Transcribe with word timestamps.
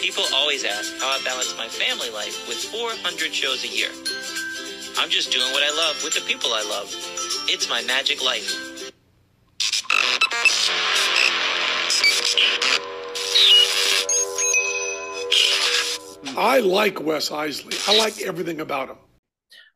People 0.00 0.24
always 0.34 0.64
ask 0.64 0.96
how 0.98 1.08
I 1.08 1.20
balance 1.24 1.54
my 1.58 1.68
family 1.68 2.08
life 2.10 2.48
with 2.48 2.56
400 2.56 3.34
shows 3.34 3.64
a 3.64 3.68
year. 3.68 3.90
I'm 4.98 5.10
just 5.10 5.30
doing 5.30 5.52
what 5.52 5.62
I 5.62 5.76
love 5.76 6.02
with 6.02 6.14
the 6.14 6.22
people 6.22 6.54
I 6.54 6.62
love. 6.62 6.88
It's 7.48 7.68
my 7.68 7.82
magic 7.82 8.24
life. 8.24 8.70
I 16.36 16.60
like 16.60 17.02
Wes 17.02 17.28
Iseli. 17.28 17.88
I 17.88 17.98
like 17.98 18.22
everything 18.22 18.60
about 18.62 18.88
him. 18.88 18.96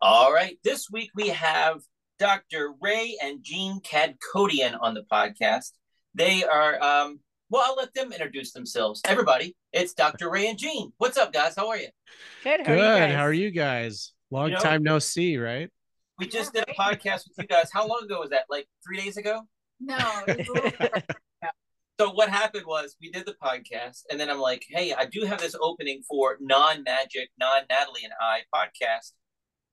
All 0.01 0.33
right. 0.33 0.59
This 0.65 0.91
week 0.91 1.11
we 1.15 1.29
have 1.29 1.83
Dr. 2.19 2.73
Ray 2.81 3.19
and 3.23 3.43
Jean 3.43 3.81
Kadkhodaian 3.81 4.79
on 4.81 4.95
the 4.95 5.03
podcast. 5.03 5.73
They 6.15 6.45
are, 6.45 6.83
um, 6.83 7.21
well, 7.55 7.63
I'll 7.65 7.77
let 7.77 7.95
them 7.95 8.11
introduce 8.13 8.53
themselves. 8.53 9.01
Everybody, 9.07 9.55
it's 9.73 9.95
Dr. 9.95 10.29
Ray 10.29 10.49
and 10.49 10.59
Jean. 10.59 10.93
What's 10.99 11.17
up, 11.17 11.33
guys? 11.33 11.55
How 11.57 11.69
are 11.69 11.77
you? 11.77 11.87
Good. 12.43 12.67
How 12.67 12.75
Good. 12.75 12.81
Are 12.81 12.83
you 12.83 12.99
guys? 12.99 13.15
How 13.15 13.23
are 13.23 13.33
you 13.33 13.51
guys? 13.53 14.13
Long 14.33 14.49
You 14.49 14.55
know- 14.55 14.61
time 14.61 14.83
no 14.83 14.99
see, 14.99 15.39
right? 15.39 15.71
We 16.19 16.27
just 16.27 16.53
did 16.53 16.65
a 16.69 16.73
podcast 16.75 17.29
with 17.29 17.35
you 17.39 17.47
guys. 17.47 17.71
How 17.73 17.87
long 17.87 18.01
ago 18.03 18.19
was 18.19 18.31
that? 18.31 18.47
Like 18.51 18.67
three 18.85 18.97
days 18.97 19.17
ago? 19.19 19.43
No. 19.79 19.97
it's 20.27 20.49
a 20.49 20.53
little 20.53 20.71
bit- 20.81 21.11
So 22.01 22.11
what 22.11 22.29
happened 22.29 22.67
was 22.67 22.97
we 23.01 23.13
did 23.13 23.25
the 23.25 23.37
podcast, 23.41 24.03
and 24.11 24.19
then 24.19 24.29
I'm 24.29 24.41
like, 24.41 24.65
"Hey, 24.69 24.93
I 24.93 25.05
do 25.07 25.25
have 25.27 25.39
this 25.39 25.55
opening 25.61 26.03
for 26.09 26.39
non-magic, 26.41 27.29
non-Natalie 27.39 28.01
and 28.03 28.13
I 28.21 28.41
podcast. 28.53 29.13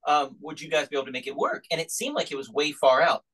Um, 0.06 0.36
would 0.40 0.60
you 0.60 0.70
guys 0.70 0.86
be 0.86 0.94
able 0.96 1.06
to 1.06 1.10
make 1.12 1.26
it 1.26 1.34
work?" 1.34 1.64
And 1.72 1.80
it 1.80 1.90
seemed 1.90 2.14
like 2.14 2.30
it 2.30 2.36
was 2.36 2.48
way 2.48 2.70
far 2.70 3.02
out. 3.02 3.24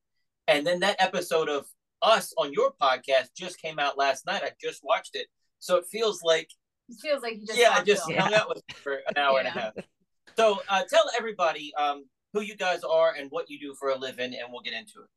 And 0.47 0.65
then 0.65 0.79
that 0.79 0.95
episode 0.97 1.49
of 1.49 1.67
us 2.01 2.33
on 2.37 2.53
your 2.53 2.71
podcast 2.81 3.29
just 3.35 3.61
came 3.61 3.79
out 3.79 3.97
last 3.97 4.25
night. 4.25 4.41
I 4.43 4.51
just 4.61 4.81
watched 4.83 5.15
it, 5.15 5.27
so 5.59 5.77
it 5.77 5.85
feels 5.91 6.21
like 6.23 6.49
it 6.89 6.97
feels 7.01 7.21
like 7.21 7.35
you 7.39 7.45
just 7.45 7.59
yeah, 7.59 7.71
I 7.71 7.83
just 7.83 8.05
to 8.07 8.13
him. 8.13 8.21
hung 8.21 8.33
out 8.33 8.49
with 8.49 8.61
you 8.69 8.75
for 8.75 8.93
an 8.93 9.17
hour 9.17 9.39
and 9.39 9.47
a 9.47 9.51
half. 9.51 9.73
So 10.37 10.59
uh, 10.69 10.83
tell 10.89 11.03
everybody 11.17 11.73
um, 11.75 12.05
who 12.33 12.41
you 12.41 12.55
guys 12.55 12.83
are 12.83 13.13
and 13.13 13.29
what 13.29 13.49
you 13.49 13.59
do 13.59 13.75
for 13.77 13.89
a 13.89 13.97
living, 13.97 14.33
and 14.35 14.51
we'll 14.51 14.61
get 14.61 14.73
into 14.73 14.99
it. 14.99 15.09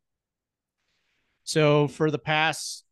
So 1.45 1.89
for 1.89 2.11
the 2.11 2.19
past 2.19 2.85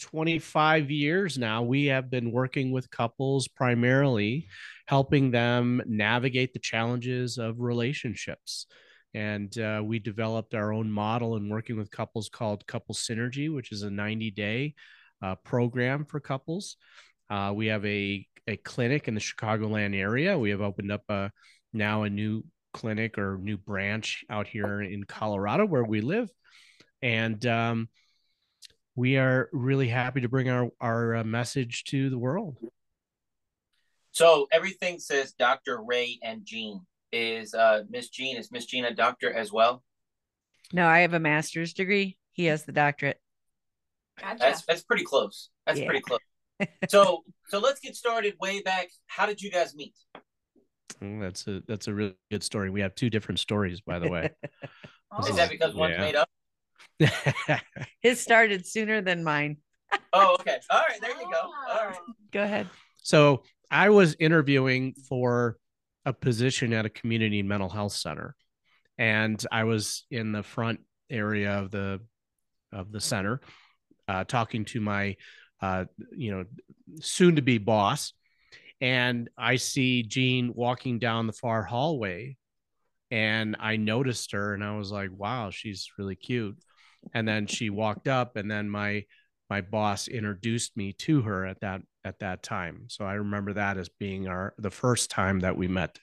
25 0.00 0.90
years 0.90 1.38
now, 1.38 1.62
we 1.62 1.86
have 1.86 2.10
been 2.10 2.32
working 2.32 2.72
with 2.72 2.90
couples 2.90 3.48
primarily 3.48 4.48
helping 4.86 5.30
them 5.30 5.80
navigate 5.86 6.52
the 6.52 6.58
challenges 6.58 7.38
of 7.38 7.60
relationships. 7.60 8.66
And 9.14 9.56
uh, 9.58 9.82
we 9.84 9.98
developed 9.98 10.54
our 10.54 10.72
own 10.72 10.90
model 10.90 11.36
in 11.36 11.48
working 11.48 11.76
with 11.76 11.90
couples 11.90 12.28
called 12.28 12.66
Couple 12.66 12.94
Synergy, 12.94 13.52
which 13.52 13.72
is 13.72 13.82
a 13.82 13.90
90 13.90 14.30
day 14.30 14.74
uh, 15.22 15.34
program 15.36 16.04
for 16.04 16.20
couples. 16.20 16.76
Uh, 17.28 17.52
we 17.54 17.66
have 17.66 17.84
a, 17.84 18.26
a 18.46 18.56
clinic 18.58 19.08
in 19.08 19.14
the 19.14 19.20
Chicagoland 19.20 19.94
area. 19.96 20.38
We 20.38 20.50
have 20.50 20.60
opened 20.60 20.92
up 20.92 21.02
a, 21.08 21.30
now 21.72 22.04
a 22.04 22.10
new 22.10 22.44
clinic 22.72 23.18
or 23.18 23.38
new 23.38 23.56
branch 23.56 24.24
out 24.30 24.46
here 24.46 24.80
in 24.80 25.04
Colorado 25.04 25.66
where 25.66 25.84
we 25.84 26.00
live. 26.00 26.30
And 27.02 27.44
um, 27.46 27.88
we 28.94 29.16
are 29.16 29.48
really 29.52 29.88
happy 29.88 30.20
to 30.20 30.28
bring 30.28 30.50
our, 30.50 30.68
our 30.80 31.16
uh, 31.16 31.24
message 31.24 31.84
to 31.84 32.10
the 32.10 32.18
world. 32.18 32.56
So 34.12 34.48
everything 34.52 34.98
says 34.98 35.32
Dr. 35.32 35.82
Ray 35.82 36.18
and 36.22 36.44
Jean. 36.44 36.80
Is 37.12 37.54
uh, 37.54 37.82
Miss 37.90 38.08
Jean 38.08 38.36
is 38.36 38.50
Miss 38.52 38.66
Jean 38.66 38.84
a 38.84 38.94
doctor 38.94 39.32
as 39.32 39.52
well? 39.52 39.82
No, 40.72 40.86
I 40.86 41.00
have 41.00 41.14
a 41.14 41.18
master's 41.20 41.72
degree. 41.72 42.16
He 42.32 42.44
has 42.46 42.64
the 42.64 42.72
doctorate. 42.72 43.20
Gotcha. 44.20 44.38
That's 44.38 44.62
that's 44.64 44.82
pretty 44.82 45.04
close. 45.04 45.50
That's 45.66 45.78
Yeah. 45.80 45.86
pretty 45.86 46.00
close. 46.02 46.20
So 46.90 47.24
so 47.48 47.58
let's 47.58 47.80
get 47.80 47.96
started 47.96 48.34
way 48.38 48.60
back. 48.60 48.90
How 49.06 49.24
did 49.26 49.40
you 49.40 49.50
guys 49.50 49.74
meet? 49.74 49.94
Mm, 51.00 51.18
That's 51.20 51.46
a 51.46 51.62
that's 51.66 51.88
a 51.88 51.94
really 51.94 52.14
good 52.30 52.42
story. 52.42 52.68
We 52.68 52.82
have 52.82 52.94
two 52.94 53.08
different 53.08 53.38
stories, 53.40 53.80
by 53.80 53.98
the 53.98 54.08
way. 54.10 54.30
Oh. 55.10 55.26
Is 55.28 55.36
that 55.36 55.48
because 55.48 55.74
one's 55.74 55.94
Yeah. 55.94 56.00
made 56.00 56.16
up? 56.16 56.28
His 58.02 58.20
started 58.20 58.66
sooner 58.66 59.00
than 59.00 59.24
mine. 59.24 59.56
Oh, 60.12 60.36
okay. 60.40 60.58
All 60.70 60.82
right, 60.88 61.00
there 61.00 61.10
you 61.18 61.30
go. 61.32 61.40
All 61.70 61.86
right. 61.86 61.96
Oh. 61.98 62.12
Go 62.30 62.42
ahead. 62.42 62.68
so 63.02 63.42
I 63.70 63.88
was 63.88 64.14
interviewing 64.20 64.94
for 65.08 65.56
a 66.04 66.12
position 66.12 66.72
at 66.72 66.86
a 66.86 66.90
community 66.90 67.42
mental 67.42 67.68
health 67.68 67.92
center, 67.92 68.34
and 68.98 69.44
I 69.50 69.64
was 69.64 70.04
in 70.10 70.32
the 70.32 70.42
front 70.42 70.80
area 71.10 71.58
of 71.58 71.70
the 71.70 72.00
of 72.72 72.92
the 72.92 73.00
center, 73.00 73.40
uh, 74.08 74.24
talking 74.24 74.64
to 74.66 74.80
my 74.80 75.16
uh, 75.60 75.84
you 76.16 76.30
know 76.30 76.44
soon 77.00 77.36
to 77.36 77.42
be 77.42 77.58
boss, 77.58 78.12
and 78.80 79.28
I 79.36 79.56
see 79.56 80.02
Jean 80.02 80.52
walking 80.54 80.98
down 80.98 81.26
the 81.26 81.32
far 81.32 81.62
hallway, 81.62 82.36
and 83.10 83.56
I 83.60 83.76
noticed 83.76 84.32
her, 84.32 84.54
and 84.54 84.64
I 84.64 84.76
was 84.76 84.90
like, 84.90 85.10
"Wow, 85.12 85.50
she's 85.50 85.90
really 85.98 86.16
cute." 86.16 86.56
And 87.14 87.26
then 87.26 87.46
she 87.46 87.70
walked 87.70 88.08
up, 88.08 88.36
and 88.36 88.50
then 88.50 88.68
my 88.68 89.04
my 89.50 89.60
boss 89.60 90.06
introduced 90.06 90.76
me 90.76 90.92
to 90.92 91.22
her 91.22 91.44
at 91.44 91.60
that 91.60 91.82
at 92.04 92.20
that 92.20 92.42
time. 92.42 92.84
So 92.88 93.04
I 93.04 93.14
remember 93.14 93.52
that 93.54 93.76
as 93.76 93.88
being 93.88 94.28
our 94.28 94.54
the 94.56 94.70
first 94.70 95.10
time 95.10 95.40
that 95.40 95.56
we 95.56 95.66
met. 95.68 95.98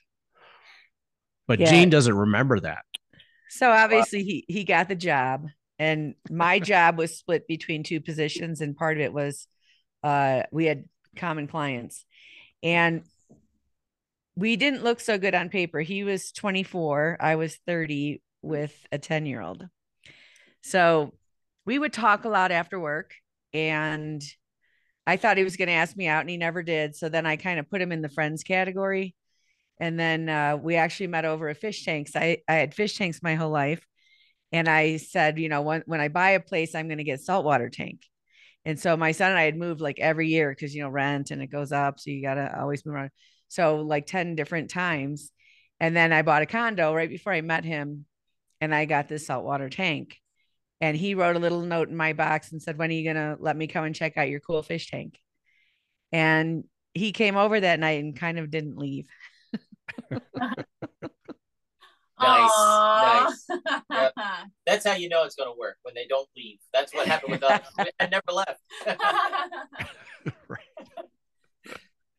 But 1.48 1.58
Yeah. 1.58 1.70
Jean 1.70 1.88
doesn't 1.90 2.14
remember 2.14 2.60
that. 2.60 2.84
So 3.48 3.70
obviously 3.70 4.22
he 4.22 4.44
he 4.46 4.64
got 4.64 4.88
the 4.88 4.94
job 4.94 5.46
and 5.78 6.14
my 6.30 6.58
job 6.72 6.98
was 6.98 7.16
split 7.16 7.48
between 7.48 7.82
two 7.82 8.00
positions 8.02 8.60
and 8.60 8.76
part 8.76 8.98
of 8.98 9.00
it 9.02 9.12
was 9.12 9.48
uh 10.04 10.42
we 10.52 10.66
had 10.66 10.84
common 11.16 11.48
clients. 11.48 12.04
And 12.62 13.02
we 14.36 14.56
didn't 14.56 14.84
look 14.84 15.00
so 15.00 15.18
good 15.18 15.34
on 15.34 15.48
paper. 15.48 15.80
He 15.80 16.04
was 16.04 16.30
24, 16.32 17.16
I 17.18 17.36
was 17.36 17.56
30 17.66 18.22
with 18.42 18.72
a 18.92 18.98
10-year-old. 18.98 19.66
So 20.62 21.12
we 21.64 21.78
would 21.78 21.92
talk 21.92 22.24
a 22.24 22.28
lot 22.28 22.52
after 22.52 22.78
work 22.78 23.14
and 23.52 24.22
I 25.06 25.16
thought 25.16 25.38
he 25.38 25.44
was 25.44 25.56
going 25.56 25.68
to 25.68 25.74
ask 25.74 25.96
me 25.96 26.06
out 26.06 26.20
and 26.20 26.30
he 26.30 26.36
never 26.36 26.62
did. 26.62 26.94
So 26.94 27.08
then 27.08 27.24
I 27.24 27.36
kind 27.36 27.58
of 27.58 27.70
put 27.70 27.80
him 27.80 27.92
in 27.92 28.02
the 28.02 28.08
friends 28.08 28.42
category. 28.42 29.14
And 29.80 29.98
then 29.98 30.28
uh, 30.28 30.56
we 30.56 30.76
actually 30.76 31.06
met 31.06 31.24
over 31.24 31.48
a 31.48 31.54
fish 31.54 31.84
tanks. 31.84 32.14
I, 32.14 32.38
I 32.48 32.54
had 32.54 32.74
fish 32.74 32.98
tanks 32.98 33.22
my 33.22 33.34
whole 33.34 33.50
life. 33.50 33.80
And 34.52 34.68
I 34.68 34.96
said, 34.96 35.38
you 35.38 35.48
know, 35.48 35.62
when, 35.62 35.82
when 35.86 36.00
I 36.00 36.08
buy 36.08 36.30
a 36.30 36.40
place, 36.40 36.74
I'm 36.74 36.88
going 36.88 36.98
to 36.98 37.04
get 37.04 37.20
saltwater 37.20 37.70
tank. 37.70 38.02
And 38.64 38.78
so 38.78 38.96
my 38.96 39.12
son 39.12 39.30
and 39.30 39.38
I 39.38 39.44
had 39.44 39.56
moved 39.56 39.80
like 39.80 39.98
every 39.98 40.28
year 40.28 40.50
because, 40.50 40.74
you 40.74 40.82
know, 40.82 40.88
rent 40.88 41.30
and 41.30 41.40
it 41.40 41.46
goes 41.50 41.72
up. 41.72 42.00
So 42.00 42.10
you 42.10 42.22
got 42.22 42.34
to 42.34 42.60
always 42.60 42.84
move 42.84 42.96
around. 42.96 43.10
So 43.48 43.76
like 43.76 44.06
10 44.06 44.34
different 44.34 44.68
times. 44.70 45.30
And 45.80 45.96
then 45.96 46.12
I 46.12 46.22
bought 46.22 46.42
a 46.42 46.46
condo 46.46 46.94
right 46.94 47.08
before 47.08 47.32
I 47.32 47.40
met 47.40 47.64
him 47.64 48.04
and 48.60 48.74
I 48.74 48.84
got 48.84 49.08
this 49.08 49.26
saltwater 49.26 49.68
tank. 49.68 50.18
And 50.80 50.96
he 50.96 51.14
wrote 51.14 51.36
a 51.36 51.40
little 51.40 51.62
note 51.62 51.88
in 51.88 51.96
my 51.96 52.12
box 52.12 52.52
and 52.52 52.62
said, 52.62 52.78
When 52.78 52.90
are 52.90 52.94
you 52.94 53.04
going 53.04 53.16
to 53.16 53.36
let 53.40 53.56
me 53.56 53.66
come 53.66 53.84
and 53.84 53.94
check 53.94 54.16
out 54.16 54.28
your 54.28 54.40
cool 54.40 54.62
fish 54.62 54.90
tank? 54.90 55.18
And 56.12 56.64
he 56.94 57.12
came 57.12 57.36
over 57.36 57.58
that 57.60 57.80
night 57.80 58.02
and 58.02 58.18
kind 58.18 58.38
of 58.38 58.50
didn't 58.50 58.78
leave. 58.78 59.08
Nice, 62.20 62.50
Aw. 62.52 63.32
Yep. 63.92 64.12
That's 64.66 64.84
how 64.84 64.94
you 64.94 65.08
know 65.08 65.24
it's 65.24 65.36
going 65.36 65.48
to 65.48 65.58
work 65.58 65.76
when 65.82 65.94
they 65.94 66.06
don't 66.08 66.28
leave. 66.36 66.58
That's 66.72 66.92
what 66.92 67.06
happened 67.06 67.32
with 67.32 67.44
us. 67.44 67.60
I 68.00 68.06
never 68.06 68.32
left. 68.32 68.60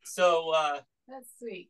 so 0.04 0.52
uh, 0.52 0.80
That's 1.08 1.30
sweet. 1.38 1.70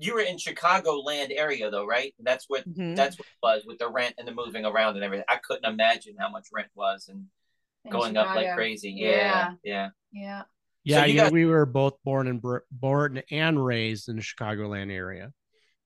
You 0.00 0.14
were 0.14 0.20
in 0.20 0.36
Chicagoland 0.36 1.28
area 1.30 1.70
though, 1.70 1.86
right? 1.86 2.12
That's 2.18 2.46
what 2.48 2.68
Mhm. 2.68 2.96
that's 2.96 3.18
what 3.18 3.26
it 3.26 3.38
was 3.42 3.64
with 3.66 3.78
the 3.78 3.88
rent 3.88 4.14
and 4.18 4.26
the 4.26 4.32
moving 4.34 4.64
around 4.64 4.96
and 4.96 5.04
everything. 5.04 5.24
I 5.28 5.36
couldn't 5.36 5.64
imagine 5.64 6.16
how 6.18 6.28
much 6.28 6.48
rent 6.52 6.68
was 6.74 7.08
and 7.08 7.26
In 7.84 7.90
going 7.92 8.16
up 8.16 8.34
like 8.34 8.52
crazy. 8.54 8.90
Yeah. 8.90 9.08
Yeah, 9.10 9.54
yeah. 9.62 9.88
Yeah. 10.12 10.42
Yeah, 10.82 11.04
you 11.04 11.12
you 11.12 11.16
know, 11.18 11.22
guys- 11.24 11.32
we 11.32 11.46
were 11.46 11.66
both 11.66 12.02
born 12.04 12.26
and 12.26 12.40
br- 12.42 12.58
born 12.70 13.22
and 13.30 13.64
raised 13.64 14.08
in 14.08 14.16
the 14.16 14.22
Chicagoland 14.22 14.90
area, 14.92 15.32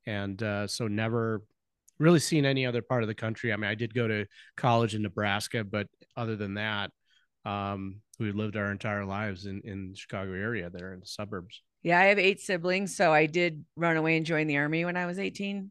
and 0.06 0.42
uh, 0.42 0.66
so 0.66 0.88
never 0.88 1.42
really 1.98 2.20
seen 2.20 2.44
any 2.46 2.64
other 2.66 2.80
part 2.82 3.02
of 3.02 3.06
the 3.08 3.14
country. 3.14 3.52
I 3.52 3.56
mean, 3.56 3.70
I 3.70 3.74
did 3.74 3.92
go 3.94 4.08
to 4.08 4.26
college 4.56 4.94
in 4.94 5.02
Nebraska, 5.02 5.64
but 5.64 5.88
other 6.16 6.36
than 6.36 6.54
that, 6.54 6.90
um, 7.44 8.00
we 8.18 8.32
lived 8.32 8.56
our 8.56 8.70
entire 8.72 9.04
lives 9.04 9.44
in 9.46 9.60
in 9.64 9.90
the 9.92 9.96
Chicago 9.96 10.32
area, 10.32 10.68
there 10.70 10.92
in 10.94 11.00
the 11.00 11.06
suburbs. 11.06 11.62
Yeah, 11.82 11.98
I 11.98 12.04
have 12.04 12.18
eight 12.18 12.40
siblings. 12.40 12.96
So 12.96 13.12
I 13.12 13.26
did 13.26 13.64
run 13.76 13.96
away 13.96 14.16
and 14.16 14.26
join 14.26 14.46
the 14.46 14.58
army 14.58 14.84
when 14.84 14.96
I 14.96 15.06
was 15.06 15.18
18. 15.18 15.70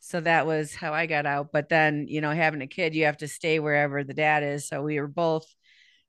So 0.00 0.20
that 0.20 0.46
was 0.46 0.74
how 0.74 0.94
I 0.94 1.06
got 1.06 1.26
out. 1.26 1.52
But 1.52 1.68
then, 1.68 2.06
you 2.08 2.22
know, 2.22 2.30
having 2.30 2.62
a 2.62 2.66
kid, 2.66 2.94
you 2.94 3.04
have 3.04 3.18
to 3.18 3.28
stay 3.28 3.58
wherever 3.58 4.02
the 4.02 4.14
dad 4.14 4.42
is. 4.42 4.66
So 4.66 4.82
we 4.82 4.98
were 4.98 5.06
both 5.06 5.46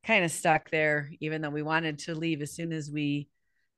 kind 0.06 0.24
of 0.24 0.31
stuck 0.31 0.69
there, 0.69 1.12
even 1.19 1.42
though 1.42 1.50
we 1.50 1.62
wanted 1.62 2.00
to 2.00 2.16
leave 2.16 2.42
as 2.42 2.54
soon 2.54 2.72
as 2.72 2.90
we, 2.90 3.28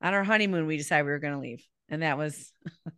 on 0.02 0.14
our 0.14 0.24
honeymoon, 0.24 0.68
we 0.68 0.78
decided 0.78 1.06
we 1.06 1.12
were 1.12 1.20
going 1.20 1.34
to 1.34 1.40
leave. 1.40 1.66
And 1.90 2.04
that 2.04 2.18
was, 2.18 2.52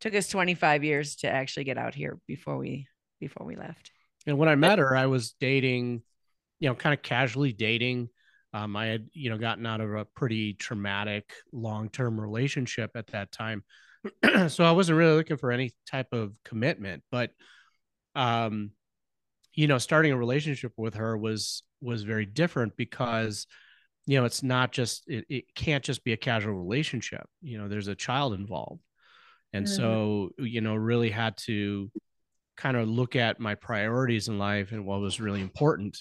took 0.00 0.14
us 0.14 0.28
25 0.28 0.84
years 0.84 1.16
to 1.16 1.28
actually 1.28 1.64
get 1.64 1.78
out 1.78 1.94
here 1.94 2.18
before 2.26 2.58
we, 2.58 2.86
before 3.18 3.46
we 3.46 3.56
left. 3.56 3.90
And 4.26 4.36
when 4.36 4.48
I 4.48 4.54
met 4.54 4.78
her, 4.78 4.94
I 4.94 5.06
was 5.06 5.34
dating, 5.40 6.02
you 6.60 6.68
know, 6.68 6.74
kind 6.74 6.92
of 6.92 7.02
casually 7.02 7.52
dating 7.52 8.10
Um, 8.52 8.76
I 8.76 8.86
had, 8.86 9.08
you 9.12 9.30
know, 9.30 9.38
gotten 9.38 9.66
out 9.66 9.80
of 9.80 9.92
a 9.94 10.04
pretty 10.04 10.54
traumatic 10.54 11.32
long-term 11.52 12.20
relationship 12.20 12.90
at 12.94 13.06
that 13.08 13.32
time. 13.32 13.64
so 14.48 14.64
I 14.64 14.72
wasn't 14.72 14.98
really 14.98 15.16
looking 15.16 15.36
for 15.38 15.52
any 15.52 15.72
type 15.90 16.08
of 16.12 16.34
commitment, 16.44 17.02
but 17.10 17.30
um, 18.14 18.72
you 19.54 19.66
know, 19.66 19.78
starting 19.78 20.12
a 20.12 20.16
relationship 20.16 20.72
with 20.76 20.94
her 20.94 21.16
was 21.16 21.62
was 21.80 22.02
very 22.04 22.26
different 22.26 22.76
because 22.76 23.46
you 24.06 24.18
know 24.18 24.24
it's 24.24 24.42
not 24.42 24.72
just 24.72 25.04
it, 25.08 25.24
it 25.28 25.44
can't 25.54 25.84
just 25.84 26.04
be 26.04 26.12
a 26.12 26.16
casual 26.16 26.54
relationship 26.54 27.24
you 27.42 27.58
know 27.58 27.68
there's 27.68 27.88
a 27.88 27.94
child 27.94 28.34
involved 28.34 28.82
and 29.52 29.66
Mhm. 29.66 29.68
so 29.68 30.30
you 30.38 30.60
know 30.60 30.74
really 30.74 31.10
had 31.10 31.36
to 31.36 31.90
kind 32.56 32.76
of 32.76 32.88
look 32.88 33.16
at 33.16 33.40
my 33.40 33.54
priorities 33.54 34.28
in 34.28 34.38
life 34.38 34.72
and 34.72 34.84
what 34.86 35.00
was 35.00 35.20
really 35.20 35.40
important 35.40 35.98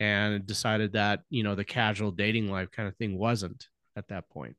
and 0.00 0.46
decided 0.46 0.92
that 0.92 1.22
you 1.30 1.42
know 1.42 1.54
the 1.54 1.64
casual 1.64 2.10
dating 2.10 2.50
life 2.50 2.70
kind 2.70 2.88
of 2.88 2.96
thing 2.96 3.18
wasn't 3.18 3.68
at 3.96 4.08
that 4.08 4.28
point 4.30 4.56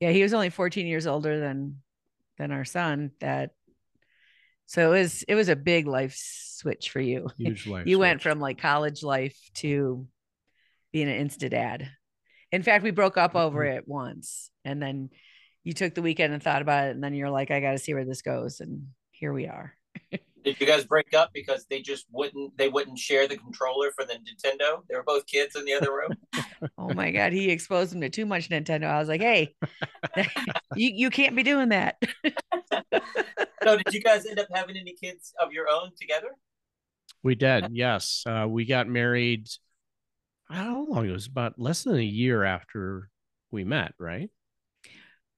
Yeah, 0.00 0.10
he 0.10 0.22
was 0.22 0.32
only 0.34 0.50
14 0.50 0.86
years 0.86 1.06
older 1.06 1.38
than 1.38 1.82
than 2.38 2.52
our 2.52 2.64
son. 2.64 3.12
That 3.20 3.52
so 4.66 4.92
it 4.92 4.98
was 5.00 5.22
it 5.24 5.34
was 5.34 5.48
a 5.48 5.56
big 5.56 5.86
life 5.86 6.14
switch 6.16 6.90
for 6.90 7.00
you. 7.00 7.28
huge 7.36 7.66
life 7.66 7.88
you 7.88 7.98
went 7.98 8.22
from 8.22 8.40
like 8.40 8.58
college 8.58 9.02
life 9.02 9.36
to 9.54 10.06
being 10.92 11.08
an 11.08 11.28
insta 11.28 11.50
dad. 11.50 11.90
In 12.52 12.62
fact, 12.62 12.84
we 12.84 12.92
broke 12.92 13.16
up 13.18 13.36
over 13.36 13.64
Mm-hmm. 13.64 13.76
it 13.78 13.88
once, 13.88 14.50
and 14.64 14.82
then 14.82 15.10
you 15.64 15.72
took 15.74 15.94
the 15.94 16.02
weekend 16.02 16.34
and 16.34 16.42
thought 16.42 16.62
about 16.62 16.88
it, 16.88 16.92
and 16.92 17.04
then 17.04 17.14
you're 17.14 17.30
like, 17.30 17.50
I 17.50 17.60
got 17.60 17.72
to 17.72 17.78
see 17.78 17.94
where 17.94 18.04
this 18.06 18.22
goes, 18.22 18.60
and 18.60 18.88
here 19.12 19.32
we 19.32 19.48
are. 19.48 19.74
Did 20.44 20.60
you 20.60 20.66
guys 20.66 20.84
break 20.84 21.12
up 21.12 21.30
because 21.34 21.66
they 21.68 21.82
just 21.82 22.06
wouldn't 22.10 22.56
they 22.56 22.68
wouldn't 22.68 22.98
share 22.98 23.28
the 23.28 23.36
controller 23.36 23.90
for 23.92 24.04
the 24.04 24.14
Nintendo? 24.14 24.82
They 24.88 24.96
were 24.96 25.02
both 25.02 25.26
kids 25.26 25.56
in 25.56 25.64
the 25.64 25.74
other 25.74 25.92
room. 25.92 26.14
Oh 26.76 26.92
my 26.92 27.10
god, 27.10 27.32
he 27.32 27.48
exposed 27.50 27.94
him 27.94 28.02
to 28.02 28.10
too 28.10 28.26
much 28.26 28.50
Nintendo. 28.50 28.84
I 28.84 28.98
was 28.98 29.08
like, 29.08 29.22
hey, 29.22 29.54
you 30.76 30.90
you 30.92 31.08
can't 31.08 31.34
be 31.34 31.42
doing 31.42 31.70
that. 31.70 31.96
so 33.62 33.78
did 33.78 33.94
you 33.94 34.02
guys 34.02 34.26
end 34.26 34.38
up 34.38 34.48
having 34.52 34.76
any 34.76 34.92
kids 34.92 35.32
of 35.40 35.52
your 35.52 35.68
own 35.70 35.92
together? 35.98 36.28
we 37.22 37.34
did 37.34 37.66
yes 37.70 38.24
uh, 38.26 38.46
we 38.48 38.64
got 38.64 38.88
married 38.88 39.48
I 40.48 40.64
don't 40.64 40.66
know 40.66 40.86
how 40.86 40.92
long 40.94 41.08
it 41.08 41.12
was 41.12 41.26
about 41.26 41.58
less 41.58 41.84
than 41.84 41.96
a 41.96 42.02
year 42.02 42.44
after 42.44 43.08
we 43.50 43.64
met 43.64 43.92
right 43.98 44.30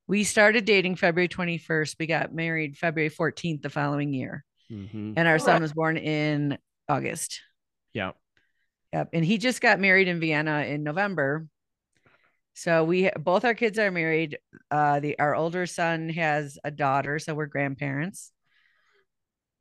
We 0.06 0.25
started 0.25 0.64
dating 0.64 0.96
February 0.96 1.28
21st. 1.28 1.96
We 1.99 2.06
got 2.06 2.34
married 2.34 2.76
February 2.76 3.10
14th 3.10 3.62
the 3.62 3.70
following 3.70 4.12
year. 4.12 4.44
Mm-hmm. 4.72 5.12
And 5.16 5.28
our 5.28 5.38
son 5.38 5.60
was 5.62 5.72
born 5.72 5.96
in 5.96 6.58
August. 6.88 7.40
yeah 7.92 8.12
Yep. 8.92 9.08
And 9.14 9.24
he 9.24 9.38
just 9.38 9.60
got 9.60 9.80
married 9.80 10.06
in 10.08 10.20
Vienna 10.20 10.64
in 10.64 10.82
November. 10.82 11.46
So 12.54 12.84
we 12.84 13.10
both 13.19 13.44
our 13.46 13.54
kids 13.54 13.78
are 13.78 13.90
married. 13.90 14.38
Uh 14.70 15.00
the 15.00 15.19
our 15.19 15.34
older 15.34 15.64
son 15.66 16.08
has 16.10 16.58
a 16.62 16.70
daughter, 16.70 17.19
so 17.19 17.34
we're 17.34 17.46
grandparents. 17.46 18.32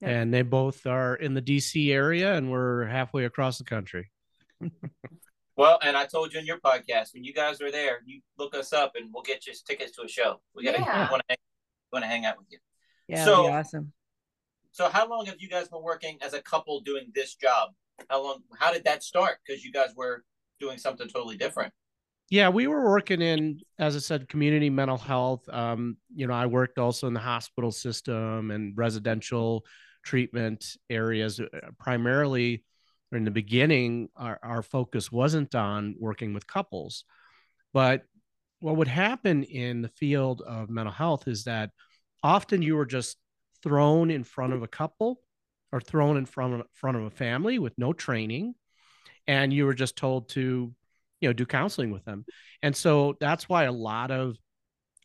Yeah. 0.01 0.09
and 0.09 0.33
they 0.33 0.41
both 0.41 0.85
are 0.87 1.15
in 1.15 1.33
the 1.35 1.41
DC 1.43 1.91
area 1.93 2.33
and 2.35 2.51
we're 2.51 2.85
halfway 2.85 3.25
across 3.25 3.57
the 3.59 3.63
country. 3.65 4.09
Well, 5.57 5.77
and 5.83 5.95
I 5.95 6.05
told 6.07 6.33
you 6.33 6.39
in 6.39 6.45
your 6.47 6.59
podcast 6.59 7.13
when 7.13 7.23
you 7.23 7.33
guys 7.33 7.61
are 7.61 7.69
there, 7.71 7.99
you 8.05 8.21
look 8.37 8.55
us 8.55 8.73
up 8.73 8.93
and 8.95 9.09
we'll 9.13 9.21
get 9.21 9.45
you 9.45 9.53
tickets 9.67 9.91
to 9.97 10.03
a 10.03 10.07
show. 10.07 10.41
We 10.55 10.63
gotta 10.63 10.79
Yeah. 10.79 11.11
want 11.11 11.21
to 11.29 11.37
want 11.91 12.05
hang 12.05 12.25
out 12.25 12.37
with 12.39 12.47
you. 12.49 12.57
Yeah, 13.07 13.25
So- 13.25 13.33
it'd 13.41 13.45
be 13.51 13.55
awesome. 13.57 13.93
So 14.71 14.89
how 14.89 15.07
long 15.07 15.25
have 15.25 15.35
you 15.39 15.49
guys 15.49 15.67
been 15.67 15.83
working 15.83 16.17
as 16.21 16.33
a 16.33 16.41
couple 16.41 16.79
doing 16.81 17.11
this 17.13 17.35
job? 17.35 17.69
How 18.09 18.23
long? 18.23 18.39
How 18.57 18.71
did 18.71 18.85
that 18.85 19.03
start? 19.03 19.37
Because 19.45 19.63
you 19.63 19.71
guys 19.71 19.89
were 19.95 20.23
doing 20.59 20.77
something 20.77 21.07
totally 21.07 21.37
different. 21.37 21.73
Yeah, 22.29 22.47
we 22.47 22.67
were 22.67 22.89
working 22.89 23.21
in, 23.21 23.59
as 23.77 23.97
I 23.97 23.99
said, 23.99 24.29
community 24.29 24.69
mental 24.69 24.97
health. 24.97 25.47
Um, 25.49 25.97
you 26.15 26.27
know, 26.27 26.33
I 26.33 26.45
worked 26.45 26.77
also 26.77 27.07
in 27.07 27.13
the 27.13 27.19
hospital 27.19 27.71
system 27.71 28.51
and 28.51 28.77
residential 28.77 29.65
treatment 30.03 30.77
areas. 30.89 31.41
Uh, 31.41 31.45
Primarily, 31.77 32.63
in 33.11 33.25
the 33.25 33.31
beginning, 33.31 34.07
our, 34.15 34.39
our 34.41 34.61
focus 34.61 35.11
wasn't 35.11 35.53
on 35.55 35.95
working 35.99 36.33
with 36.33 36.47
couples. 36.47 37.03
But 37.73 38.03
what 38.61 38.77
would 38.77 38.87
happen 38.87 39.43
in 39.43 39.81
the 39.81 39.89
field 39.89 40.41
of 40.41 40.69
mental 40.69 40.93
health 40.93 41.27
is 41.27 41.43
that 41.43 41.71
often 42.23 42.61
you 42.61 42.77
were 42.77 42.85
just 42.85 43.17
thrown 43.63 44.11
in 44.11 44.23
front 44.23 44.53
of 44.53 44.63
a 44.63 44.67
couple 44.67 45.19
or 45.71 45.79
thrown 45.79 46.17
in 46.17 46.25
front 46.25 46.53
of, 46.53 46.61
front 46.73 46.97
of 46.97 47.03
a 47.03 47.09
family 47.09 47.59
with 47.59 47.73
no 47.77 47.93
training. 47.93 48.53
And 49.27 49.53
you 49.53 49.65
were 49.65 49.73
just 49.73 49.95
told 49.95 50.29
to 50.29 50.73
you 51.21 51.29
know 51.29 51.33
do 51.33 51.45
counseling 51.45 51.91
with 51.91 52.03
them 52.03 52.25
and 52.61 52.75
so 52.75 53.15
that's 53.19 53.47
why 53.47 53.63
a 53.63 53.71
lot 53.71 54.11
of 54.11 54.35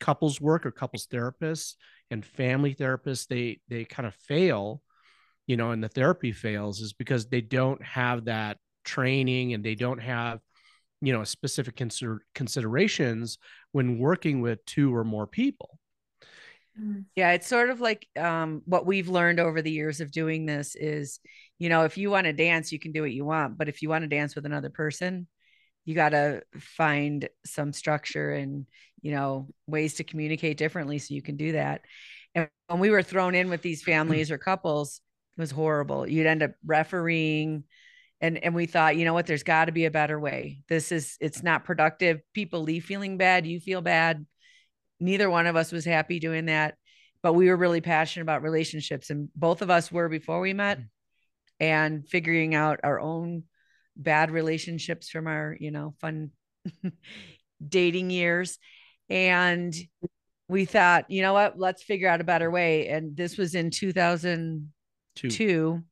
couples 0.00 0.40
work 0.40 0.66
or 0.66 0.70
couples 0.70 1.06
therapists 1.06 1.74
and 2.10 2.24
family 2.24 2.74
therapists 2.74 3.28
they 3.28 3.60
they 3.68 3.84
kind 3.84 4.06
of 4.06 4.14
fail 4.14 4.82
you 5.46 5.56
know 5.56 5.70
and 5.70 5.84
the 5.84 5.88
therapy 5.88 6.32
fails 6.32 6.80
is 6.80 6.92
because 6.92 7.26
they 7.26 7.40
don't 7.40 7.82
have 7.82 8.24
that 8.24 8.58
training 8.84 9.54
and 9.54 9.64
they 9.64 9.74
don't 9.74 10.00
have 10.00 10.40
you 11.00 11.12
know 11.12 11.22
specific 11.22 11.76
consider- 11.76 12.22
considerations 12.34 13.38
when 13.72 13.98
working 13.98 14.40
with 14.40 14.64
two 14.64 14.94
or 14.94 15.04
more 15.04 15.26
people 15.26 15.78
Yeah, 17.14 17.32
it's 17.32 17.46
sort 17.46 17.70
of 17.70 17.80
like 17.80 18.06
um, 18.16 18.62
what 18.66 18.86
we've 18.86 19.08
learned 19.08 19.40
over 19.40 19.62
the 19.62 19.70
years 19.70 20.00
of 20.00 20.10
doing 20.10 20.46
this 20.46 20.74
is, 20.74 21.20
you 21.58 21.68
know, 21.68 21.84
if 21.84 21.96
you 21.96 22.10
want 22.10 22.26
to 22.26 22.32
dance, 22.32 22.72
you 22.72 22.78
can 22.78 22.92
do 22.92 23.02
what 23.02 23.12
you 23.12 23.24
want. 23.24 23.56
But 23.56 23.68
if 23.68 23.82
you 23.82 23.88
want 23.88 24.02
to 24.02 24.08
dance 24.08 24.34
with 24.34 24.46
another 24.46 24.70
person, 24.70 25.26
you 25.84 25.94
got 25.94 26.10
to 26.10 26.42
find 26.58 27.28
some 27.44 27.72
structure 27.72 28.32
and, 28.32 28.66
you 29.00 29.12
know, 29.12 29.48
ways 29.66 29.94
to 29.94 30.04
communicate 30.04 30.58
differently 30.58 30.98
so 30.98 31.14
you 31.14 31.22
can 31.22 31.36
do 31.36 31.52
that. 31.52 31.82
And 32.34 32.48
when 32.66 32.80
we 32.80 32.90
were 32.90 33.02
thrown 33.02 33.34
in 33.34 33.48
with 33.48 33.62
these 33.62 33.82
families 33.82 34.30
or 34.30 34.36
couples, 34.36 35.00
it 35.38 35.40
was 35.40 35.50
horrible. 35.50 36.06
You'd 36.06 36.26
end 36.26 36.42
up 36.42 36.52
refereeing. 36.64 37.64
And, 38.20 38.42
and 38.42 38.54
we 38.54 38.66
thought, 38.66 38.96
you 38.96 39.04
know 39.04 39.14
what, 39.14 39.26
there's 39.26 39.42
got 39.42 39.66
to 39.66 39.72
be 39.72 39.84
a 39.84 39.90
better 39.90 40.18
way. 40.18 40.62
This 40.68 40.90
is, 40.90 41.16
it's 41.20 41.42
not 41.42 41.64
productive. 41.64 42.20
People 42.34 42.62
leave 42.62 42.84
feeling 42.84 43.16
bad. 43.16 43.46
You 43.46 43.60
feel 43.60 43.80
bad 43.80 44.26
neither 45.00 45.28
one 45.28 45.46
of 45.46 45.56
us 45.56 45.72
was 45.72 45.84
happy 45.84 46.18
doing 46.18 46.46
that 46.46 46.74
but 47.22 47.32
we 47.32 47.48
were 47.48 47.56
really 47.56 47.80
passionate 47.80 48.22
about 48.22 48.42
relationships 48.42 49.10
and 49.10 49.28
both 49.34 49.62
of 49.62 49.70
us 49.70 49.90
were 49.90 50.08
before 50.08 50.40
we 50.40 50.52
met 50.52 50.78
mm-hmm. 50.78 50.86
and 51.60 52.08
figuring 52.08 52.54
out 52.54 52.80
our 52.84 53.00
own 53.00 53.42
bad 53.96 54.30
relationships 54.30 55.08
from 55.08 55.26
our 55.26 55.56
you 55.58 55.70
know 55.70 55.94
fun 56.00 56.30
dating 57.66 58.10
years. 58.10 58.58
And 59.08 59.74
we 60.48 60.64
thought 60.64 61.10
you 61.10 61.22
know 61.22 61.32
what? 61.32 61.58
Let's 61.58 61.82
figure 61.82 62.08
out 62.08 62.20
a 62.20 62.24
better 62.24 62.50
way. 62.50 62.88
And 62.88 63.16
this 63.16 63.36
was 63.36 63.54
in 63.54 63.70
2002 63.70 65.30
too 65.30 65.82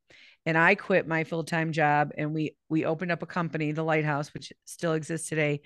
and 0.47 0.59
i 0.59 0.75
quit 0.75 1.09
my 1.09 1.25
full-time 1.25 1.73
job 1.73 2.13
and 2.19 2.35
we 2.35 2.55
we 2.69 2.85
opened 2.85 3.11
up 3.11 3.23
a 3.23 3.27
company 3.27 3.73
the 3.73 3.83
lighthouse 3.83 4.35
which 4.35 4.53
still 4.67 4.93
exists 4.93 5.29
today. 5.29 5.63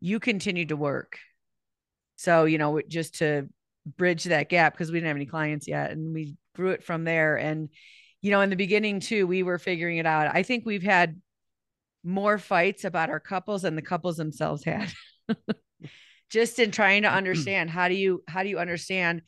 You 0.00 0.20
continued 0.20 0.68
to 0.68 0.76
work 0.76 1.18
so, 2.22 2.44
you 2.44 2.56
know, 2.56 2.80
just 2.86 3.16
to 3.16 3.48
bridge 3.84 4.24
that 4.24 4.48
gap 4.48 4.74
because 4.74 4.92
we 4.92 4.98
didn't 4.98 5.08
have 5.08 5.16
any 5.16 5.26
clients 5.26 5.66
yet 5.66 5.90
and 5.90 6.14
we 6.14 6.36
grew 6.54 6.70
it 6.70 6.84
from 6.84 7.02
there. 7.02 7.36
And, 7.36 7.68
you 8.20 8.30
know, 8.30 8.40
in 8.42 8.50
the 8.50 8.54
beginning 8.54 9.00
too, 9.00 9.26
we 9.26 9.42
were 9.42 9.58
figuring 9.58 9.98
it 9.98 10.06
out. 10.06 10.32
I 10.32 10.44
think 10.44 10.64
we've 10.64 10.84
had 10.84 11.20
more 12.04 12.38
fights 12.38 12.84
about 12.84 13.10
our 13.10 13.18
couples 13.18 13.62
than 13.62 13.74
the 13.74 13.82
couples 13.82 14.16
themselves 14.16 14.62
had. 14.62 14.92
just 16.30 16.60
in 16.60 16.70
trying 16.70 17.02
to 17.02 17.12
understand 17.12 17.70
how 17.70 17.88
do 17.88 17.94
you 17.94 18.22
how 18.28 18.44
do 18.44 18.48
you 18.48 18.60
understand, 18.60 19.22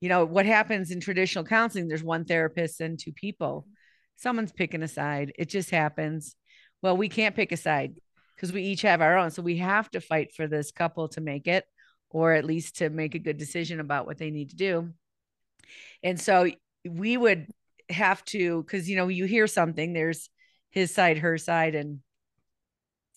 you 0.00 0.08
know, 0.08 0.24
what 0.24 0.46
happens 0.46 0.92
in 0.92 1.00
traditional 1.00 1.44
counseling? 1.44 1.88
There's 1.88 2.04
one 2.04 2.26
therapist 2.26 2.80
and 2.80 2.96
two 2.96 3.12
people. 3.12 3.66
Someone's 4.14 4.52
picking 4.52 4.84
a 4.84 4.88
side. 4.88 5.32
It 5.36 5.48
just 5.48 5.70
happens. 5.70 6.36
Well, 6.80 6.96
we 6.96 7.08
can't 7.08 7.34
pick 7.34 7.50
a 7.50 7.56
side 7.56 7.96
because 8.36 8.52
we 8.52 8.62
each 8.62 8.82
have 8.82 9.00
our 9.00 9.18
own. 9.18 9.32
So 9.32 9.42
we 9.42 9.56
have 9.56 9.90
to 9.90 10.00
fight 10.00 10.32
for 10.32 10.46
this 10.46 10.70
couple 10.70 11.08
to 11.08 11.20
make 11.20 11.48
it 11.48 11.64
or 12.16 12.32
at 12.32 12.46
least 12.46 12.78
to 12.78 12.88
make 12.88 13.14
a 13.14 13.18
good 13.18 13.36
decision 13.36 13.78
about 13.78 14.06
what 14.06 14.16
they 14.16 14.30
need 14.30 14.48
to 14.48 14.56
do. 14.56 14.88
And 16.02 16.18
so 16.18 16.48
we 16.88 17.14
would 17.14 17.46
have 17.90 18.24
to, 18.26 18.62
because 18.62 18.88
you 18.88 18.96
know, 18.96 19.08
you 19.08 19.26
hear 19.26 19.46
something, 19.46 19.92
there's 19.92 20.30
his 20.70 20.90
side, 20.94 21.18
her 21.18 21.36
side, 21.36 21.74
and 21.74 21.98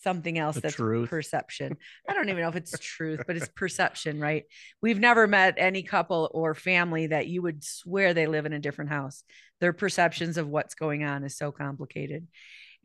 something 0.02 0.36
else 0.38 0.56
The 0.56 0.60
that's 0.60 0.74
truth. 0.74 1.08
perception. 1.08 1.78
I 2.08 2.12
don't 2.12 2.28
even 2.28 2.42
know 2.42 2.50
if 2.50 2.56
it's 2.56 2.78
truth, 2.78 3.22
but 3.26 3.36
it's 3.38 3.48
perception, 3.48 4.20
right? 4.20 4.44
We've 4.82 5.00
never 5.00 5.26
met 5.26 5.54
any 5.56 5.82
couple 5.82 6.30
or 6.34 6.54
family 6.54 7.06
that 7.06 7.26
you 7.26 7.40
would 7.40 7.64
swear 7.64 8.12
they 8.12 8.26
live 8.26 8.44
in 8.44 8.52
a 8.52 8.58
different 8.58 8.90
house. 8.90 9.24
Their 9.62 9.72
perceptions 9.72 10.36
of 10.36 10.46
what's 10.46 10.74
going 10.74 11.04
on 11.04 11.24
is 11.24 11.38
so 11.38 11.52
complicated. 11.52 12.26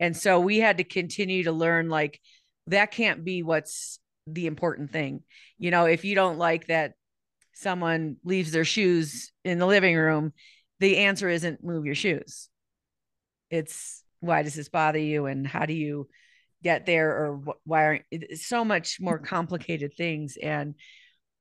And 0.00 0.16
so 0.16 0.40
we 0.40 0.60
had 0.60 0.78
to 0.78 0.84
continue 0.84 1.44
to 1.44 1.52
learn 1.52 1.90
like 1.90 2.22
that 2.68 2.90
can't 2.90 3.22
be 3.22 3.42
what's 3.42 3.98
the 4.26 4.46
important 4.46 4.92
thing. 4.92 5.22
You 5.58 5.70
know, 5.70 5.84
if 5.86 6.04
you 6.04 6.14
don't 6.14 6.38
like 6.38 6.66
that 6.66 6.94
someone 7.54 8.16
leaves 8.24 8.52
their 8.52 8.64
shoes 8.64 9.32
in 9.44 9.58
the 9.58 9.66
living 9.66 9.96
room, 9.96 10.32
the 10.78 10.98
answer 10.98 11.28
isn't 11.28 11.64
move 11.64 11.86
your 11.86 11.94
shoes. 11.94 12.48
It's 13.50 14.02
why 14.20 14.42
does 14.42 14.54
this 14.54 14.68
bother 14.68 14.98
you 14.98 15.26
and 15.26 15.46
how 15.46 15.66
do 15.66 15.72
you 15.72 16.08
get 16.62 16.86
there 16.86 17.10
or 17.10 17.40
why 17.64 17.84
aren't 17.84 18.04
it's 18.10 18.46
so 18.46 18.64
much 18.64 18.98
more 19.00 19.18
complicated 19.18 19.94
things 19.94 20.36
and 20.42 20.74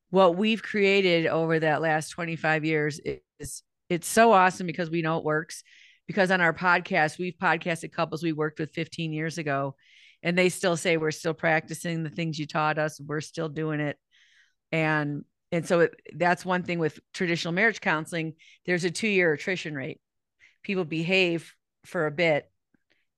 what 0.09 0.37
we've 0.37 0.61
created 0.61 1.25
over 1.25 1.59
that 1.59 1.81
last 1.81 2.09
25 2.09 2.63
years 2.63 2.99
is 3.39 3.63
it's 3.89 4.07
so 4.07 4.33
awesome 4.33 4.67
because 4.67 4.89
we 4.89 5.01
know 5.01 5.17
it 5.17 5.23
works 5.23 5.63
because 6.05 6.31
on 6.31 6.41
our 6.41 6.53
podcast 6.53 7.17
we've 7.17 7.37
podcasted 7.41 7.91
couples 7.91 8.23
we 8.23 8.33
worked 8.33 8.59
with 8.59 8.71
15 8.73 9.13
years 9.13 9.37
ago 9.37 9.75
and 10.23 10.37
they 10.37 10.49
still 10.49 10.77
say 10.77 10.97
we're 10.97 11.11
still 11.11 11.33
practicing 11.33 12.03
the 12.03 12.09
things 12.09 12.39
you 12.39 12.47
taught 12.47 12.77
us. 12.77 12.99
We're 12.99 13.21
still 13.21 13.49
doing 13.49 13.79
it. 13.79 13.97
And 14.71 15.23
and 15.51 15.65
so 15.65 15.81
it, 15.81 15.93
that's 16.15 16.43
one 16.43 16.63
thing 16.63 16.79
with 16.79 16.99
traditional 17.13 17.53
marriage 17.53 17.79
counseling. 17.79 18.33
There's 18.65 18.83
a 18.83 18.91
two 18.91 19.07
year 19.07 19.33
attrition 19.33 19.75
rate. 19.75 20.01
People 20.63 20.85
behave 20.85 21.53
for 21.85 22.07
a 22.07 22.11
bit 22.11 22.49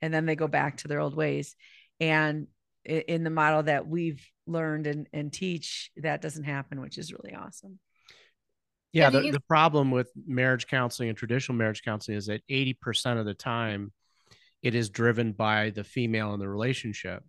and 0.02 0.14
then 0.14 0.26
they 0.26 0.36
go 0.36 0.48
back 0.48 0.78
to 0.78 0.88
their 0.88 1.00
old 1.00 1.16
ways. 1.16 1.56
And 2.00 2.48
in 2.86 3.24
the 3.24 3.30
model 3.30 3.64
that 3.64 3.88
we've 3.88 4.26
learned 4.46 4.88
and, 4.88 5.08
and 5.12 5.34
teach 5.34 5.92
that 5.98 6.22
doesn't 6.22 6.46
happen 6.46 6.80
which 6.80 6.98
is 6.98 7.12
really 7.12 7.36
awesome. 7.36 7.80
Yeah, 8.94 9.10
Yeah, 9.12 9.22
the, 9.22 9.32
the 9.32 9.40
problem 9.42 9.92
with 9.92 10.10
marriage 10.26 10.68
counseling 10.68 11.10
and 11.10 11.18
traditional 11.18 11.58
marriage 11.58 11.84
counseling 11.84 12.18
is 12.18 12.28
that 12.28 12.42
80% 12.50 13.20
of 13.20 13.26
the 13.26 13.34
time 13.34 13.92
it 14.62 14.76
is 14.76 14.90
driven 14.90 15.32
by 15.34 15.70
the 15.72 15.84
female 15.84 16.34
in 16.34 16.40
the 16.40 16.50
relationship. 16.50 17.24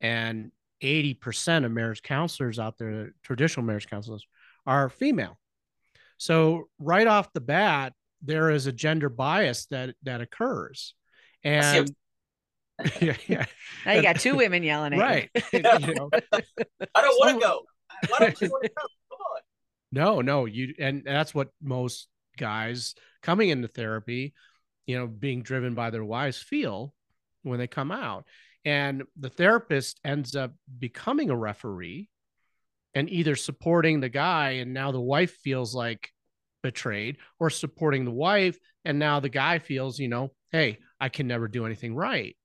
And 0.00 0.50
80% 0.82 1.64
of 1.64 1.70
marriage 1.70 2.02
counselors 2.02 2.58
out 2.58 2.76
there, 2.78 3.12
traditional 3.22 3.64
marriage 3.64 3.88
counselors, 3.88 4.26
are 4.66 4.88
female. 4.88 5.38
So 6.18 6.68
right 6.78 7.06
off 7.06 7.32
the 7.32 7.40
bat, 7.40 7.92
there 8.22 8.50
is 8.50 8.66
a 8.66 8.72
gender 8.72 9.08
bias 9.08 9.66
that 9.66 9.94
that 10.04 10.20
occurs. 10.20 10.94
And 11.42 11.92
yeah, 13.00 13.16
yeah, 13.26 13.46
now 13.86 13.92
you 13.92 14.02
got 14.02 14.20
two 14.20 14.36
women 14.36 14.62
yelling 14.62 14.92
at 14.92 14.98
you. 14.98 15.02
right. 15.02 15.30
know, 15.96 16.10
I 16.94 17.00
don't 17.00 17.18
want 17.18 17.30
Some- 17.30 17.40
to 17.40 17.46
go. 17.46 17.62
Why 18.08 18.18
don't 18.18 18.40
you 18.40 18.48
want 18.48 18.64
to 18.64 18.70
go? 18.70 18.86
Come 19.10 19.18
on. 19.20 19.40
No, 19.92 20.20
no, 20.20 20.46
you 20.46 20.74
and 20.78 21.02
that's 21.04 21.34
what 21.34 21.48
most 21.62 22.08
guys 22.36 22.94
coming 23.22 23.50
into 23.50 23.68
therapy, 23.68 24.34
you 24.86 24.98
know, 24.98 25.06
being 25.06 25.42
driven 25.42 25.74
by 25.74 25.90
their 25.90 26.04
wives 26.04 26.38
feel 26.38 26.94
when 27.42 27.58
they 27.58 27.66
come 27.66 27.90
out. 27.90 28.24
And 28.64 29.02
the 29.18 29.30
therapist 29.30 30.00
ends 30.04 30.36
up 30.36 30.52
becoming 30.78 31.30
a 31.30 31.36
referee 31.36 32.08
and 32.94 33.10
either 33.10 33.36
supporting 33.36 34.00
the 34.00 34.08
guy 34.08 34.50
and 34.52 34.72
now 34.72 34.92
the 34.92 35.00
wife 35.00 35.32
feels 35.42 35.74
like 35.74 36.10
betrayed 36.62 37.16
or 37.40 37.50
supporting 37.50 38.04
the 38.04 38.10
wife 38.10 38.58
and 38.84 38.98
now 38.98 39.20
the 39.20 39.28
guy 39.28 39.58
feels, 39.58 39.98
you 39.98 40.08
know, 40.08 40.32
hey, 40.50 40.78
I 41.00 41.08
can 41.08 41.26
never 41.26 41.48
do 41.48 41.66
anything 41.66 41.94
right. 41.94 42.36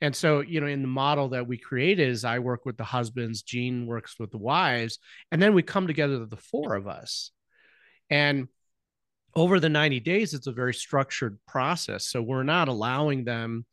And 0.00 0.16
so, 0.16 0.40
you 0.40 0.60
know, 0.60 0.66
in 0.66 0.82
the 0.82 0.88
model 0.88 1.28
that 1.28 1.46
we 1.46 1.56
created 1.56 2.08
is 2.08 2.24
I 2.24 2.40
work 2.40 2.66
with 2.66 2.76
the 2.76 2.84
husbands, 2.84 3.42
Jean 3.42 3.86
works 3.86 4.18
with 4.18 4.32
the 4.32 4.38
wives, 4.38 4.98
and 5.30 5.40
then 5.40 5.54
we 5.54 5.62
come 5.62 5.86
together 5.86 6.26
the 6.26 6.36
four 6.36 6.74
of 6.74 6.88
us. 6.88 7.30
And 8.10 8.48
over 9.34 9.60
the 9.60 9.68
90 9.68 10.00
days, 10.00 10.34
it's 10.34 10.46
a 10.46 10.52
very 10.52 10.74
structured 10.74 11.38
process. 11.46 12.06
So 12.06 12.22
we're 12.22 12.42
not 12.42 12.68
allowing 12.68 13.24
them 13.24 13.64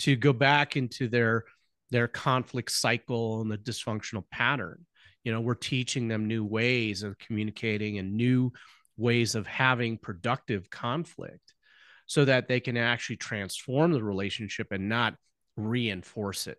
to 0.00 0.16
go 0.16 0.32
back 0.32 0.76
into 0.76 1.08
their 1.08 1.44
their 1.90 2.08
conflict 2.08 2.72
cycle 2.72 3.40
and 3.40 3.50
the 3.50 3.58
dysfunctional 3.58 4.24
pattern. 4.30 4.84
You 5.22 5.32
know, 5.32 5.40
we're 5.40 5.54
teaching 5.54 6.08
them 6.08 6.26
new 6.26 6.44
ways 6.44 7.04
of 7.04 7.18
communicating 7.18 7.98
and 7.98 8.16
new 8.16 8.52
ways 8.96 9.34
of 9.34 9.46
having 9.46 9.98
productive 9.98 10.68
conflict 10.68 11.54
so 12.06 12.24
that 12.24 12.48
they 12.48 12.60
can 12.60 12.76
actually 12.76 13.16
transform 13.16 13.92
the 13.92 14.02
relationship 14.02 14.72
and 14.72 14.88
not 14.88 15.14
reinforce 15.56 16.46
it. 16.46 16.58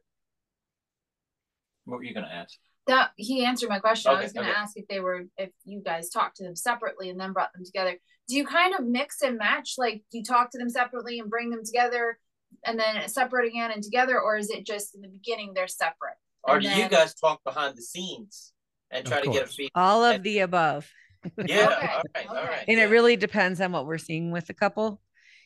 What 1.85 1.97
were 1.97 2.03
you 2.03 2.13
gonna 2.13 2.27
ask? 2.27 2.57
That 2.87 3.11
he 3.17 3.43
answered 3.43 3.69
my 3.69 3.79
question. 3.79 4.11
I 4.11 4.21
was 4.21 4.31
going 4.31 4.45
to 4.45 4.51
okay. 4.51 4.59
ask 4.59 4.77
if 4.77 4.87
they 4.87 4.99
were 4.99 5.25
if 5.37 5.49
you 5.65 5.81
guys 5.83 6.09
talked 6.09 6.37
to 6.37 6.43
them 6.43 6.55
separately 6.55 7.09
and 7.09 7.19
then 7.19 7.33
brought 7.33 7.51
them 7.53 7.65
together. 7.65 7.97
Do 8.29 8.35
you 8.35 8.45
kind 8.45 8.73
of 8.75 8.85
mix 8.85 9.21
and 9.21 9.37
match? 9.37 9.75
Like, 9.77 10.03
do 10.11 10.17
you 10.17 10.23
talk 10.23 10.51
to 10.51 10.57
them 10.57 10.69
separately 10.69 11.19
and 11.19 11.29
bring 11.29 11.49
them 11.49 11.63
together, 11.65 12.17
and 12.65 12.79
then 12.79 13.07
separate 13.09 13.47
again 13.47 13.71
and 13.71 13.83
together, 13.83 14.19
or 14.19 14.37
is 14.37 14.49
it 14.49 14.65
just 14.65 14.95
in 14.95 15.01
the 15.01 15.07
beginning 15.07 15.53
they're 15.53 15.67
separate? 15.67 16.15
Or 16.43 16.55
And 16.55 16.63
do 16.63 16.69
you 16.69 16.89
guys 16.89 17.13
talk 17.13 17.43
behind 17.43 17.77
the 17.77 17.81
scenes 17.81 18.53
and 18.91 19.05
try 19.05 19.21
to 19.21 19.27
get 19.27 19.35
a 19.35 19.39
course. 19.39 19.55
feel? 19.55 19.69
all 19.75 20.03
of 20.03 20.23
the 20.23 20.39
above 20.39 20.89
Yeah. 21.37 21.43
Okay, 21.45 21.57
All 21.57 22.03
right. 22.15 22.27
All 22.29 22.37
okay. 22.37 22.47
right. 22.47 22.65
and 22.67 22.77
yeah. 22.77 22.85
it 22.85 22.89
really 22.89 23.17
depends 23.17 23.59
on 23.59 23.71
what 23.71 23.85
we're 23.85 23.97
seeing 23.97 24.31
with 24.31 24.47
the 24.47 24.53
couple 24.53 25.01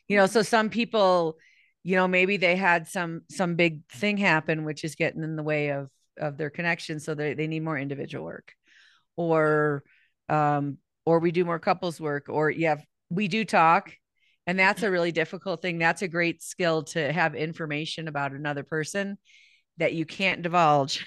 you 0.08 0.18
know 0.18 0.26
so 0.26 0.42
mm-hmm. 0.42 0.48
some 0.48 0.70
people 0.70 1.38
you 1.84 1.96
know 1.96 2.08
maybe 2.08 2.38
they 2.38 2.56
had 2.56 2.88
some 2.88 3.22
some 3.30 3.56
big 3.56 3.82
thing 3.90 4.18
happen 4.18 4.66
which 4.66 4.84
is 4.84 4.96
getting 4.96 5.24
in 5.24 5.36
the 5.36 5.44
way 5.44 5.70
of 5.70 5.90
of 6.22 6.38
their 6.38 6.50
connection 6.50 7.00
so 7.00 7.14
they, 7.14 7.34
they 7.34 7.48
need 7.48 7.64
more 7.64 7.78
individual 7.78 8.24
work 8.24 8.54
or 9.18 9.84
um 10.30 10.78
or 11.06 11.20
we 11.20 11.32
do 11.32 11.44
more 11.44 11.60
couples 11.60 12.00
work 12.00 12.28
or 12.30 12.50
yeah 12.50 12.76
we 13.10 13.28
do 13.28 13.44
talk 13.44 13.92
and 14.48 14.58
that's 14.58 14.84
a 14.84 14.92
really 14.92 15.12
difficult 15.12 15.62
thing 15.62 15.78
that's 15.78 16.02
a 16.02 16.08
great 16.08 16.42
skill 16.42 16.84
to 16.84 17.12
have 17.12 17.36
information 17.36 18.08
about 18.08 18.32
another 18.32 18.64
person 18.64 19.18
that 19.78 19.94
you 19.94 20.06
can't 20.06 20.42
divulge 20.42 21.06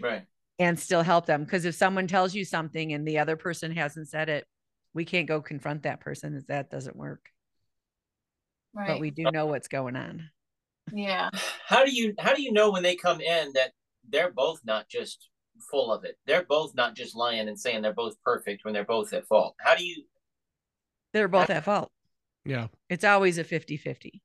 Right. 0.00 0.24
and 0.58 0.78
still 0.78 1.02
help 1.02 1.26
them 1.26 1.44
because 1.44 1.64
if 1.64 1.74
someone 1.74 2.06
tells 2.06 2.34
you 2.34 2.44
something 2.44 2.92
and 2.92 3.06
the 3.06 3.18
other 3.18 3.36
person 3.36 3.72
hasn't 3.72 4.08
said 4.08 4.28
it 4.28 4.46
we 4.94 5.04
can't 5.04 5.28
go 5.28 5.40
confront 5.40 5.84
that 5.84 6.00
person 6.00 6.44
that 6.48 6.70
doesn't 6.70 6.96
work 6.96 7.24
Right. 8.74 8.88
but 8.88 9.00
we 9.00 9.10
do 9.10 9.24
know 9.30 9.46
what's 9.46 9.68
going 9.68 9.96
on 9.96 10.28
yeah. 10.92 11.30
How 11.66 11.84
do 11.84 11.94
you 11.94 12.14
how 12.18 12.34
do 12.34 12.42
you 12.42 12.52
know 12.52 12.70
when 12.70 12.82
they 12.82 12.96
come 12.96 13.20
in 13.20 13.52
that 13.54 13.72
they're 14.08 14.32
both 14.32 14.60
not 14.64 14.88
just 14.88 15.28
full 15.70 15.92
of 15.92 16.04
it? 16.04 16.16
They're 16.26 16.44
both 16.44 16.74
not 16.74 16.94
just 16.96 17.14
lying 17.16 17.48
and 17.48 17.58
saying 17.58 17.82
they're 17.82 17.92
both 17.92 18.20
perfect 18.22 18.64
when 18.64 18.74
they're 18.74 18.84
both 18.84 19.12
at 19.12 19.26
fault. 19.26 19.54
How 19.60 19.74
do 19.74 19.84
you? 19.84 20.04
they're 21.12 21.28
both 21.28 21.50
at 21.50 21.64
fault 21.64 21.90
Yeah. 22.44 22.68
it's 22.88 23.04
always 23.04 23.36
a 23.38 23.44
50-50 23.44 24.20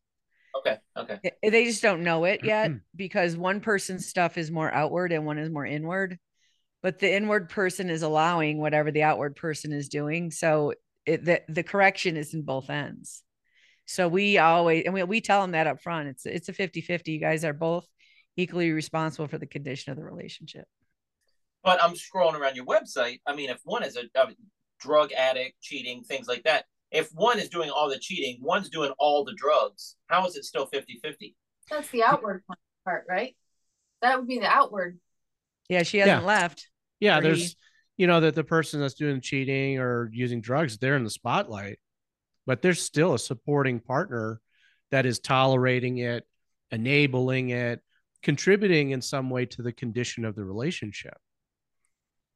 Okay. 0.57 0.77
Okay. 0.98 1.19
They 1.43 1.65
just 1.65 1.84
don't 1.84 2.01
know 2.03 2.24
it 2.24 2.43
yet 2.43 2.72
because 2.96 3.36
one 3.38 3.60
person's 3.60 4.07
stuff 4.07 4.38
is 4.38 4.50
more 4.50 4.74
outward 4.74 5.12
and 5.12 5.25
one 5.25 5.38
is 5.38 5.50
more 5.50 5.65
inward 5.65 6.17
but 6.81 7.00
the 7.00 7.13
inward 7.13 7.50
person 7.50 7.89
is 7.89 8.03
allowing 8.03 8.60
whatever 8.60 8.89
the 8.91 9.03
outward 9.03 9.36
person 9.36 9.74
is 9.74 9.89
doing 9.89 10.31
so 10.31 10.74
it, 11.05 11.25
the, 11.25 11.41
the 11.50 11.63
correction 11.63 12.15
is 12.17 12.34
in 12.34 12.41
both 12.43 12.69
ends 12.69 13.22
so 13.86 14.07
we 14.07 14.38
always 14.38 14.84
and 14.86 14.93
we, 14.93 15.03
we 15.03 15.19
tell 15.22 15.41
them 15.41 15.51
that 15.51 15.67
up 15.67 15.81
front 15.81 16.07
it's 16.07 16.25
it's 16.25 16.48
a 16.50 16.53
50-50 16.53 17.07
you 17.07 17.19
guys 17.19 17.43
are 17.43 17.53
both 17.53 17.86
equally 18.38 18.72
responsible 18.72 19.27
for 19.27 19.38
the 19.38 19.46
condition 19.48 19.91
of 19.91 19.98
the 19.98 20.03
relationship 20.03 20.65
But 21.63 21.84
I'm 21.84 21.96
scrolling 21.96 22.39
around 22.39 22.56
your 22.56 22.65
website. 22.65 23.20
I 23.25 23.36
mean, 23.36 23.50
if 23.50 23.60
one 23.65 23.84
is 23.84 23.98
a, 23.98 24.03
a 24.20 24.27
drug 24.79 25.12
addict, 25.12 25.60
cheating, 25.62 26.03
things 26.03 26.27
like 26.27 26.44
that. 26.44 26.65
If 26.91 27.10
one 27.13 27.39
is 27.39 27.50
doing 27.50 27.70
all 27.70 27.89
the 27.89 28.00
cheating, 28.00 28.38
one's 28.41 28.70
doing 28.70 28.91
all 29.00 29.25
the 29.25 29.34
drugs. 29.36 29.98
How 30.08 30.25
is 30.27 30.38
it 30.38 30.46
still 30.46 30.67
50-50? 30.67 31.34
That's 31.70 31.89
the 31.89 32.03
outward 32.03 32.44
part, 32.86 33.06
right? 33.10 33.36
That 34.01 34.17
would 34.20 34.27
be 34.27 34.39
the 34.39 34.46
outward. 34.48 35.00
yeah 35.67 35.84
she 35.84 35.98
hasn't 35.98 36.25
left 36.25 36.70
Yeah, 37.00 37.17
Or 37.17 37.22
there's 37.22 37.39
he- 37.50 37.56
you 37.98 38.06
know 38.08 38.20
that 38.22 38.36
the 38.36 38.44
person 38.44 38.79
that's 38.79 38.94
doing 38.94 39.20
cheating 39.22 39.79
or 39.79 40.10
using 40.13 40.39
drugs, 40.39 40.77
they're 40.77 40.96
in 40.96 41.03
the 41.03 41.10
spotlight, 41.10 41.79
but 42.46 42.62
there's 42.62 42.79
still 42.82 43.15
a 43.15 43.20
supporting 43.20 43.79
partner 43.79 44.39
that 44.91 45.06
is 45.08 45.20
tolerating 45.20 45.98
it, 45.98 46.24
enabling 46.72 47.50
it, 47.50 47.82
contributing 48.24 48.91
in 48.91 49.01
some 49.01 49.29
way 49.29 49.45
to 49.45 49.62
the 49.62 49.71
condition 49.71 50.25
of 50.25 50.36
the 50.36 50.43
relationship. 50.43 51.17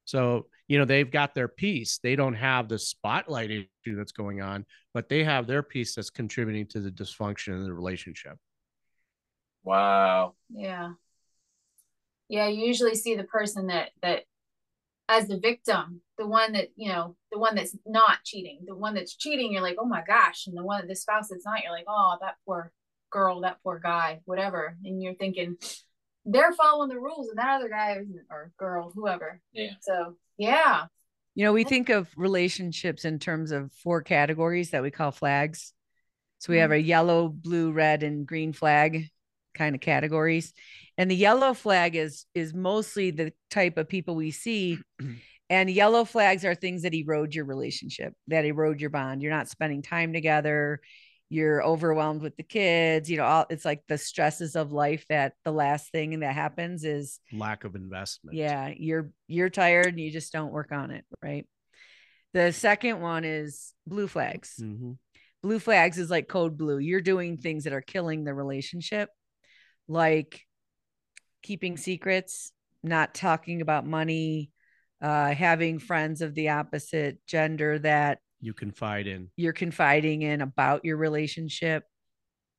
So, 0.05 0.47
you 0.67 0.77
know, 0.77 0.85
they've 0.85 1.09
got 1.09 1.35
their 1.35 1.47
piece. 1.47 1.99
They 1.99 2.15
don't 2.15 2.33
have 2.33 2.67
the 2.67 2.79
spotlight 2.79 3.51
issue 3.51 3.95
that's 3.95 4.11
going 4.11 4.41
on, 4.41 4.65
but 4.93 5.09
they 5.09 5.23
have 5.23 5.47
their 5.47 5.63
piece 5.63 5.95
that's 5.95 6.09
contributing 6.09 6.65
to 6.67 6.79
the 6.79 6.91
dysfunction 6.91 7.53
in 7.53 7.63
the 7.63 7.73
relationship. 7.73 8.37
Wow. 9.63 10.35
Yeah. 10.49 10.93
Yeah, 12.27 12.47
you 12.47 12.65
usually 12.65 12.95
see 12.95 13.15
the 13.15 13.25
person 13.25 13.67
that 13.67 13.91
that 14.01 14.23
as 15.09 15.27
the 15.27 15.37
victim, 15.37 16.01
the 16.17 16.25
one 16.25 16.53
that, 16.53 16.69
you 16.77 16.89
know, 16.89 17.17
the 17.31 17.37
one 17.37 17.55
that's 17.55 17.75
not 17.85 18.23
cheating. 18.23 18.59
The 18.65 18.75
one 18.75 18.93
that's 18.93 19.15
cheating, 19.15 19.51
you're 19.51 19.61
like, 19.61 19.75
"Oh 19.77 19.85
my 19.85 20.01
gosh." 20.07 20.47
And 20.47 20.57
the 20.57 20.63
one 20.63 20.87
the 20.87 20.95
spouse 20.95 21.27
that's 21.27 21.45
not, 21.45 21.61
you're 21.61 21.73
like, 21.73 21.85
"Oh, 21.89 22.17
that 22.21 22.37
poor 22.45 22.71
girl, 23.11 23.41
that 23.41 23.57
poor 23.63 23.79
guy, 23.79 24.21
whatever." 24.25 24.77
And 24.83 25.01
you're 25.01 25.15
thinking 25.15 25.57
they're 26.25 26.53
following 26.53 26.89
the 26.89 26.99
rules 26.99 27.29
and 27.29 27.37
that 27.37 27.55
other 27.57 27.69
guy 27.69 27.97
isn't 27.99 28.25
or 28.29 28.51
girl, 28.57 28.91
whoever. 28.93 29.41
Yeah. 29.53 29.71
So, 29.81 30.15
yeah. 30.37 30.85
You 31.33 31.45
know, 31.45 31.53
we 31.53 31.63
think 31.63 31.89
of 31.89 32.09
relationships 32.15 33.05
in 33.05 33.17
terms 33.17 33.51
of 33.51 33.71
four 33.71 34.01
categories 34.01 34.71
that 34.71 34.83
we 34.83 34.91
call 34.91 35.11
flags. 35.11 35.73
So 36.39 36.51
we 36.51 36.59
have 36.59 36.71
a 36.71 36.75
mm-hmm. 36.75 36.87
yellow, 36.87 37.29
blue, 37.29 37.71
red, 37.71 38.03
and 38.03 38.25
green 38.25 38.53
flag 38.53 39.07
kind 39.53 39.75
of 39.75 39.81
categories. 39.81 40.53
And 40.97 41.09
the 41.09 41.15
yellow 41.15 41.53
flag 41.53 41.95
is 41.95 42.25
is 42.33 42.53
mostly 42.53 43.11
the 43.11 43.33
type 43.49 43.77
of 43.77 43.89
people 43.89 44.15
we 44.15 44.31
see. 44.31 44.79
And 45.49 45.69
yellow 45.69 46.05
flags 46.05 46.45
are 46.45 46.55
things 46.55 46.83
that 46.83 46.93
erode 46.93 47.35
your 47.35 47.43
relationship, 47.43 48.13
that 48.27 48.45
erode 48.45 48.79
your 48.79 48.89
bond. 48.89 49.21
You're 49.21 49.33
not 49.33 49.49
spending 49.49 49.81
time 49.81 50.13
together. 50.13 50.79
You're 51.31 51.63
overwhelmed 51.63 52.21
with 52.21 52.35
the 52.35 52.43
kids 52.43 53.09
you 53.09 53.15
know 53.15 53.23
all 53.23 53.45
it's 53.49 53.63
like 53.63 53.81
the 53.87 53.97
stresses 53.97 54.57
of 54.57 54.73
life 54.73 55.05
that 55.07 55.31
the 55.45 55.51
last 55.51 55.89
thing 55.89 56.19
that 56.19 56.35
happens 56.35 56.83
is 56.83 57.21
lack 57.31 57.63
of 57.63 57.73
investment. 57.73 58.35
Yeah 58.35 58.73
you're 58.75 59.11
you're 59.27 59.49
tired 59.49 59.87
and 59.87 59.99
you 59.99 60.11
just 60.11 60.33
don't 60.33 60.51
work 60.51 60.73
on 60.73 60.91
it 60.91 61.05
right? 61.23 61.47
The 62.33 62.51
second 62.51 62.99
one 62.99 63.23
is 63.23 63.73
blue 63.87 64.07
flags. 64.07 64.57
Mhm. 64.61 64.97
blue 65.41 65.59
flags 65.59 65.97
is 65.97 66.09
like 66.11 66.27
code 66.27 66.57
blue. 66.57 66.79
You're 66.79 66.99
doing 67.01 67.37
things 67.37 67.63
that 67.63 67.73
are 67.73 67.81
killing 67.81 68.25
the 68.25 68.33
relationship 68.33 69.09
like 69.87 70.41
keeping 71.41 71.77
secrets 71.77 72.51
not 72.83 73.13
talking 73.13 73.61
about 73.61 73.85
money 73.85 74.51
uh 75.01 75.33
having 75.33 75.79
friends 75.79 76.21
of 76.21 76.35
the 76.35 76.49
opposite 76.49 77.25
gender 77.25 77.79
that 77.79 78.19
you 78.41 78.53
confide 78.53 79.07
in. 79.07 79.29
You're 79.37 79.53
confiding 79.53 80.23
in 80.23 80.41
about 80.41 80.83
your 80.83 80.97
relationship. 80.97 81.83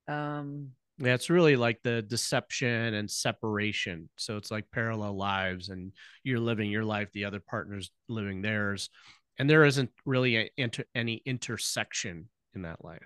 Um 0.09 0.71
Yeah, 0.99 1.15
it's 1.15 1.31
really 1.31 1.57
like 1.57 1.83
the 1.83 2.03
deception 2.03 2.95
and 2.95 3.11
separation. 3.11 4.09
So 4.17 4.37
it's 4.37 4.51
like 4.51 4.71
parallel 4.71 5.17
lives, 5.17 5.69
and 5.69 5.93
you're 6.23 6.41
living 6.41 6.71
your 6.71 6.85
life, 6.85 7.11
the 7.13 7.25
other 7.25 7.41
partner's 7.41 7.91
living 8.09 8.43
theirs, 8.43 8.91
and 9.39 9.49
there 9.49 9.65
isn't 9.65 9.91
really 10.05 10.37
a, 10.37 10.51
inter, 10.57 10.85
any 10.95 11.23
intersection 11.25 12.29
in 12.55 12.63
that 12.63 12.85
life. 12.85 13.03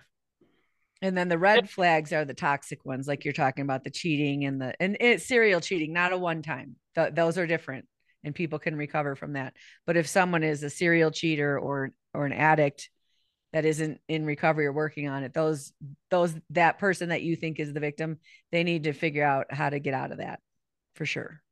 and 1.02 1.16
then 1.16 1.28
the 1.28 1.38
red 1.38 1.68
flags 1.68 2.12
are 2.12 2.24
the 2.24 2.34
toxic 2.34 2.84
ones 2.84 3.06
like 3.06 3.24
you're 3.24 3.34
talking 3.34 3.62
about 3.62 3.84
the 3.84 3.90
cheating 3.90 4.44
and 4.44 4.60
the 4.60 4.74
and 4.80 4.96
it's 5.00 5.26
serial 5.26 5.60
cheating 5.60 5.92
not 5.92 6.12
a 6.12 6.18
one 6.18 6.42
time. 6.42 6.76
Th- 6.94 7.12
those 7.12 7.36
are 7.38 7.46
different 7.46 7.86
and 8.24 8.34
people 8.34 8.58
can 8.58 8.76
recover 8.76 9.14
from 9.14 9.34
that. 9.34 9.54
But 9.86 9.96
if 9.96 10.06
someone 10.08 10.42
is 10.42 10.62
a 10.62 10.70
serial 10.70 11.10
cheater 11.10 11.58
or 11.58 11.92
or 12.16 12.26
an 12.26 12.32
addict 12.32 12.90
that 13.52 13.64
isn't 13.64 14.00
in 14.08 14.26
recovery 14.26 14.66
or 14.66 14.72
working 14.72 15.08
on 15.08 15.22
it 15.22 15.32
those 15.32 15.72
those 16.10 16.34
that 16.50 16.78
person 16.78 17.10
that 17.10 17.22
you 17.22 17.36
think 17.36 17.60
is 17.60 17.72
the 17.72 17.80
victim 17.80 18.18
they 18.52 18.64
need 18.64 18.84
to 18.84 18.92
figure 18.92 19.24
out 19.24 19.46
how 19.50 19.70
to 19.70 19.78
get 19.78 19.94
out 19.94 20.12
of 20.12 20.18
that 20.18 20.40
for 20.94 21.06
sure 21.06 21.42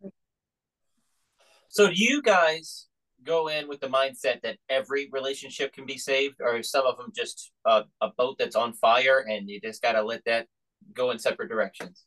So 1.68 1.88
do 1.88 1.94
you 1.94 2.22
guys 2.22 2.86
go 3.24 3.48
in 3.48 3.68
with 3.68 3.80
the 3.80 3.88
mindset 3.88 4.42
that 4.42 4.58
every 4.68 5.08
relationship 5.10 5.72
can 5.72 5.86
be 5.86 5.98
saved, 5.98 6.36
or 6.40 6.56
is 6.56 6.70
some 6.70 6.86
of 6.86 6.96
them 6.98 7.10
just 7.14 7.52
a, 7.64 7.82
a 8.00 8.10
boat 8.16 8.36
that's 8.38 8.54
on 8.54 8.72
fire 8.74 9.24
and 9.28 9.48
you 9.48 9.60
just 9.60 9.82
got 9.82 9.92
to 9.92 10.02
let 10.02 10.24
that 10.26 10.46
go 10.92 11.10
in 11.10 11.18
separate 11.18 11.48
directions? 11.48 12.04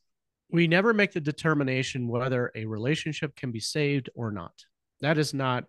We 0.50 0.66
never 0.66 0.94
make 0.94 1.12
the 1.12 1.20
determination 1.20 2.08
whether 2.08 2.50
a 2.54 2.64
relationship 2.64 3.36
can 3.36 3.50
be 3.50 3.60
saved 3.60 4.08
or 4.14 4.30
not. 4.30 4.54
That 5.00 5.18
is 5.18 5.34
not 5.34 5.64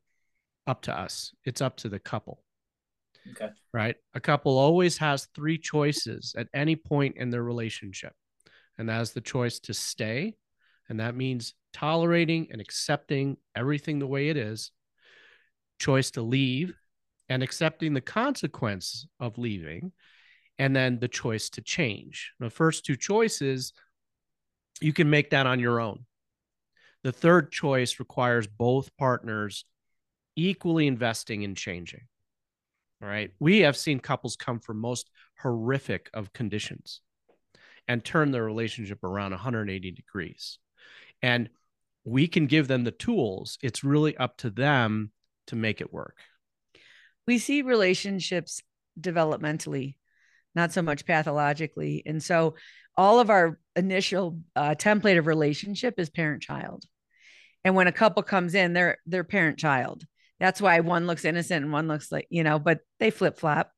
up 0.66 0.84
to 0.84 0.98
us. 0.98 1.34
It's 1.44 1.62
up 1.62 1.78
to 1.78 1.90
the 1.90 2.00
couple. 2.00 2.44
Okay. 3.32 3.50
right? 3.74 3.96
A 4.14 4.20
couple 4.20 4.58
always 4.58 4.98
has 4.98 5.28
three 5.36 5.58
choices 5.58 6.34
at 6.38 6.48
any 6.54 6.76
point 6.76 7.18
in 7.18 7.30
their 7.30 7.44
relationship. 7.44 8.14
And 8.78 8.90
that 8.90 9.02
is 9.02 9.12
the 9.12 9.22
choice 9.22 9.60
to 9.62 9.74
stay. 9.74 10.36
And 10.88 11.00
that 11.00 11.16
means 11.16 11.54
tolerating 11.74 12.48
and 12.52 12.62
accepting 12.62 13.38
everything 13.56 14.00
the 14.00 14.08
way 14.08 14.30
it 14.30 14.38
is, 14.38 14.72
choice 15.80 16.12
to 16.12 16.22
leave 16.22 16.74
and 17.28 17.44
accepting 17.44 17.94
the 17.94 18.02
consequence 18.02 19.06
of 19.20 19.38
leaving, 19.38 19.92
and 20.58 20.76
then 20.76 21.00
the 21.00 21.08
choice 21.08 21.50
to 21.52 21.62
change. 21.62 22.34
The 22.40 22.50
first 22.50 22.86
two 22.86 22.96
choices, 22.96 23.74
you 24.82 24.94
can 24.94 25.10
make 25.10 25.30
that 25.30 25.46
on 25.46 25.60
your 25.60 25.80
own. 25.80 26.06
The 27.04 27.12
third 27.12 27.52
choice 27.52 28.00
requires 28.00 28.48
both 28.48 28.96
partners 28.98 29.64
equally 30.36 30.88
investing 30.88 31.44
in 31.44 31.56
changing. 31.56 32.08
Right. 33.02 33.32
We 33.40 33.60
have 33.60 33.78
seen 33.78 34.00
couples 34.00 34.36
come 34.36 34.60
from 34.60 34.80
most 34.80 35.10
horrific 35.42 36.10
of 36.14 36.34
conditions 36.34 37.02
and 37.88 38.04
turn 38.04 38.32
their 38.32 38.44
relationship 38.44 39.04
around 39.04 39.32
180 39.32 39.92
degrees. 39.92 40.60
And 41.22 41.50
we 42.04 42.28
can 42.28 42.46
give 42.48 42.68
them 42.68 42.84
the 42.84 42.92
tools. 42.92 43.58
It's 43.62 43.84
really 43.84 44.18
up 44.18 44.38
to 44.38 44.50
them 44.50 45.12
to 45.48 45.56
make 45.56 45.82
it 45.82 45.94
work. 45.94 46.18
we 47.26 47.38
see 47.38 47.62
relationships 47.62 48.62
developmentally, 49.00 49.96
not 50.56 50.72
so 50.74 50.82
much 50.82 51.06
pathologically. 51.06 52.04
And 52.06 52.22
so 52.22 52.56
all 52.98 53.20
of 53.20 53.30
our 53.30 53.60
initial 53.76 54.40
uh, 54.56 54.76
template 54.76 55.18
of 55.18 55.28
relationship 55.28 55.96
is 56.00 56.10
parent 56.10 56.42
child. 56.42 56.84
And 57.64 57.76
when 57.76 57.88
a 57.88 57.92
couple 57.92 58.24
comes 58.24 58.56
in, 58.56 58.74
they're 58.74 58.98
they're 59.06 59.24
parent 59.24 59.58
child. 59.58 60.04
That's 60.40 60.62
why 60.62 60.80
one 60.80 61.08
looks 61.08 61.26
innocent 61.26 61.64
and 61.64 61.74
one 61.74 61.88
looks 61.88 62.12
like, 62.12 62.28
you 62.30 62.44
know, 62.44 62.60
but 62.60 62.80
they 63.00 63.12
flip 63.12 63.38
flop. 63.40 63.72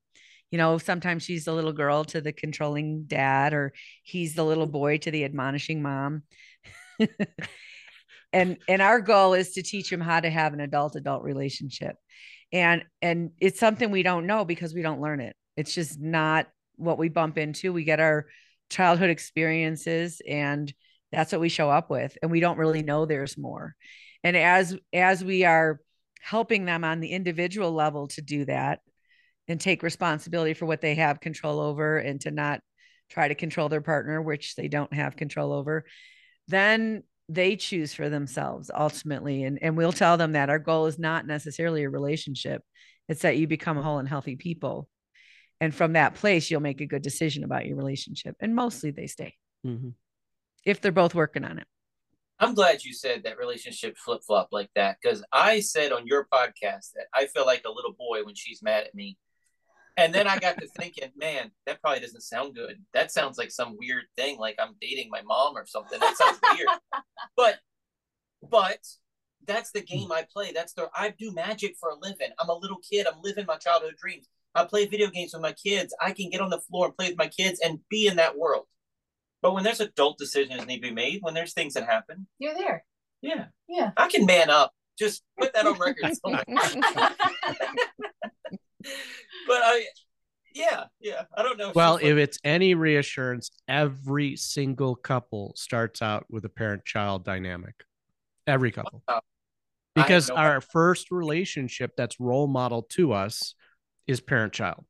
You 0.52 0.58
know, 0.58 0.78
sometimes 0.78 1.24
she's 1.24 1.46
the 1.46 1.54
little 1.54 1.72
girl 1.72 2.04
to 2.06 2.20
the 2.20 2.34
controlling 2.34 3.06
dad, 3.06 3.54
or 3.54 3.74
he's 4.04 4.36
the 4.36 4.44
little 4.44 4.68
boy 4.68 4.98
to 5.00 5.12
the 5.12 5.24
admonishing 5.24 5.82
mom. 5.82 6.24
and 8.34 8.58
and 8.68 8.82
our 8.82 9.00
goal 9.00 9.34
is 9.34 9.54
to 9.54 9.64
teach 9.64 9.90
them 9.90 10.02
how 10.02 10.20
to 10.20 10.30
have 10.30 10.54
an 10.54 10.60
adult 10.60 10.96
adult 10.96 11.24
relationship. 11.24 11.96
And 12.52 12.84
and 13.02 13.32
it's 13.40 13.60
something 13.60 13.92
we 13.92 14.04
don't 14.04 14.28
know 14.28 14.44
because 14.44 14.74
we 14.74 14.82
don't 14.82 15.02
learn 15.02 15.22
it. 15.22 15.36
It's 15.56 15.74
just 15.74 16.00
not 16.00 16.48
what 16.76 16.98
we 16.98 17.08
bump 17.08 17.38
into. 17.38 17.72
We 17.72 17.86
get 17.86 18.00
our 18.02 18.28
childhood 18.70 19.10
experiences 19.10 20.22
and 20.28 20.74
that's 21.12 21.32
what 21.32 21.42
we 21.42 21.50
show 21.50 21.70
up 21.70 21.90
with. 21.90 22.18
And 22.22 22.32
we 22.32 22.40
don't 22.40 22.58
really 22.58 22.84
know 22.84 23.06
there's 23.06 23.38
more. 23.38 23.76
And 24.24 24.36
as 24.36 24.78
as 24.94 25.24
we 25.24 25.44
are 25.46 25.80
helping 26.22 26.66
them 26.66 26.84
on 26.84 27.00
the 27.00 27.12
individual 27.12 27.72
level 27.72 28.08
to 28.08 28.22
do 28.22 28.46
that 28.46 28.80
and 29.48 29.60
take 29.60 29.84
responsibility 29.84 30.54
for 30.54 30.66
what 30.66 30.82
they 30.82 30.96
have 30.96 31.20
control 31.20 31.60
over 31.60 31.98
and 31.98 32.22
to 32.22 32.32
not 32.32 32.62
try 33.10 33.28
to 33.28 33.36
control 33.36 33.68
their 33.70 33.82
partner 33.82 34.22
which 34.22 34.56
they 34.56 34.68
don't 34.68 34.94
have 34.94 35.16
control 35.16 35.52
over 35.52 35.84
then 36.48 37.04
they 37.30 37.56
choose 37.56 37.94
for 37.94 38.10
themselves 38.10 38.70
ultimately. 38.74 39.44
And 39.44 39.58
and 39.62 39.78
we'll 39.78 39.94
tell 39.94 40.18
them 40.18 40.34
that. 40.34 40.50
Our 40.50 40.60
goal 40.60 40.88
is 40.88 41.00
not 41.00 41.26
necessarily 41.26 41.84
a 41.84 41.90
relationship. 41.90 42.62
It's 43.08 43.22
that 43.22 43.38
you 43.38 43.48
become 43.48 43.78
a 43.78 43.82
whole 43.82 44.00
and 44.00 44.08
healthy 44.08 44.36
people. 44.36 44.90
And 45.62 45.74
from 45.74 45.94
that 45.94 46.16
place 46.16 46.52
you'll 46.52 46.62
make 46.62 46.82
a 46.82 46.86
good 46.86 47.02
decision 47.02 47.44
about 47.44 47.66
your 47.66 47.78
relationship. 47.78 48.36
And 48.40 48.56
mostly 48.56 48.92
they 48.92 49.08
stay. 49.08 49.36
Mhm. 49.66 49.94
if 50.66 50.82
they're 50.82 50.92
both 50.92 51.16
working 51.16 51.44
on 51.46 51.58
it 51.60 51.68
I'm 52.42 52.56
glad 52.56 52.84
you 52.84 52.92
said 52.92 53.22
that 53.24 53.38
relationship 53.38 53.96
flip 53.98 54.22
flop 54.26 54.50
like 54.52 54.72
that 54.76 54.98
because 55.02 55.24
I 55.32 55.60
said 55.60 55.92
on 55.92 56.08
your 56.08 56.28
podcast 56.34 56.94
that 56.96 57.06
I 57.14 57.28
feel 57.28 57.46
like 57.46 57.62
a 57.66 57.72
little 57.72 57.94
boy 57.94 58.24
when 58.24 58.34
she's 58.34 58.64
mad 58.64 58.84
at 58.84 58.96
me. 58.96 59.20
And 59.96 60.12
then 60.12 60.26
I 60.26 60.40
got 60.40 60.58
to 60.58 60.68
thinking, 60.78 61.12
man, 61.16 61.52
that 61.68 61.80
probably 61.82 62.00
doesn't 62.00 62.22
sound 62.22 62.56
good. 62.56 62.84
That 62.96 63.12
sounds 63.12 63.38
like 63.38 63.52
some 63.52 63.78
weird 63.78 64.06
thing, 64.16 64.40
like 64.40 64.56
I'm 64.60 64.76
dating 64.82 65.10
my 65.12 65.22
mom 65.22 65.56
or 65.56 65.68
something. 65.68 66.00
That 66.00 66.18
sounds 66.18 66.40
weird. 66.44 66.68
But, 67.38 67.60
but 68.42 68.80
that's 69.46 69.72
the 69.72 69.82
hmm. 69.82 69.86
game 69.86 70.12
I 70.12 70.26
play. 70.34 70.52
That's 70.52 70.74
the 70.74 70.90
I 70.96 71.14
do 71.18 71.32
magic 71.32 71.76
for 71.80 71.90
a 71.90 71.96
living. 71.96 72.30
I'm 72.40 72.50
a 72.50 72.58
little 72.58 72.80
kid. 72.80 73.06
I'm 73.06 73.22
living 73.22 73.46
my 73.46 73.58
childhood 73.58 73.96
dreams. 74.02 74.28
I 74.56 74.66
play 74.66 74.88
video 74.88 75.10
games 75.10 75.34
with 75.34 75.44
my 75.44 75.54
kids. 75.54 75.96
I 76.02 76.12
can 76.12 76.30
get 76.30 76.42
on 76.42 76.50
the 76.50 76.60
floor 76.60 76.88
and 76.88 76.98
play 76.98 77.10
with 77.10 77.18
my 77.18 77.28
kids 77.28 77.62
and 77.64 77.80
be 77.90 78.08
in 78.08 78.18
that 78.18 78.38
world. 78.38 78.66
But 79.42 79.54
when 79.54 79.64
there's 79.64 79.80
adult 79.80 80.18
decisions 80.18 80.66
need 80.68 80.78
to 80.78 80.82
be 80.90 80.94
made, 80.94 81.20
when 81.22 81.34
there's 81.34 81.54
things 81.54 81.74
that 81.74 81.86
happen, 81.86 82.28
You're 82.40 82.54
there. 82.54 82.84
yeah, 83.22 83.46
Yeah. 83.68 83.92
I 83.98 84.08
can 84.08 84.26
man 84.26 84.50
up. 84.50 84.72
Just 85.00 85.24
put 85.40 85.54
that 85.54 85.66
on 85.66 85.80
record 85.80 86.14
but 86.28 86.42
I, 89.50 89.86
yeah, 90.54 90.84
yeah. 91.00 91.24
I 91.36 91.44
don't 91.44 91.58
know. 91.58 91.70
If 91.70 91.76
Well, 91.76 91.96
if 91.98 92.04
like- 92.04 92.18
it's 92.18 92.40
any 92.44 92.76
reassurance, 92.76 93.50
every 93.68 94.36
single 94.36 94.96
couple 94.96 95.54
starts 95.56 96.02
out 96.02 96.26
with 96.30 96.46
a 96.46 96.50
parent 96.50 96.86
child 96.86 97.24
dynamic. 97.26 97.74
Every 98.48 98.72
couple. 98.72 99.02
Wow. 99.08 99.22
Because 99.96 100.30
know. 100.30 100.36
our 100.36 100.62
first 100.62 101.12
relationship 101.12 101.92
that's 101.98 102.20
role 102.20 102.48
model 102.48 102.84
to 102.92 103.14
us 103.14 103.56
is 104.08 104.20
parent 104.22 104.54
child, 104.54 104.86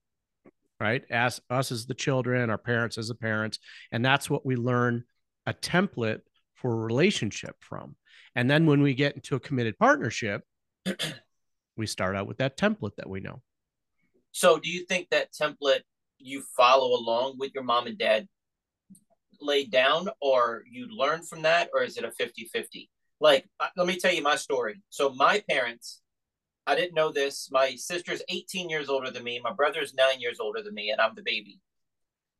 right? 0.81 1.03
As 1.11 1.39
us 1.51 1.71
as 1.71 1.85
the 1.85 1.93
children, 1.93 2.49
our 2.49 2.57
parents 2.57 2.97
as 2.97 3.07
the 3.07 3.15
parents. 3.15 3.59
And 3.91 4.03
that's 4.03 4.31
what 4.31 4.45
we 4.45 4.55
learn 4.55 5.03
a 5.45 5.53
template 5.53 6.21
for 6.55 6.73
a 6.73 6.75
relationship 6.75 7.55
from. 7.59 7.95
And 8.35 8.49
then 8.49 8.65
when 8.65 8.81
we 8.81 8.95
get 8.95 9.15
into 9.15 9.35
a 9.35 9.39
committed 9.39 9.77
partnership, 9.77 10.41
we 11.77 11.85
start 11.85 12.15
out 12.15 12.27
with 12.27 12.37
that 12.39 12.57
template 12.57 12.95
that 12.97 13.09
we 13.09 13.19
know. 13.19 13.43
so, 14.31 14.57
do 14.57 14.69
you 14.69 14.85
think 14.85 15.09
that 15.11 15.33
template 15.33 15.81
you 16.17 16.43
follow 16.57 16.97
along 16.99 17.35
with 17.37 17.51
your 17.53 17.63
mom 17.63 17.85
and 17.85 17.97
dad 17.97 18.27
laid 19.39 19.69
down, 19.71 20.09
or 20.19 20.63
you 20.69 20.87
learn 20.87 21.21
from 21.23 21.43
that, 21.43 21.69
or 21.73 21.83
is 21.83 21.97
it 21.97 22.05
a 22.05 22.11
50 22.11 22.45
50? 22.45 22.89
Like, 23.19 23.45
uh, 23.59 23.67
let 23.77 23.85
me 23.85 23.97
tell 23.97 24.13
you 24.13 24.23
my 24.23 24.35
story. 24.35 24.81
So, 24.89 25.09
my 25.09 25.43
parents, 25.47 26.01
I 26.67 26.75
didn't 26.75 26.95
know 26.95 27.11
this. 27.11 27.49
My 27.51 27.75
sister's 27.75 28.21
18 28.29 28.69
years 28.69 28.89
older 28.89 29.11
than 29.11 29.23
me. 29.23 29.39
My 29.43 29.53
brother's 29.53 29.93
nine 29.93 30.19
years 30.19 30.39
older 30.39 30.61
than 30.61 30.73
me, 30.73 30.91
and 30.91 31.01
I'm 31.01 31.15
the 31.15 31.23
baby. 31.23 31.59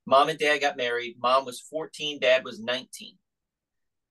Mom 0.05 0.29
and 0.29 0.39
dad 0.39 0.59
got 0.59 0.77
married. 0.77 1.17
Mom 1.21 1.45
was 1.45 1.59
14, 1.59 2.19
dad 2.19 2.43
was 2.43 2.59
19. 2.59 3.17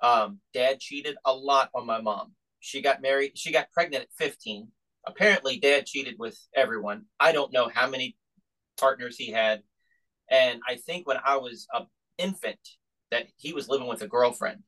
Um, 0.00 0.38
dad 0.54 0.80
cheated 0.80 1.16
a 1.24 1.32
lot 1.32 1.70
on 1.74 1.86
my 1.86 2.00
mom. 2.00 2.32
She 2.60 2.82
got 2.82 3.02
married, 3.02 3.32
she 3.36 3.52
got 3.52 3.70
pregnant 3.70 4.04
at 4.04 4.12
15. 4.16 4.68
Apparently, 5.06 5.58
dad 5.58 5.86
cheated 5.86 6.16
with 6.18 6.38
everyone. 6.54 7.04
I 7.18 7.32
don't 7.32 7.52
know 7.52 7.70
how 7.72 7.88
many 7.88 8.16
partners 8.78 9.16
he 9.16 9.30
had. 9.30 9.62
And 10.30 10.60
I 10.68 10.76
think 10.76 11.06
when 11.06 11.18
I 11.24 11.36
was 11.36 11.66
an 11.72 11.86
infant, 12.18 12.58
that 13.10 13.26
he 13.36 13.52
was 13.52 13.68
living 13.68 13.88
with 13.88 14.02
a 14.02 14.08
girlfriend. 14.08 14.62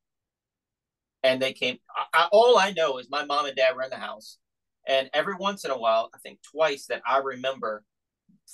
And 1.23 1.41
they 1.41 1.53
came. 1.53 1.79
I, 2.13 2.27
all 2.33 2.59
I 2.59 2.73
know 2.73 2.99
is 2.99 3.09
my 3.09 3.25
mom 3.25 3.47
and 3.47 3.55
dad 3.55 3.77
were 3.77 3.83
in 3.83 3.91
the 3.91 3.97
house, 3.97 4.39
and 4.87 5.11
every 5.15 5.35
once 5.35 5.65
in 5.65 5.71
a 5.71 5.79
while, 5.79 6.11
I 6.15 6.19
think 6.19 6.41
twice 6.43 6.87
that 6.87 7.03
I 7.07 7.19
remember, 7.19 7.85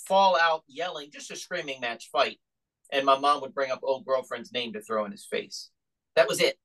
fall 0.07 0.37
out 0.39 0.63
yelling, 0.67 1.09
just 1.11 1.31
a 1.31 1.35
screaming 1.35 1.81
match 1.81 2.09
fight, 2.11 2.39
and 2.91 3.05
my 3.05 3.17
mom 3.17 3.41
would 3.41 3.53
bring 3.53 3.71
up 3.71 3.79
old 3.83 4.05
girlfriend's 4.05 4.51
name 4.51 4.73
to 4.73 4.81
throw 4.81 5.05
in 5.05 5.11
his 5.11 5.25
face. 5.25 5.69
That 6.15 6.27
was 6.27 6.41
it. 6.41 6.57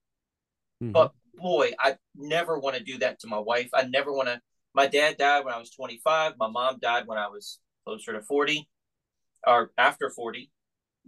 Mm-hmm. 0.81 0.91
But 0.91 1.13
boy, 1.35 1.71
I 1.79 1.97
never 2.15 2.59
want 2.59 2.75
to 2.77 2.83
do 2.83 2.97
that 2.99 3.19
to 3.21 3.27
my 3.27 3.39
wife. 3.39 3.69
I 3.73 3.83
never 3.83 4.11
want 4.11 4.27
to. 4.29 4.41
My 4.73 4.87
dad 4.87 5.17
died 5.17 5.45
when 5.45 5.53
I 5.53 5.59
was 5.59 5.71
25. 5.71 6.33
My 6.37 6.49
mom 6.49 6.79
died 6.81 7.07
when 7.07 7.17
I 7.17 7.27
was 7.27 7.59
closer 7.85 8.13
to 8.13 8.21
40 8.21 8.67
or 9.47 9.71
after 9.77 10.09
40. 10.09 10.51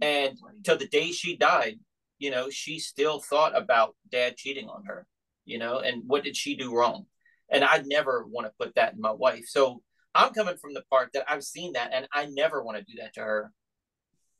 And 0.00 0.38
till 0.62 0.78
the 0.78 0.86
day 0.86 1.10
she 1.10 1.36
died, 1.36 1.78
you 2.18 2.30
know, 2.30 2.50
she 2.50 2.78
still 2.78 3.20
thought 3.20 3.56
about 3.56 3.96
dad 4.10 4.36
cheating 4.36 4.68
on 4.68 4.84
her, 4.86 5.06
you 5.44 5.58
know, 5.58 5.80
and 5.80 6.02
what 6.06 6.24
did 6.24 6.36
she 6.36 6.56
do 6.56 6.74
wrong? 6.74 7.06
And 7.50 7.64
I 7.64 7.82
never 7.86 8.26
want 8.26 8.46
to 8.46 8.52
put 8.58 8.74
that 8.74 8.94
in 8.94 9.00
my 9.00 9.12
wife. 9.12 9.44
So 9.46 9.82
I'm 10.14 10.32
coming 10.32 10.56
from 10.56 10.74
the 10.74 10.82
part 10.90 11.10
that 11.14 11.24
I've 11.28 11.44
seen 11.44 11.72
that 11.74 11.90
and 11.92 12.06
I 12.12 12.26
never 12.26 12.62
want 12.62 12.78
to 12.78 12.84
do 12.84 12.98
that 13.00 13.14
to 13.14 13.20
her. 13.20 13.52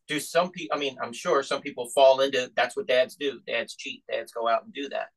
Do 0.08 0.20
some 0.20 0.50
people, 0.50 0.76
I 0.76 0.80
mean, 0.80 0.96
I'm 1.02 1.12
sure 1.12 1.42
some 1.42 1.60
people 1.60 1.90
fall 1.94 2.20
into 2.20 2.50
that's 2.56 2.76
what 2.76 2.86
dads 2.86 3.16
do. 3.16 3.40
Dads 3.46 3.76
cheat, 3.76 4.02
dads 4.10 4.32
go 4.32 4.48
out 4.48 4.64
and 4.64 4.72
do 4.72 4.88
that. 4.88 5.08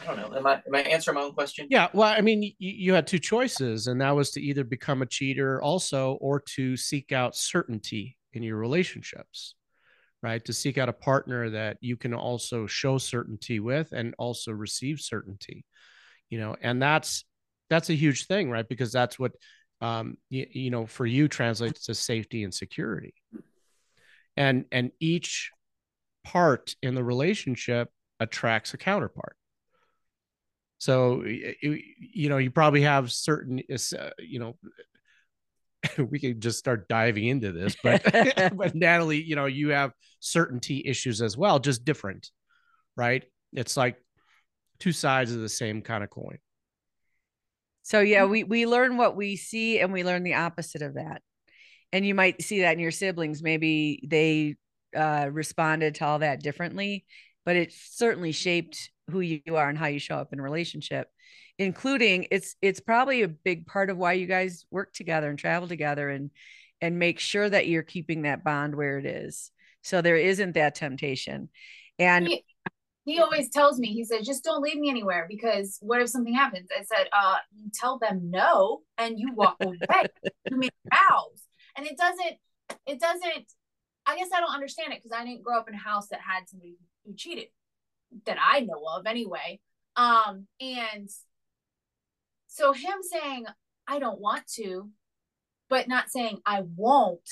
I 0.00 0.06
don't 0.06 0.16
know. 0.16 0.36
Am 0.36 0.46
I 0.46 0.62
am 0.66 0.74
I 0.74 0.82
answering 0.82 1.16
my 1.16 1.22
own 1.22 1.32
question? 1.32 1.66
Yeah. 1.70 1.88
Well, 1.92 2.08
I 2.08 2.20
mean, 2.20 2.42
you, 2.42 2.52
you 2.58 2.92
had 2.92 3.06
two 3.06 3.18
choices, 3.18 3.86
and 3.86 4.00
that 4.00 4.14
was 4.14 4.30
to 4.32 4.40
either 4.40 4.64
become 4.64 5.02
a 5.02 5.06
cheater 5.06 5.60
also 5.62 6.18
or 6.20 6.40
to 6.54 6.76
seek 6.76 7.12
out 7.12 7.36
certainty 7.36 8.16
in 8.32 8.42
your 8.42 8.56
relationships, 8.56 9.54
right? 10.22 10.44
To 10.44 10.52
seek 10.52 10.78
out 10.78 10.88
a 10.88 10.94
partner 10.94 11.50
that 11.50 11.78
you 11.80 11.96
can 11.96 12.14
also 12.14 12.66
show 12.66 12.98
certainty 12.98 13.60
with 13.60 13.92
and 13.92 14.14
also 14.18 14.52
receive 14.52 15.00
certainty, 15.00 15.64
you 16.30 16.38
know, 16.38 16.56
and 16.60 16.80
that's 16.80 17.24
that's 17.70 17.90
a 17.90 17.94
huge 17.94 18.26
thing, 18.26 18.50
right? 18.50 18.68
Because 18.68 18.92
that's 18.92 19.18
what 19.18 19.32
um 19.80 20.16
you, 20.30 20.46
you 20.50 20.70
know 20.70 20.86
for 20.86 21.04
you 21.04 21.28
translates 21.28 21.86
to 21.86 21.94
safety 21.94 22.44
and 22.44 22.54
security. 22.54 23.14
And 24.36 24.64
and 24.72 24.90
each 25.00 25.50
part 26.24 26.74
in 26.82 26.94
the 26.94 27.04
relationship 27.04 27.88
attracts 28.20 28.74
a 28.74 28.78
counterpart 28.78 29.36
so 30.78 31.24
you 31.24 32.28
know, 32.28 32.36
you 32.36 32.50
probably 32.50 32.82
have 32.82 33.10
certain, 33.10 33.62
uh, 33.70 34.10
you 34.18 34.38
know, 34.38 34.56
we 36.10 36.18
could 36.18 36.40
just 36.40 36.58
start 36.58 36.88
diving 36.88 37.26
into 37.26 37.52
this, 37.52 37.76
but 37.82 38.02
but 38.56 38.74
Natalie, 38.74 39.22
you 39.22 39.36
know, 39.36 39.46
you 39.46 39.70
have 39.70 39.92
certainty 40.20 40.82
issues 40.84 41.22
as 41.22 41.36
well, 41.36 41.58
just 41.58 41.84
different, 41.84 42.30
right? 42.96 43.24
It's 43.52 43.76
like 43.76 43.96
two 44.78 44.92
sides 44.92 45.32
of 45.32 45.40
the 45.40 45.48
same 45.48 45.82
kind 45.82 46.04
of 46.04 46.10
coin. 46.10 46.38
So 47.82 48.00
yeah, 48.00 48.24
we 48.24 48.44
we 48.44 48.66
learn 48.66 48.96
what 48.96 49.16
we 49.16 49.36
see 49.36 49.78
and 49.80 49.92
we 49.92 50.04
learn 50.04 50.22
the 50.22 50.34
opposite 50.34 50.82
of 50.82 50.94
that. 50.94 51.22
And 51.92 52.04
you 52.04 52.14
might 52.14 52.42
see 52.42 52.60
that 52.62 52.74
in 52.74 52.80
your 52.80 52.90
siblings. 52.90 53.42
Maybe 53.42 54.00
they 54.06 54.56
uh, 54.96 55.28
responded 55.30 55.96
to 55.96 56.06
all 56.06 56.18
that 56.18 56.42
differently, 56.42 57.04
but 57.44 57.56
it 57.56 57.72
certainly 57.72 58.32
shaped 58.32 58.90
who 59.10 59.20
you 59.20 59.40
are 59.54 59.68
and 59.68 59.78
how 59.78 59.86
you 59.86 60.00
show 60.00 60.16
up 60.16 60.32
in 60.32 60.40
a 60.40 60.42
relationship 60.42 61.08
including 61.58 62.26
it's 62.30 62.54
it's 62.60 62.80
probably 62.80 63.22
a 63.22 63.28
big 63.28 63.66
part 63.66 63.90
of 63.90 63.96
why 63.96 64.12
you 64.12 64.26
guys 64.26 64.66
work 64.70 64.92
together 64.92 65.30
and 65.30 65.38
travel 65.38 65.68
together 65.68 66.10
and 66.10 66.30
and 66.80 66.98
make 66.98 67.18
sure 67.18 67.48
that 67.48 67.66
you're 67.66 67.82
keeping 67.82 68.22
that 68.22 68.44
bond 68.44 68.74
where 68.74 68.98
it 68.98 69.06
is 69.06 69.50
so 69.82 70.02
there 70.02 70.16
isn't 70.16 70.52
that 70.52 70.74
temptation 70.74 71.48
and 71.98 72.28
he, 73.06 73.20
always 73.20 73.48
tells 73.50 73.78
me 73.78 73.88
he 73.88 74.04
said 74.04 74.24
just 74.24 74.44
don't 74.44 74.62
leave 74.62 74.76
me 74.76 74.90
anywhere 74.90 75.26
because 75.28 75.78
what 75.80 76.02
if 76.02 76.10
something 76.10 76.34
happens? 76.34 76.68
I 76.76 76.82
said 76.82 77.08
uh 77.12 77.36
you 77.58 77.70
tell 77.72 77.98
them 77.98 78.30
no 78.30 78.82
and 78.98 79.18
you 79.18 79.32
walk 79.32 79.56
away. 79.60 79.76
You 80.50 80.58
make 80.58 80.72
vows. 80.90 81.42
And 81.76 81.86
it 81.86 81.96
doesn't 81.96 82.36
it 82.86 83.00
doesn't 83.00 83.46
i 84.06 84.16
guess 84.16 84.28
i 84.34 84.40
don't 84.40 84.52
understand 84.52 84.92
it 84.92 85.00
because 85.00 85.16
i 85.16 85.24
didn't 85.24 85.44
grow 85.44 85.56
up 85.56 85.68
in 85.68 85.74
a 85.74 85.78
house 85.78 86.08
that 86.08 86.18
had 86.20 86.48
somebody 86.48 86.76
who 87.04 87.14
cheated 87.14 87.46
that 88.24 88.38
I 88.40 88.60
know 88.60 88.82
of 88.96 89.06
anyway. 89.06 89.60
Um, 89.96 90.46
and 90.60 91.08
so 92.46 92.72
him 92.72 92.98
saying, 93.02 93.46
I 93.86 93.98
don't 93.98 94.20
want 94.20 94.46
to, 94.56 94.90
but 95.68 95.88
not 95.88 96.10
saying 96.10 96.40
I 96.46 96.62
won't 96.76 97.28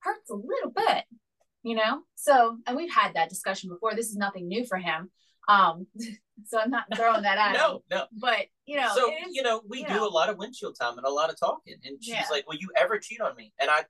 hurts 0.00 0.30
a 0.30 0.34
little 0.34 0.70
bit, 0.70 1.04
you 1.62 1.76
know? 1.76 2.02
So, 2.14 2.58
and 2.66 2.76
we've 2.76 2.92
had 2.92 3.14
that 3.14 3.28
discussion 3.28 3.70
before. 3.70 3.94
This 3.94 4.08
is 4.08 4.16
nothing 4.16 4.48
new 4.48 4.64
for 4.64 4.78
him. 4.78 5.10
Um, 5.48 5.86
so 6.46 6.58
I'm 6.58 6.70
not 6.70 6.84
throwing 6.94 7.22
that 7.22 7.38
out. 7.38 7.54
no, 7.54 7.82
no. 7.90 8.04
But 8.12 8.46
you 8.66 8.76
know, 8.76 8.90
so 8.94 9.10
is, 9.10 9.34
you 9.34 9.42
know, 9.42 9.62
we 9.68 9.80
you 9.80 9.86
do 9.86 9.94
know. 9.94 10.08
a 10.08 10.10
lot 10.10 10.28
of 10.28 10.38
windshield 10.38 10.76
time 10.80 10.98
and 10.98 11.06
a 11.06 11.10
lot 11.10 11.30
of 11.30 11.38
talking. 11.38 11.76
And 11.84 12.02
she's 12.02 12.14
yeah. 12.14 12.24
like, 12.30 12.46
Will 12.46 12.58
you 12.58 12.68
ever 12.76 12.98
cheat 12.98 13.20
on 13.20 13.34
me? 13.36 13.52
And 13.60 13.70
I 13.70 13.84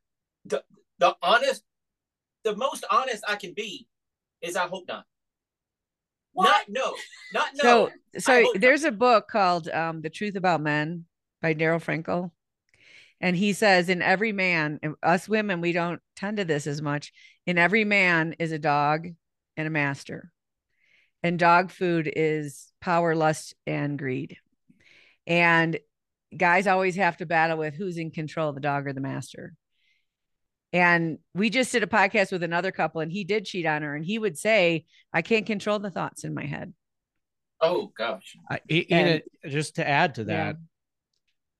the, 0.45 0.63
the 0.99 1.17
honest 1.23 1.63
the 2.45 2.57
most 2.57 2.85
honest 2.91 3.25
I 3.29 3.37
can 3.37 3.53
be 3.55 3.89
is 4.41 4.57
I 4.57 4.67
hope 4.67 4.85
not. 4.89 5.05
What? 6.33 6.69
Not 6.69 6.69
no, 6.69 6.95
not 7.33 7.49
no. 7.63 7.91
So, 8.19 8.21
so 8.21 8.53
there's 8.55 8.85
a 8.85 8.93
book 8.93 9.27
called 9.29 9.69
um, 9.69 10.03
"The 10.03 10.11
Truth 10.11 10.37
About 10.37 10.61
Men" 10.61 11.05
by 11.43 11.55
Daryl 11.55 11.83
Frankel, 11.83 12.31
and 13.21 13.35
he 13.35 13.53
says, 13.53 13.89
"In 13.89 14.03
every 14.03 14.33
man, 14.33 14.79
us 15.03 15.29
women, 15.29 15.61
we 15.61 15.73
don't 15.73 16.01
tend 16.15 16.37
to 16.37 16.45
this 16.45 16.69
as 16.69 16.81
much. 16.81 17.13
In 17.49 17.59
every 17.59 17.85
man 17.85 18.37
is 18.39 18.53
a 18.53 18.59
dog 18.61 19.09
and 19.57 19.67
a 19.67 19.71
master, 19.71 20.31
and 21.25 21.39
dog 21.39 21.73
food 21.73 22.09
is 22.15 22.73
power, 22.81 23.17
lust, 23.17 23.55
and 23.67 23.99
greed, 23.99 24.37
and." 25.27 25.79
Guys 26.37 26.67
always 26.67 26.97
have 26.97 27.17
to 27.17 27.25
battle 27.25 27.57
with 27.57 27.75
who's 27.75 27.97
in 27.97 28.11
control, 28.11 28.53
the 28.53 28.61
dog 28.61 28.87
or 28.87 28.93
the 28.93 29.01
master. 29.01 29.55
And 30.75 31.21
we 31.33 31.49
just 31.49 31.73
did 31.73 31.83
a 31.83 31.87
podcast 31.87 32.31
with 32.31 32.43
another 32.43 32.71
couple, 32.71 33.01
and 33.01 33.11
he 33.11 33.25
did 33.25 33.47
cheat 33.47 33.65
on 33.65 33.81
her, 33.81 33.97
and 33.97 34.05
he 34.05 34.19
would 34.19 34.37
say, 34.37 34.85
"I 35.11 35.23
can't 35.23 35.47
control 35.47 35.79
the 35.79 35.91
thoughts 35.91 36.25
in 36.25 36.35
my 36.35 36.45
head." 36.45 36.75
Oh 37.63 37.91
gosh! 37.97 38.37
I, 38.51 38.61
and, 38.69 39.09
it, 39.09 39.25
just 39.49 39.77
to 39.77 39.89
add 39.89 40.17
to 40.17 40.25
that, 40.25 40.57
yeah. 40.57 40.63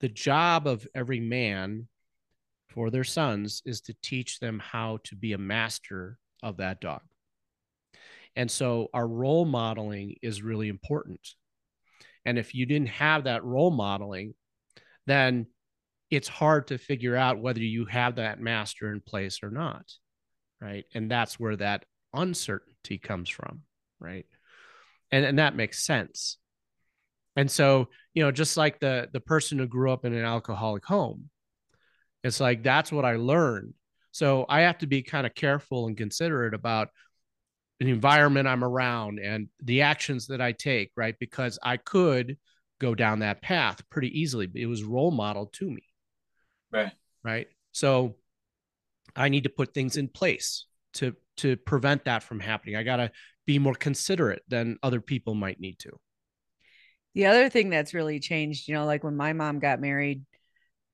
the 0.01 0.11
job 0.11 0.67
of 0.67 0.87
every 0.95 1.21
man 1.21 1.89
for 2.79 2.91
their 2.91 3.03
sons 3.03 3.61
is 3.67 3.81
to 3.81 3.97
teach 4.05 4.39
them 4.39 4.61
how 4.61 5.01
to 5.03 5.17
be 5.17 5.33
a 5.33 5.39
master 5.39 6.17
of 6.45 6.59
that 6.59 6.81
dog. 6.81 7.01
And 8.37 8.49
so 8.49 8.87
our 8.95 9.09
role 9.09 9.45
modeling 9.45 10.15
is 10.23 10.45
really 10.45 10.69
important. 10.69 11.27
And 12.25 12.39
if 12.39 12.55
you 12.55 12.67
didn't 12.67 12.91
have 12.91 13.25
that 13.25 13.43
role 13.43 13.73
modeling, 13.73 14.35
then 15.09 15.49
it's 16.09 16.29
hard 16.29 16.69
to 16.69 16.79
figure 16.79 17.17
out 17.17 17.41
whether 17.41 17.59
you 17.59 17.85
have 17.87 18.15
that 18.15 18.41
master 18.41 18.93
in 18.93 19.01
place 19.01 19.41
or 19.43 19.51
not 19.51 19.85
right 20.61 20.85
and 20.95 21.11
that's 21.11 21.39
where 21.39 21.57
that 21.57 21.85
uncertainty 22.15 22.99
comes 22.99 23.29
from 23.29 23.61
right 24.01 24.27
and 25.13 25.25
and 25.25 25.39
that 25.39 25.55
makes 25.55 25.85
sense 25.85 26.39
and 27.37 27.51
so 27.51 27.89
you 28.15 28.23
know 28.25 28.33
just 28.33 28.57
like 28.57 28.81
the 28.81 29.09
the 29.13 29.21
person 29.21 29.59
who 29.59 29.67
grew 29.67 29.93
up 29.93 30.05
in 30.05 30.15
an 30.15 30.25
alcoholic 30.25 30.85
home 30.85 31.31
it's 32.29 32.41
like 32.41 32.63
that's 32.63 32.93
what 32.93 33.05
i 33.05 33.17
learned 33.17 33.75
so 34.13 34.47
i 34.49 34.61
have 34.61 34.79
to 34.79 34.87
be 34.87 35.03
kind 35.03 35.27
of 35.27 35.35
careful 35.35 35.87
and 35.87 35.97
considerate 35.97 36.55
about 36.55 36.89
the 37.81 37.91
environment 37.91 38.47
i'm 38.49 38.65
around 38.65 39.19
and 39.19 39.49
the 39.63 39.83
actions 39.83 40.27
that 40.29 40.41
i 40.41 40.53
take 40.53 40.91
right 40.97 41.17
because 41.19 41.59
i 41.63 41.77
could 41.77 42.37
go 42.81 42.95
down 42.95 43.21
that 43.21 43.43
path 43.43 43.83
pretty 43.91 44.21
easily 44.21 44.49
it 44.55 44.67
was 44.67 44.85
role 44.85 45.11
modeled 45.11 45.53
to 45.53 45.69
me 45.69 45.83
Right. 46.71 46.93
Right. 47.23 47.49
So 47.73 48.17
I 49.17 49.29
need 49.29 49.45
to 49.45 49.51
put 49.51 49.75
things 49.75 49.97
in 49.97 50.09
place 50.09 50.67
to 50.95 51.15
to 51.39 51.57
prevent 51.57 52.05
that 52.05 52.23
from 52.23 52.41
happening. 52.41 52.77
I 52.77 52.83
got 52.83 52.97
to 52.97 53.11
be 53.47 53.59
more 53.59 53.75
considerate 53.75 54.43
than 54.49 54.77
other 54.83 55.01
people 55.01 55.35
might 55.35 55.61
need 55.61 55.79
to. 55.81 55.99
The 57.15 57.27
other 57.27 57.49
thing 57.49 57.71
that's 57.71 57.95
really 57.95 58.21
changed, 58.21 58.69
you 58.69 58.75
know, 58.75 58.85
like 58.85 59.05
when 59.05 59.17
my 59.17 59.33
mom 59.33 59.61
got 59.61 59.81
married 59.81 60.25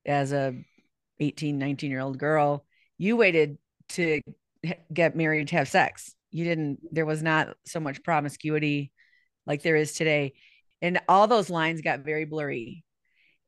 as 0.06 0.32
a 0.32 0.54
18, 1.20 1.58
19 1.58 1.90
year 1.90 2.00
old 2.00 2.18
girl, 2.18 2.64
you 2.98 3.16
waited 3.16 3.58
to 3.90 4.20
get 4.92 5.16
married 5.16 5.48
to 5.48 5.56
have 5.56 5.68
sex. 5.68 6.14
You 6.30 6.44
didn't, 6.44 6.80
there 6.92 7.06
was 7.06 7.22
not 7.22 7.56
so 7.66 7.80
much 7.80 8.02
promiscuity 8.02 8.92
like 9.46 9.62
there 9.62 9.76
is 9.76 9.92
today. 9.92 10.34
And 10.82 11.00
all 11.08 11.26
those 11.26 11.50
lines 11.50 11.80
got 11.80 12.00
very 12.00 12.24
blurry 12.24 12.84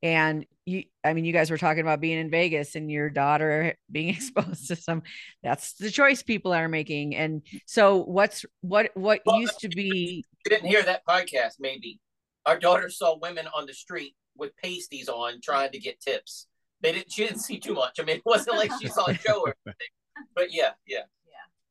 and 0.03 0.45
you 0.65 0.83
i 1.03 1.13
mean 1.13 1.25
you 1.25 1.33
guys 1.33 1.49
were 1.49 1.57
talking 1.57 1.81
about 1.81 1.99
being 1.99 2.19
in 2.19 2.29
vegas 2.29 2.75
and 2.75 2.91
your 2.91 3.09
daughter 3.09 3.75
being 3.91 4.09
exposed 4.15 4.67
to 4.67 4.75
some 4.75 5.01
that's 5.43 5.73
the 5.73 5.91
choice 5.91 6.23
people 6.23 6.53
are 6.53 6.67
making 6.67 7.15
and 7.15 7.41
so 7.65 8.03
what's 8.03 8.45
what 8.61 8.91
what 8.93 9.21
well, 9.25 9.39
used 9.39 9.59
to 9.59 9.69
be 9.69 10.23
You 10.45 10.55
didn't 10.55 10.69
hear 10.69 10.83
that 10.83 11.05
podcast 11.05 11.55
maybe 11.59 11.99
our 12.45 12.57
daughter 12.57 12.89
saw 12.89 13.17
women 13.21 13.47
on 13.53 13.65
the 13.65 13.73
street 13.73 14.15
with 14.37 14.55
pasties 14.55 15.09
on 15.09 15.41
trying 15.43 15.71
to 15.71 15.79
get 15.79 15.99
tips 15.99 16.47
they 16.81 16.91
didn't 16.91 17.11
she 17.11 17.25
didn't 17.25 17.39
see 17.39 17.59
too 17.59 17.73
much 17.73 17.99
i 17.99 18.03
mean 18.03 18.17
it 18.17 18.25
wasn't 18.25 18.55
like 18.55 18.71
she 18.81 18.87
saw 18.87 19.05
a 19.05 19.13
show 19.25 19.41
or 19.41 19.55
anything 19.65 19.87
but 20.35 20.53
yeah, 20.53 20.71
yeah. 20.85 21.03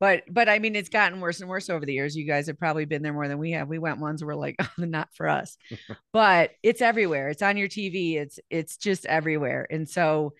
but 0.00 0.22
but 0.28 0.48
I 0.48 0.58
mean, 0.58 0.76
it's 0.76 0.88
gotten 0.88 1.20
worse 1.20 1.40
and 1.40 1.48
worse 1.48 1.70
over 1.70 1.84
the 1.84 1.94
years. 1.94 2.16
You 2.16 2.26
guys 2.26 2.46
have 2.46 2.58
probably 2.58 2.84
been 2.84 3.02
there 3.02 3.12
more 3.12 3.28
than 3.28 3.38
we 3.38 3.52
have. 3.52 3.68
We 3.68 3.78
went 3.78 4.00
ones 4.00 4.22
where 4.22 4.34
we're 4.34 4.40
like, 4.40 4.56
oh, 4.60 4.68
not 4.78 5.08
for 5.14 5.28
us, 5.28 5.56
but 6.12 6.50
it's 6.62 6.82
everywhere. 6.82 7.28
It's 7.28 7.42
on 7.42 7.56
your 7.56 7.68
TV. 7.68 8.16
It's 8.16 8.38
it's 8.50 8.76
just 8.76 9.06
everywhere. 9.06 9.66
And 9.70 9.88
so, 9.88 10.34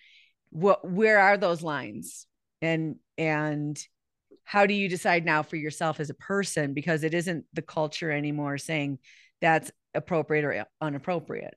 what 0.51 0.89
where 0.89 1.19
are 1.21 1.37
those 1.37 1.63
lines? 1.63 2.27
And 2.63 2.97
and 3.19 3.79
how 4.45 4.67
do 4.67 4.75
you 4.75 4.89
decide 4.89 5.25
now 5.25 5.43
for 5.43 5.57
yourself 5.57 5.99
as 5.99 6.11
a 6.11 6.15
person 6.15 6.73
because 6.73 7.03
it 7.03 7.15
isn't 7.15 7.45
the 7.53 7.63
culture 7.63 8.13
anymore 8.13 8.59
saying 8.59 8.99
that's 9.41 9.73
appropriate 9.93 10.45
or 10.45 10.67
inappropriate. 10.81 11.55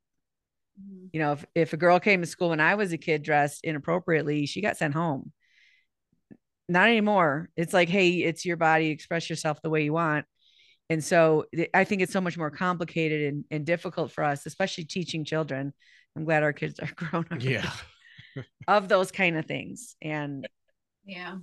Mm-hmm. 0.81 1.05
You 1.13 1.19
know, 1.19 1.31
if 1.33 1.45
if 1.55 1.73
a 1.73 1.77
girl 1.77 1.99
came 1.99 2.21
to 2.21 2.27
school 2.27 2.49
when 2.49 2.59
I 2.59 2.75
was 2.75 2.93
a 2.93 2.97
kid 2.97 3.23
dressed 3.23 3.63
inappropriately, 3.63 4.45
she 4.45 4.61
got 4.61 4.77
sent 4.77 4.93
home 4.93 5.31
not 6.69 6.87
anymore. 6.87 7.49
It's 7.57 7.73
like, 7.73 7.89
hey, 7.89 8.09
it's 8.19 8.45
your 8.45 8.55
body, 8.55 8.89
express 8.89 9.29
yourself 9.29 9.61
the 9.61 9.69
way 9.71 9.83
you 9.83 9.91
want. 9.91 10.25
And 10.89 11.03
so 11.03 11.45
I 11.73 11.83
think 11.83 12.01
it's 12.01 12.13
so 12.13 12.21
much 12.21 12.37
more 12.37 12.51
complicated 12.51 13.33
and, 13.33 13.45
and 13.51 13.65
difficult 13.65 14.11
for 14.11 14.23
us, 14.23 14.45
especially 14.45 14.85
teaching 14.85 15.25
children. 15.25 15.73
I'm 16.15 16.25
glad 16.25 16.43
our 16.43 16.53
kids 16.53 16.79
are 16.79 16.89
grown 16.95 17.25
up. 17.31 17.43
Yeah. 17.43 17.69
of 18.67 18.87
those 18.87 19.11
kind 19.11 19.35
of 19.37 19.45
things. 19.45 19.95
And 20.01 20.47
Yeah. 21.05 21.37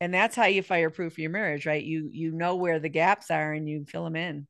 and 0.00 0.14
that's 0.14 0.36
how 0.36 0.46
you 0.46 0.62
fireproof 0.62 1.18
your 1.18 1.30
marriage, 1.30 1.66
right? 1.66 1.82
You 1.82 2.08
you 2.12 2.30
know 2.32 2.56
where 2.56 2.78
the 2.78 2.88
gaps 2.88 3.30
are 3.30 3.52
and 3.52 3.68
you 3.68 3.84
fill 3.86 4.04
them 4.04 4.16
in. 4.16 4.46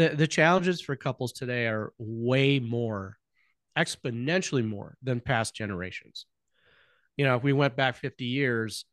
The 0.00 0.16
the 0.16 0.26
challenges 0.26 0.80
for 0.80 0.96
couples 0.96 1.30
today 1.30 1.66
are 1.66 1.92
way 1.98 2.58
more, 2.58 3.18
exponentially 3.76 4.66
more 4.66 4.96
than 5.02 5.20
past 5.20 5.54
generations. 5.54 6.24
You 7.18 7.26
know, 7.26 7.36
if 7.36 7.42
we 7.42 7.52
went 7.52 7.76
back 7.76 7.96
50 7.96 8.24
years, 8.24 8.86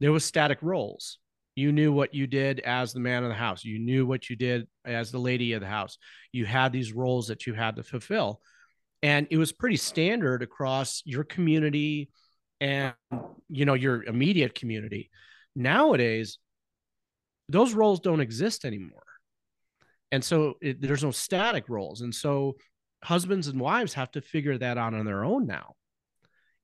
there 0.00 0.12
was 0.12 0.26
static 0.26 0.58
roles. 0.60 1.16
You 1.54 1.72
knew 1.72 1.94
what 1.94 2.12
you 2.12 2.26
did 2.26 2.60
as 2.60 2.92
the 2.92 3.00
man 3.00 3.22
of 3.22 3.30
the 3.30 3.36
house. 3.36 3.64
You 3.64 3.78
knew 3.78 4.04
what 4.04 4.28
you 4.28 4.36
did 4.36 4.68
as 4.84 5.10
the 5.10 5.18
lady 5.18 5.54
of 5.54 5.62
the 5.62 5.66
house. 5.66 5.96
You 6.30 6.44
had 6.44 6.74
these 6.74 6.92
roles 6.92 7.28
that 7.28 7.46
you 7.46 7.54
had 7.54 7.76
to 7.76 7.82
fulfill. 7.82 8.42
And 9.02 9.28
it 9.30 9.38
was 9.38 9.50
pretty 9.50 9.76
standard 9.76 10.42
across 10.42 11.00
your 11.06 11.24
community 11.24 12.10
and 12.60 12.92
you 13.48 13.64
know 13.64 13.72
your 13.72 14.04
immediate 14.04 14.54
community. 14.54 15.08
Nowadays, 15.56 16.36
those 17.48 17.72
roles 17.72 18.00
don't 18.00 18.20
exist 18.20 18.66
anymore. 18.66 19.07
And 20.10 20.24
so 20.24 20.54
it, 20.60 20.80
there's 20.80 21.04
no 21.04 21.10
static 21.10 21.68
roles. 21.68 22.00
And 22.00 22.14
so 22.14 22.56
husbands 23.02 23.48
and 23.48 23.60
wives 23.60 23.94
have 23.94 24.10
to 24.12 24.20
figure 24.20 24.56
that 24.58 24.78
out 24.78 24.94
on 24.94 25.04
their 25.04 25.24
own 25.24 25.46
now. 25.46 25.74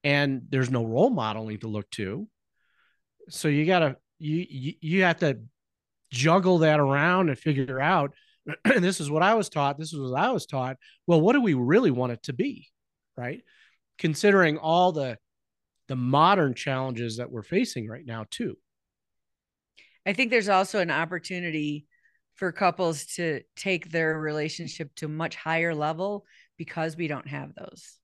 And 0.02 0.42
there's 0.48 0.70
no 0.70 0.84
role 0.84 1.10
modeling 1.10 1.58
to 1.60 1.68
look 1.68 1.90
to. 1.92 2.28
So 3.28 3.48
you 3.48 3.64
got 3.66 3.80
to 3.80 3.96
you, 4.18 4.46
you 4.48 4.72
you 4.80 5.02
have 5.02 5.18
to 5.20 5.40
juggle 6.10 6.58
that 6.58 6.78
around 6.78 7.28
and 7.28 7.38
figure 7.38 7.80
out 7.80 8.14
and 8.46 8.56
this 8.84 9.00
is 9.00 9.10
what 9.10 9.22
I 9.22 9.34
was 9.34 9.48
taught, 9.48 9.78
this 9.78 9.92
is 9.92 10.00
what 10.00 10.20
I 10.20 10.30
was 10.30 10.46
taught. 10.46 10.76
Well, 11.06 11.20
what 11.20 11.32
do 11.32 11.40
we 11.40 11.54
really 11.54 11.90
want 11.90 12.12
it 12.12 12.22
to 12.24 12.32
be? 12.32 12.68
Right? 13.16 13.42
Considering 13.98 14.58
all 14.58 14.92
the 14.92 15.18
the 15.88 15.96
modern 15.96 16.54
challenges 16.54 17.18
that 17.18 17.30
we're 17.30 17.42
facing 17.42 17.88
right 17.88 18.04
now 18.04 18.24
too. 18.30 18.56
I 20.06 20.14
think 20.14 20.30
there's 20.30 20.48
also 20.48 20.80
an 20.80 20.90
opportunity 20.90 21.86
for 22.34 22.52
couples 22.52 23.06
to 23.16 23.40
take 23.56 23.90
their 23.90 24.18
relationship 24.18 24.94
to 24.96 25.06
a 25.06 25.08
much 25.08 25.36
higher 25.36 25.74
level 25.74 26.24
because 26.58 26.96
we 26.96 27.08
don't 27.08 27.28
have 27.28 27.54
those. 27.54 27.98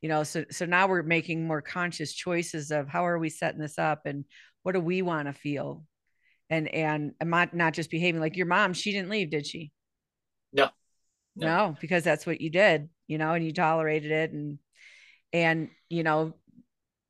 You 0.00 0.08
know, 0.08 0.24
so 0.24 0.44
so 0.50 0.66
now 0.66 0.88
we're 0.88 1.02
making 1.02 1.46
more 1.46 1.62
conscious 1.62 2.12
choices 2.12 2.70
of 2.70 2.88
how 2.88 3.06
are 3.06 3.18
we 3.18 3.28
setting 3.30 3.60
this 3.60 3.78
up 3.78 4.02
and 4.04 4.24
what 4.62 4.72
do 4.72 4.80
we 4.80 5.02
want 5.02 5.28
to 5.28 5.32
feel? 5.32 5.84
And 6.50 6.68
and 6.68 7.12
not 7.22 7.54
not 7.54 7.72
just 7.74 7.90
behaving 7.90 8.20
like 8.20 8.36
your 8.36 8.46
mom, 8.46 8.72
she 8.74 8.92
didn't 8.92 9.10
leave, 9.10 9.30
did 9.30 9.46
she? 9.46 9.70
No. 10.52 10.70
No, 11.36 11.46
No. 11.46 11.76
because 11.80 12.04
that's 12.04 12.26
what 12.26 12.40
you 12.40 12.50
did, 12.50 12.88
you 13.06 13.16
know, 13.18 13.32
and 13.34 13.44
you 13.44 13.52
tolerated 13.52 14.10
it 14.10 14.32
and 14.32 14.58
and 15.32 15.68
you 15.88 16.02
know, 16.02 16.34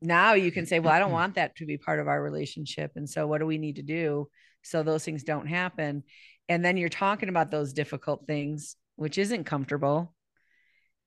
now 0.00 0.34
you 0.34 0.52
can 0.52 0.66
say, 0.66 0.78
well, 0.80 0.92
I 0.92 0.98
don't 0.98 1.12
want 1.20 1.36
that 1.36 1.56
to 1.56 1.66
be 1.66 1.78
part 1.78 1.98
of 2.00 2.08
our 2.08 2.22
relationship. 2.22 2.92
And 2.96 3.08
so 3.08 3.26
what 3.26 3.38
do 3.38 3.46
we 3.46 3.58
need 3.58 3.76
to 3.76 3.82
do 3.82 4.28
so 4.62 4.82
those 4.82 5.04
things 5.04 5.24
don't 5.24 5.46
happen? 5.46 6.04
And 6.52 6.62
then 6.62 6.76
you're 6.76 6.90
talking 6.90 7.30
about 7.30 7.50
those 7.50 7.72
difficult 7.72 8.26
things, 8.26 8.76
which 8.96 9.16
isn't 9.16 9.44
comfortable. 9.44 10.14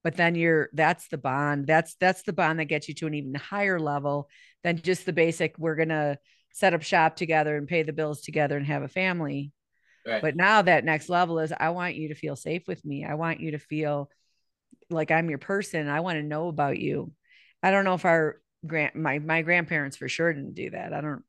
But 0.03 0.15
then 0.15 0.33
you're 0.33 0.69
that's 0.73 1.07
the 1.07 1.19
bond. 1.19 1.67
That's 1.67 1.95
that's 1.99 2.23
the 2.23 2.33
bond 2.33 2.59
that 2.59 2.65
gets 2.65 2.87
you 2.87 2.95
to 2.95 3.05
an 3.05 3.13
even 3.13 3.35
higher 3.35 3.79
level 3.79 4.27
than 4.63 4.81
just 4.81 5.05
the 5.05 5.13
basic 5.13 5.55
we're 5.59 5.75
gonna 5.75 6.17
set 6.51 6.73
up 6.73 6.81
shop 6.81 7.15
together 7.15 7.57
and 7.57 7.67
pay 7.67 7.83
the 7.83 7.93
bills 7.93 8.21
together 8.21 8.57
and 8.57 8.65
have 8.65 8.81
a 8.81 8.87
family. 8.87 9.51
Right. 10.03 10.19
But 10.19 10.35
now 10.35 10.63
that 10.63 10.83
next 10.83 11.09
level 11.09 11.37
is 11.37 11.53
I 11.55 11.69
want 11.69 11.93
you 11.93 12.07
to 12.07 12.15
feel 12.15 12.35
safe 12.35 12.63
with 12.67 12.83
me. 12.83 13.05
I 13.05 13.13
want 13.13 13.39
you 13.39 13.51
to 13.51 13.59
feel 13.59 14.09
like 14.89 15.11
I'm 15.11 15.29
your 15.29 15.39
person. 15.39 15.87
I 15.89 15.99
want 15.99 16.17
to 16.17 16.23
know 16.23 16.47
about 16.47 16.79
you. 16.79 17.11
I 17.61 17.69
don't 17.69 17.85
know 17.85 17.93
if 17.93 18.05
our 18.05 18.41
grand 18.65 18.95
my 18.95 19.19
my 19.19 19.43
grandparents 19.43 19.95
for 19.95 20.09
sure 20.09 20.33
didn't 20.33 20.55
do 20.55 20.71
that. 20.71 20.91
I 20.91 21.01
don't 21.01 21.23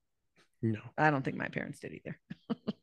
No. 0.63 0.81
I 0.97 1.11
don't 1.11 1.23
think 1.23 1.37
my 1.37 1.49
parents 1.49 1.81
did 1.81 1.93
either. 1.93 2.19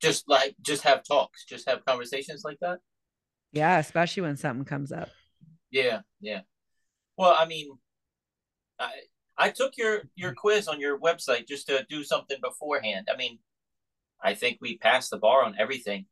just 0.00 0.28
like 0.28 0.54
just 0.62 0.82
have 0.82 1.02
talks, 1.04 1.44
just 1.44 1.68
have 1.68 1.84
conversations 1.84 2.42
like 2.44 2.58
that. 2.60 2.78
Yeah, 3.52 3.78
especially 3.78 4.22
when 4.22 4.36
something 4.36 4.64
comes 4.64 4.92
up. 4.92 5.08
Yeah, 5.70 6.00
yeah. 6.20 6.40
Well, 7.16 7.34
I 7.38 7.46
mean, 7.46 7.68
I 8.78 8.90
I 9.38 9.50
took 9.50 9.76
your 9.76 10.02
your 10.14 10.34
quiz 10.34 10.68
on 10.68 10.80
your 10.80 10.98
website 10.98 11.46
just 11.46 11.66
to 11.68 11.84
do 11.88 12.04
something 12.04 12.38
beforehand. 12.42 13.08
I 13.12 13.16
mean, 13.16 13.38
I 14.22 14.34
think 14.34 14.58
we 14.60 14.78
passed 14.78 15.10
the 15.10 15.18
bar 15.18 15.44
on 15.44 15.56
everything. 15.58 16.06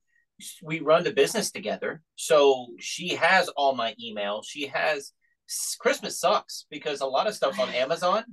We 0.63 0.81
run 0.81 1.05
the 1.05 1.13
business 1.13 1.51
together, 1.51 2.03
so 2.17 2.69
she 2.81 3.15
has 3.15 3.49
all 3.51 3.75
my 3.75 3.95
email. 4.03 4.43
She 4.43 4.67
has 4.67 5.13
Christmas 5.79 6.19
sucks 6.19 6.67
because 6.71 7.01
a 7.01 7.07
lot 7.07 7.27
of 7.27 7.35
stuff 7.35 7.59
on 7.61 7.69
Amazon. 7.75 8.25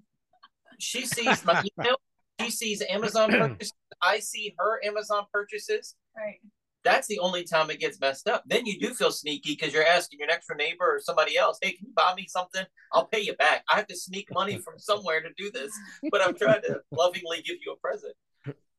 She 0.79 1.05
sees 1.05 1.45
my 1.45 1.63
email. 1.79 1.97
She 2.39 2.52
sees 2.52 2.84
Amazon 2.89 3.30
purchases. 3.32 3.74
I 4.02 4.20
see 4.20 4.56
her 4.58 4.80
Amazon 4.84 5.26
purchases. 5.32 5.96
Right. 6.15 6.39
That's 6.84 7.08
the 7.08 7.20
only 7.20 7.44
time 7.44 7.70
it 7.70 7.80
gets 7.80 8.00
messed 8.00 8.28
up. 8.28 8.44
Then 8.48 8.65
you 8.65 8.80
do 8.80 8.94
feel 8.94 9.12
sneaky 9.12 9.56
because 9.56 9.74
you're 9.74 9.86
asking 9.86 10.20
your 10.20 10.28
next 10.28 10.48
door 10.48 10.58
neighbor 10.58 10.96
or 10.96 11.00
somebody 11.00 11.38
else, 11.38 11.60
"Hey, 11.62 11.74
can 11.74 11.86
you 11.88 11.94
buy 11.96 12.15
me 12.15 12.26
something? 12.28 12.65
I'll 12.91 13.06
pay 13.06 13.20
you 13.20 13.36
back." 13.36 13.63
I 13.70 13.76
have 13.76 13.86
to 13.88 13.96
sneak 13.96 14.30
money 14.32 14.58
from 14.58 14.74
somewhere 14.80 15.22
to 15.22 15.30
do 15.38 15.52
this, 15.52 15.72
but 16.10 16.22
I'm 16.22 16.36
trying 16.36 16.62
to 16.63 16.82
lovingly 16.91 17.44
give 17.44 17.58
you 17.63 17.74
a 17.74 17.78
present. 17.78 18.15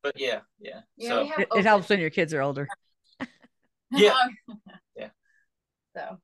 But 0.01 0.19
yeah, 0.19 0.41
yeah. 0.59 0.81
Yeah, 0.97 1.09
so 1.09 1.41
It, 1.41 1.47
it 1.55 1.65
helps 1.65 1.87
when 1.87 2.01
your 2.01 2.09
kids 2.09 2.33
are 2.33 2.41
older. 2.41 2.67
Yeah. 3.91 4.13
Yeah. 4.95 5.09
So, 5.95 6.17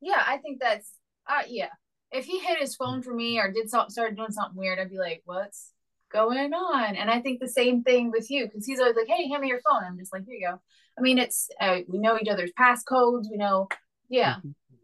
yeah, 0.00 0.22
I 0.26 0.38
think 0.38 0.58
that's 0.60 0.90
uh 1.28 1.42
yeah. 1.46 1.68
If 2.10 2.24
he 2.24 2.38
hit 2.40 2.58
his 2.58 2.74
phone 2.74 3.02
for 3.02 3.14
me 3.14 3.38
or 3.38 3.52
did 3.52 3.70
something, 3.70 3.90
started 3.90 4.16
doing 4.16 4.32
something 4.32 4.58
weird, 4.58 4.78
I'd 4.78 4.90
be 4.90 4.98
like, 4.98 5.22
"What's 5.26 5.72
going 6.12 6.52
on?" 6.52 6.96
And 6.96 7.10
I 7.10 7.20
think 7.20 7.40
the 7.40 7.48
same 7.48 7.82
thing 7.82 8.10
with 8.10 8.30
you 8.30 8.46
because 8.46 8.66
he's 8.66 8.80
always 8.80 8.96
like, 8.96 9.08
"Hey, 9.08 9.28
hand 9.28 9.42
me 9.42 9.48
your 9.48 9.60
phone." 9.68 9.84
I'm 9.84 9.98
just 9.98 10.12
like, 10.12 10.24
"Here 10.26 10.34
you 10.34 10.48
go." 10.48 10.60
I 10.98 11.02
mean, 11.02 11.18
it's 11.18 11.48
uh, 11.60 11.78
we 11.88 11.98
know 11.98 12.18
each 12.20 12.28
other's 12.28 12.52
passcodes. 12.58 13.24
We 13.30 13.36
know, 13.36 13.68
yeah, 14.08 14.36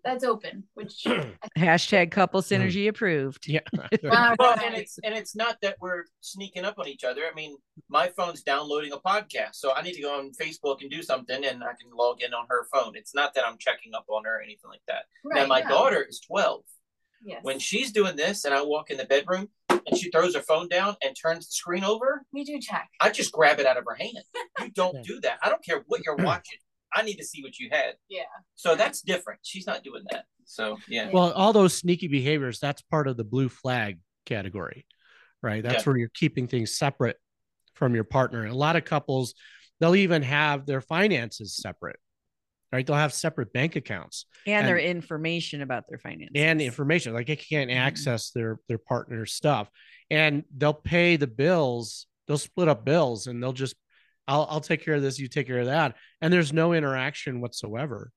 that's 0.07 0.25
open. 0.25 0.65
Which 0.75 1.05
Hashtag 1.59 2.11
couple 2.11 2.41
synergy 2.41 2.89
approved. 2.89 3.49
Yeah. 3.49 3.61
well, 4.03 4.35
and 4.65 4.75
it's 4.75 4.99
and 5.05 5.15
it's 5.15 5.35
not 5.35 5.59
that 5.63 5.77
we're 5.81 6.05
sneaking 6.21 6.65
up 6.65 6.79
on 6.79 6.87
each 6.89 7.05
other. 7.05 7.23
I 7.31 7.35
mean, 7.35 7.57
my 7.89 8.11
phone's 8.17 8.43
downloading 8.43 8.93
a 8.93 8.99
podcast, 8.99 9.57
so 9.57 9.75
I 9.75 9.83
need 9.83 9.95
to 9.95 10.03
go 10.03 10.19
on 10.19 10.31
Facebook 10.41 10.81
and 10.81 10.91
do 10.91 11.03
something, 11.03 11.45
and 11.45 11.63
I 11.63 11.75
can 11.81 11.91
log 11.95 12.23
in 12.23 12.33
on 12.33 12.47
her 12.49 12.67
phone. 12.73 12.93
It's 12.95 13.15
not 13.15 13.35
that 13.35 13.45
I'm 13.45 13.59
checking 13.59 13.95
up 13.95 14.07
on 14.09 14.25
her 14.25 14.39
or 14.39 14.43
anything 14.43 14.71
like 14.71 14.83
that. 14.89 15.05
now, 15.25 15.47
my 15.47 15.59
yeah, 15.59 15.69
daughter 15.69 16.07
is 16.09 16.21
12. 16.21 16.63
yes. 17.25 17.41
When 17.43 17.59
she's 17.59 17.93
doing 17.93 18.17
this, 18.17 18.45
and 18.45 18.55
I 18.55 18.63
walk 18.63 18.91
in 18.91 18.97
the 18.97 19.05
bedroom, 19.05 19.49
and 19.69 19.97
she 19.97 20.11
throws 20.11 20.35
her 20.35 20.43
phone 20.43 20.69
down 20.69 20.97
and 21.03 21.15
turns 21.21 21.47
the 21.47 21.53
screen 21.53 21.85
over, 21.85 22.23
we 22.33 22.45
do 22.45 22.59
check. 22.61 22.89
I 23.01 23.11
just 23.11 23.33
grab 23.33 23.59
it 23.59 23.67
out 23.67 23.77
of 23.77 23.85
her 23.87 23.95
hand. 23.95 24.19
You 24.61 24.71
don't 24.71 25.05
do 25.05 25.21
that. 25.21 25.39
I 25.43 25.51
don't 25.51 25.63
care 25.65 25.85
what 25.87 26.01
you're 26.05 26.17
mm. 26.17 26.25
watching. 26.25 26.59
I 26.95 27.03
need 27.03 27.17
to 27.17 27.25
see 27.25 27.43
what 27.43 27.59
you 27.59 27.69
had. 27.71 27.95
Yeah. 28.09 28.23
So 28.55 28.75
that's 28.75 29.03
different. 29.03 29.41
She's 29.43 29.67
not 29.67 29.85
doing 29.85 30.03
that. 30.11 30.25
So 30.45 30.79
yeah. 30.89 31.11
Well, 31.13 31.33
all 31.33 31.53
those 31.53 31.77
sneaky 31.77 32.09
behaviors, 32.09 32.59
that's 32.59 32.81
part 32.83 33.07
of 33.07 33.17
the 33.17 33.25
blue 33.25 33.49
flag 33.49 33.99
category, 34.25 34.87
right? 35.43 35.63
That's 35.63 35.85
Yeah. 35.85 35.91
where 35.91 35.99
you're 35.99 36.11
keeping 36.15 36.49
things 36.49 36.77
separate 36.77 37.19
from 37.75 37.95
your 37.95 38.05
partner. 38.05 38.43
And 38.43 38.53
a 38.53 38.57
lot 38.57 38.77
of 38.77 38.85
couples, 38.85 39.35
they'll 39.79 39.95
even 39.95 40.23
have 40.23 40.65
their 40.65 40.81
finances 40.81 41.55
separate, 41.57 41.99
right? 42.77 42.87
They'll 42.87 42.97
have 42.97 43.13
separate 43.13 43.53
bank 43.53 43.75
accounts 43.77 44.27
And, 44.47 44.67
their 44.69 44.79
information 44.79 45.63
about 45.63 45.89
their 45.89 45.99
finances. 45.99 46.33
and 46.37 46.61
information. 46.61 47.15
Like 47.15 47.27
they 47.27 47.37
can't 47.37 47.71
Mhm. 47.71 47.77
access 47.77 48.31
their 48.31 48.61
their 48.69 48.79
partner's 48.79 49.33
stuff. 49.33 49.69
And 50.11 50.45
they'll 50.57 50.75
pay 50.75 51.17
the 51.17 51.27
bills, 51.27 52.07
they'll 52.27 52.39
split 52.39 52.69
up 52.69 52.85
bills 52.85 53.27
and 53.27 53.43
they'll 53.43 53.53
just 53.53 53.75
I'll 54.29 54.47
I'll 54.51 54.61
take 54.61 54.85
care 54.85 54.95
of 54.95 55.03
this, 55.03 55.19
you 55.19 55.29
take 55.29 55.47
care 55.47 55.61
of 55.61 55.67
that. 55.67 55.97
And 56.21 56.33
there's 56.33 56.53
no 56.53 56.73
interaction 56.73 57.41
whatsoever. 57.41 58.13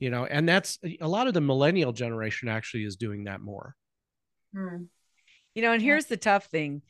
You 0.00 0.10
know, 0.10 0.26
and 0.26 0.48
that's 0.48 0.78
a 1.00 1.08
lot 1.08 1.28
of 1.28 1.34
the 1.34 1.40
millennial 1.40 1.92
generation 1.92 2.48
actually 2.48 2.84
is 2.84 2.96
doing 2.96 3.24
that 3.24 3.40
more. 3.40 3.74
Hmm. 4.52 4.84
You 5.54 5.62
know, 5.62 5.72
and 5.72 5.80
here's 5.82 6.06
the 6.06 6.16
tough 6.16 6.46
thing 6.46 6.82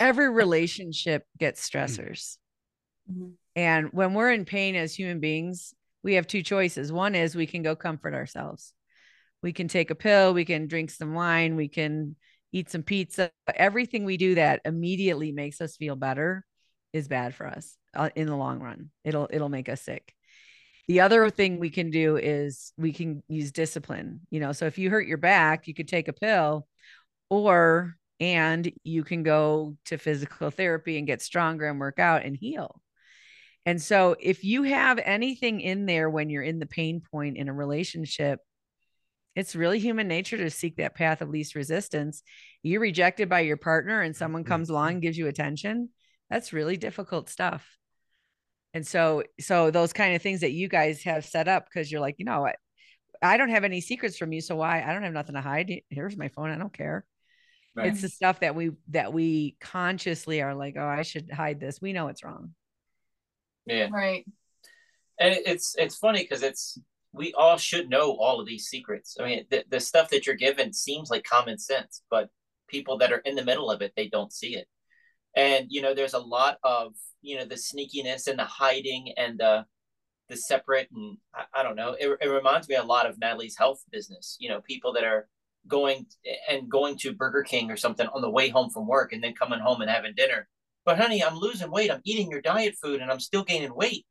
every 0.00 0.28
relationship 0.30 1.24
gets 1.38 1.68
stressors. 1.68 2.38
Mhm. 3.10 3.34
And 3.54 3.92
when 3.92 4.14
we're 4.14 4.32
in 4.32 4.44
pain 4.46 4.74
as 4.74 4.94
human 4.94 5.20
beings, 5.20 5.74
we 6.04 6.14
have 6.14 6.26
two 6.26 6.42
choices. 6.42 6.92
One 6.92 7.14
is 7.14 7.34
we 7.34 7.46
can 7.46 7.62
go 7.62 7.74
comfort 7.74 8.14
ourselves. 8.14 8.72
We 9.42 9.52
can 9.52 9.68
take 9.68 9.90
a 9.90 9.94
pill, 9.94 10.32
we 10.32 10.44
can 10.44 10.68
drink 10.68 10.90
some 10.90 11.14
wine, 11.14 11.56
we 11.56 11.68
can 11.68 12.16
eat 12.52 12.70
some 12.70 12.82
pizza. 12.82 13.30
Everything 13.54 14.04
we 14.04 14.16
do 14.16 14.36
that 14.36 14.60
immediately 14.64 15.32
makes 15.32 15.60
us 15.60 15.76
feel 15.76 15.96
better 15.96 16.44
is 16.92 17.08
bad 17.08 17.34
for 17.34 17.46
us 17.46 17.76
uh, 17.94 18.10
in 18.14 18.26
the 18.26 18.36
long 18.36 18.60
run. 18.60 18.90
It'll 19.02 19.28
it'll 19.30 19.48
make 19.48 19.68
us 19.68 19.82
sick. 19.82 20.14
The 20.86 21.00
other 21.00 21.28
thing 21.30 21.58
we 21.58 21.70
can 21.70 21.90
do 21.90 22.16
is 22.16 22.72
we 22.76 22.92
can 22.92 23.22
use 23.26 23.52
discipline. 23.52 24.20
You 24.30 24.40
know, 24.40 24.52
so 24.52 24.66
if 24.66 24.78
you 24.78 24.90
hurt 24.90 25.06
your 25.06 25.18
back, 25.18 25.66
you 25.66 25.74
could 25.74 25.88
take 25.88 26.08
a 26.08 26.12
pill 26.12 26.66
or 27.30 27.96
and 28.20 28.70
you 28.84 29.02
can 29.02 29.22
go 29.22 29.76
to 29.86 29.98
physical 29.98 30.50
therapy 30.50 30.98
and 30.98 31.06
get 31.06 31.22
stronger 31.22 31.66
and 31.66 31.80
work 31.80 31.98
out 31.98 32.24
and 32.24 32.36
heal. 32.36 32.80
And 33.66 33.80
so 33.80 34.14
if 34.20 34.44
you 34.44 34.64
have 34.64 34.98
anything 35.02 35.60
in 35.60 35.86
there 35.86 36.10
when 36.10 36.28
you're 36.30 36.42
in 36.42 36.58
the 36.58 36.66
pain 36.66 37.00
point 37.00 37.36
in 37.36 37.48
a 37.48 37.54
relationship, 37.54 38.40
it's 39.34 39.56
really 39.56 39.78
human 39.78 40.06
nature 40.06 40.36
to 40.36 40.50
seek 40.50 40.76
that 40.76 40.94
path 40.94 41.20
of 41.20 41.28
least 41.28 41.54
resistance. 41.54 42.22
You're 42.62 42.80
rejected 42.80 43.28
by 43.28 43.40
your 43.40 43.56
partner 43.56 44.00
and 44.00 44.14
someone 44.14 44.42
mm-hmm. 44.42 44.52
comes 44.52 44.70
along 44.70 44.92
and 44.92 45.02
gives 45.02 45.18
you 45.18 45.26
attention. 45.26 45.88
That's 46.30 46.52
really 46.52 46.76
difficult 46.76 47.28
stuff. 47.28 47.66
And 48.74 48.86
so 48.86 49.22
so 49.40 49.70
those 49.70 49.92
kind 49.92 50.14
of 50.14 50.22
things 50.22 50.40
that 50.40 50.52
you 50.52 50.68
guys 50.68 51.02
have 51.04 51.24
set 51.24 51.48
up 51.48 51.66
because 51.66 51.90
you're 51.90 52.00
like, 52.00 52.16
you 52.18 52.24
know 52.24 52.40
what? 52.40 52.56
I 53.22 53.36
don't 53.36 53.50
have 53.50 53.64
any 53.64 53.80
secrets 53.80 54.18
from 54.18 54.32
you, 54.32 54.40
so 54.40 54.56
why? 54.56 54.82
I 54.82 54.92
don't 54.92 55.04
have 55.04 55.12
nothing 55.12 55.36
to 55.36 55.40
hide. 55.40 55.72
Here's 55.90 56.16
my 56.16 56.28
phone. 56.28 56.50
I 56.50 56.58
don't 56.58 56.72
care. 56.72 57.04
Right. 57.76 57.88
It's 57.88 58.02
the 58.02 58.08
stuff 58.08 58.40
that 58.40 58.54
we 58.54 58.72
that 58.90 59.12
we 59.12 59.56
consciously 59.60 60.42
are 60.42 60.54
like, 60.54 60.74
oh, 60.76 60.86
I 60.86 61.02
should 61.02 61.30
hide 61.30 61.60
this. 61.60 61.80
We 61.80 61.92
know 61.92 62.08
it's 62.08 62.24
wrong. 62.24 62.54
Yeah. 63.66 63.88
Right. 63.92 64.24
and 65.18 65.34
it's 65.46 65.74
it's 65.78 65.96
funny 65.96 66.22
because 66.22 66.42
it's 66.42 66.78
we 67.12 67.32
all 67.34 67.56
should 67.56 67.88
know 67.88 68.12
all 68.18 68.40
of 68.40 68.46
these 68.46 68.66
secrets. 68.66 69.16
I 69.20 69.24
mean, 69.24 69.46
the, 69.50 69.64
the 69.70 69.80
stuff 69.80 70.10
that 70.10 70.26
you're 70.26 70.34
given 70.36 70.72
seems 70.72 71.10
like 71.10 71.24
common 71.24 71.58
sense, 71.58 72.02
but 72.10 72.28
people 72.68 72.98
that 72.98 73.12
are 73.12 73.18
in 73.18 73.36
the 73.36 73.44
middle 73.44 73.70
of 73.70 73.82
it, 73.82 73.92
they 73.96 74.08
don't 74.08 74.32
see 74.32 74.56
it. 74.56 74.66
And 75.36 75.66
you 75.70 75.82
know, 75.82 75.94
there's 75.94 76.14
a 76.14 76.18
lot 76.18 76.58
of 76.64 76.94
you 77.22 77.36
know 77.38 77.44
the 77.46 77.54
sneakiness 77.56 78.26
and 78.28 78.38
the 78.38 78.44
hiding 78.44 79.12
and 79.16 79.38
the 79.38 79.66
the 80.28 80.36
separate 80.36 80.88
and 80.94 81.18
I, 81.34 81.60
I 81.60 81.62
don't 81.62 81.76
know. 81.76 81.96
It, 81.98 82.18
it 82.20 82.28
reminds 82.28 82.68
me 82.68 82.76
a 82.76 82.82
lot 82.82 83.06
of 83.06 83.18
Natalie's 83.18 83.56
health 83.58 83.82
business. 83.92 84.36
You 84.40 84.48
know, 84.48 84.60
people 84.60 84.92
that 84.94 85.04
are 85.04 85.28
going 85.68 86.06
and 86.50 86.68
going 86.68 86.98
to 86.98 87.12
Burger 87.14 87.42
King 87.42 87.70
or 87.70 87.76
something 87.76 88.06
on 88.08 88.22
the 88.22 88.30
way 88.30 88.48
home 88.48 88.70
from 88.70 88.86
work 88.86 89.12
and 89.12 89.22
then 89.22 89.34
coming 89.34 89.60
home 89.60 89.80
and 89.80 89.90
having 89.90 90.14
dinner. 90.14 90.48
But 90.84 90.98
honey, 90.98 91.22
I'm 91.24 91.36
losing 91.36 91.70
weight. 91.70 91.90
I'm 91.90 92.00
eating 92.04 92.30
your 92.30 92.40
diet 92.42 92.76
food 92.82 93.00
and 93.00 93.10
I'm 93.10 93.20
still 93.20 93.42
gaining 93.44 93.74
weight. 93.74 94.06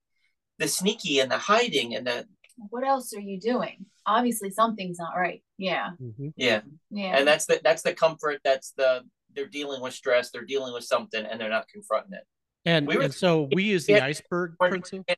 The 0.60 0.68
sneaky 0.68 1.20
and 1.20 1.32
the 1.32 1.38
hiding 1.38 1.96
and 1.96 2.06
the 2.08 2.26
What 2.70 2.84
else 2.84 3.14
are 3.16 3.20
you 3.20 3.40
doing? 3.40 3.86
Obviously, 4.06 4.52
something's 4.52 5.00
not 5.00 5.16
right. 5.16 5.44
Yeah. 5.58 5.92
Mhm. 6.02 6.34
yeah, 6.36 6.62
Yeah. 6.92 7.18
and 7.18 7.28
that's 7.28 7.46
the 7.46 7.60
that's 7.64 7.82
the 7.84 7.94
comfort. 7.94 8.40
That's 8.44 8.72
the 8.72 9.04
they're 9.34 9.48
dealing 9.48 9.82
with 9.82 9.94
stress. 9.96 10.30
They're 10.30 10.46
dealing 10.46 10.74
with 10.74 10.84
something 10.84 11.26
and 11.26 11.40
they're 11.42 11.50
not 11.50 11.68
confronting 11.68 12.14
it. 12.14 12.24
And, 12.66 12.88
We 12.88 12.98
were- 12.98 13.04
and 13.04 13.14
so 13.14 13.50
we 13.52 13.64
use 13.64 13.86
the 13.88 13.94
Yeah. 13.94 14.06
iceberg 14.06 14.56
We're- 14.60 14.70
principle. 14.70 15.16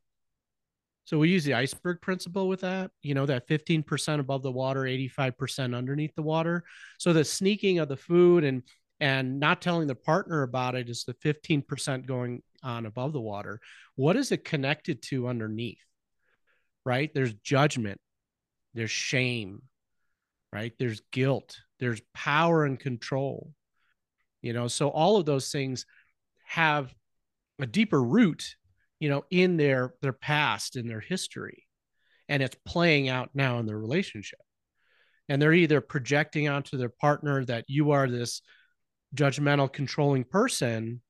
So 1.04 1.20
we 1.20 1.30
use 1.30 1.44
the 1.44 1.54
iceberg 1.54 2.02
principle 2.02 2.48
with 2.48 2.62
that, 2.62 2.90
you 3.04 3.14
know, 3.14 3.26
that 3.28 3.46
15% 3.48 4.20
above 4.22 4.42
the 4.42 4.52
water, 4.52 4.88
85% 4.88 5.76
underneath 5.76 6.16
the 6.16 6.24
water. 6.24 6.64
So 6.98 7.14
the 7.14 7.24
sneaking 7.26 7.78
of 7.80 7.90
the 7.90 7.98
food 7.98 8.44
and 8.44 8.64
and 9.00 9.40
not 9.40 9.62
telling 9.62 9.88
the 9.88 9.96
partner 9.96 10.44
about 10.44 10.76
it 10.76 10.90
is 10.90 11.04
the 11.04 11.14
15% 11.14 12.06
going 12.06 12.42
on 12.64 12.86
above 12.86 13.14
the 13.14 13.22
water. 13.22 13.60
What 13.96 14.16
is 14.16 14.32
it 14.32 14.46
connected 14.46 15.02
to 15.04 15.28
underneath? 15.28 15.84
Right? 16.86 17.12
There's 17.14 17.34
judgment, 17.34 18.00
there's 18.74 18.92
shame, 18.92 19.64
right? 20.54 20.74
There's 20.78 21.02
guilt, 21.12 21.58
there's 21.80 22.02
power 22.14 22.66
and 22.66 22.80
control. 22.80 23.52
You 24.42 24.54
know, 24.54 24.68
so 24.68 24.90
all 24.90 25.18
of 25.18 25.26
those 25.26 25.52
things 25.52 25.86
have 26.46 26.94
a 27.60 27.66
deeper 27.66 28.02
root 28.02 28.56
you 29.00 29.10
know 29.10 29.24
in 29.30 29.58
their 29.58 29.94
their 30.02 30.14
past 30.14 30.76
in 30.76 30.88
their 30.88 31.00
history 31.00 31.66
and 32.30 32.42
it's 32.42 32.58
playing 32.66 33.10
out 33.10 33.30
now 33.34 33.60
in 33.60 33.66
their 33.66 33.78
relationship 33.78 34.40
and 35.30 35.42
they're 35.42 35.54
either 35.54 35.82
projecting 35.82 36.48
onto 36.48 36.78
their 36.78 36.90
partner 36.90 37.44
that 37.46 37.66
you 37.68 37.92
are 37.92 38.10
this 38.10 38.42
judgmental 39.14 39.72
controlling 39.72 40.24
person 40.24 41.02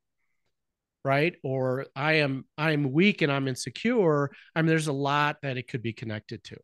right? 1.06 1.36
Or 1.44 1.86
i 1.96 2.14
am 2.14 2.46
i 2.58 2.72
am 2.72 2.92
weak 2.92 3.22
and 3.22 3.32
i'm 3.32 3.48
insecure. 3.48 4.32
I 4.56 4.62
mean 4.62 4.68
there's 4.68 4.88
a 4.88 4.94
lot 4.94 5.38
that 5.44 5.56
it 5.56 5.68
could 5.68 5.84
be 5.84 5.94
connected 5.94 6.44
to. 6.46 6.58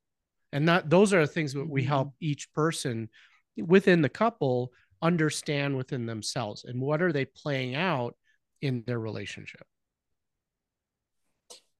And 0.51 0.67
that 0.67 0.89
those 0.89 1.13
are 1.13 1.21
the 1.21 1.31
things 1.31 1.53
that 1.53 1.69
we 1.69 1.83
help 1.83 2.13
each 2.19 2.51
person 2.51 3.09
within 3.55 4.01
the 4.01 4.09
couple 4.09 4.71
understand 5.01 5.77
within 5.77 6.05
themselves 6.05 6.63
and 6.65 6.81
what 6.81 7.01
are 7.01 7.11
they 7.11 7.25
playing 7.25 7.75
out 7.75 8.15
in 8.61 8.83
their 8.85 8.99
relationship. 8.99 9.65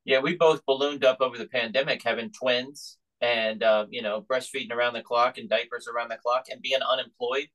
Yeah, 0.06 0.20
we 0.20 0.36
both 0.36 0.66
ballooned 0.66 1.04
up 1.04 1.18
over 1.20 1.38
the 1.38 1.48
pandemic, 1.48 2.02
having 2.04 2.32
twins 2.32 2.98
and 3.22 3.62
uh, 3.64 3.86
you 3.90 4.02
know 4.02 4.22
breastfeeding 4.22 4.72
around 4.72 4.94
the 4.94 5.02
clock 5.02 5.38
and 5.38 5.50
diapers 5.50 5.88
around 5.88 6.10
the 6.10 6.18
clock 6.18 6.46
and 6.52 6.62
being 6.62 6.82
unemployed. 6.82 7.48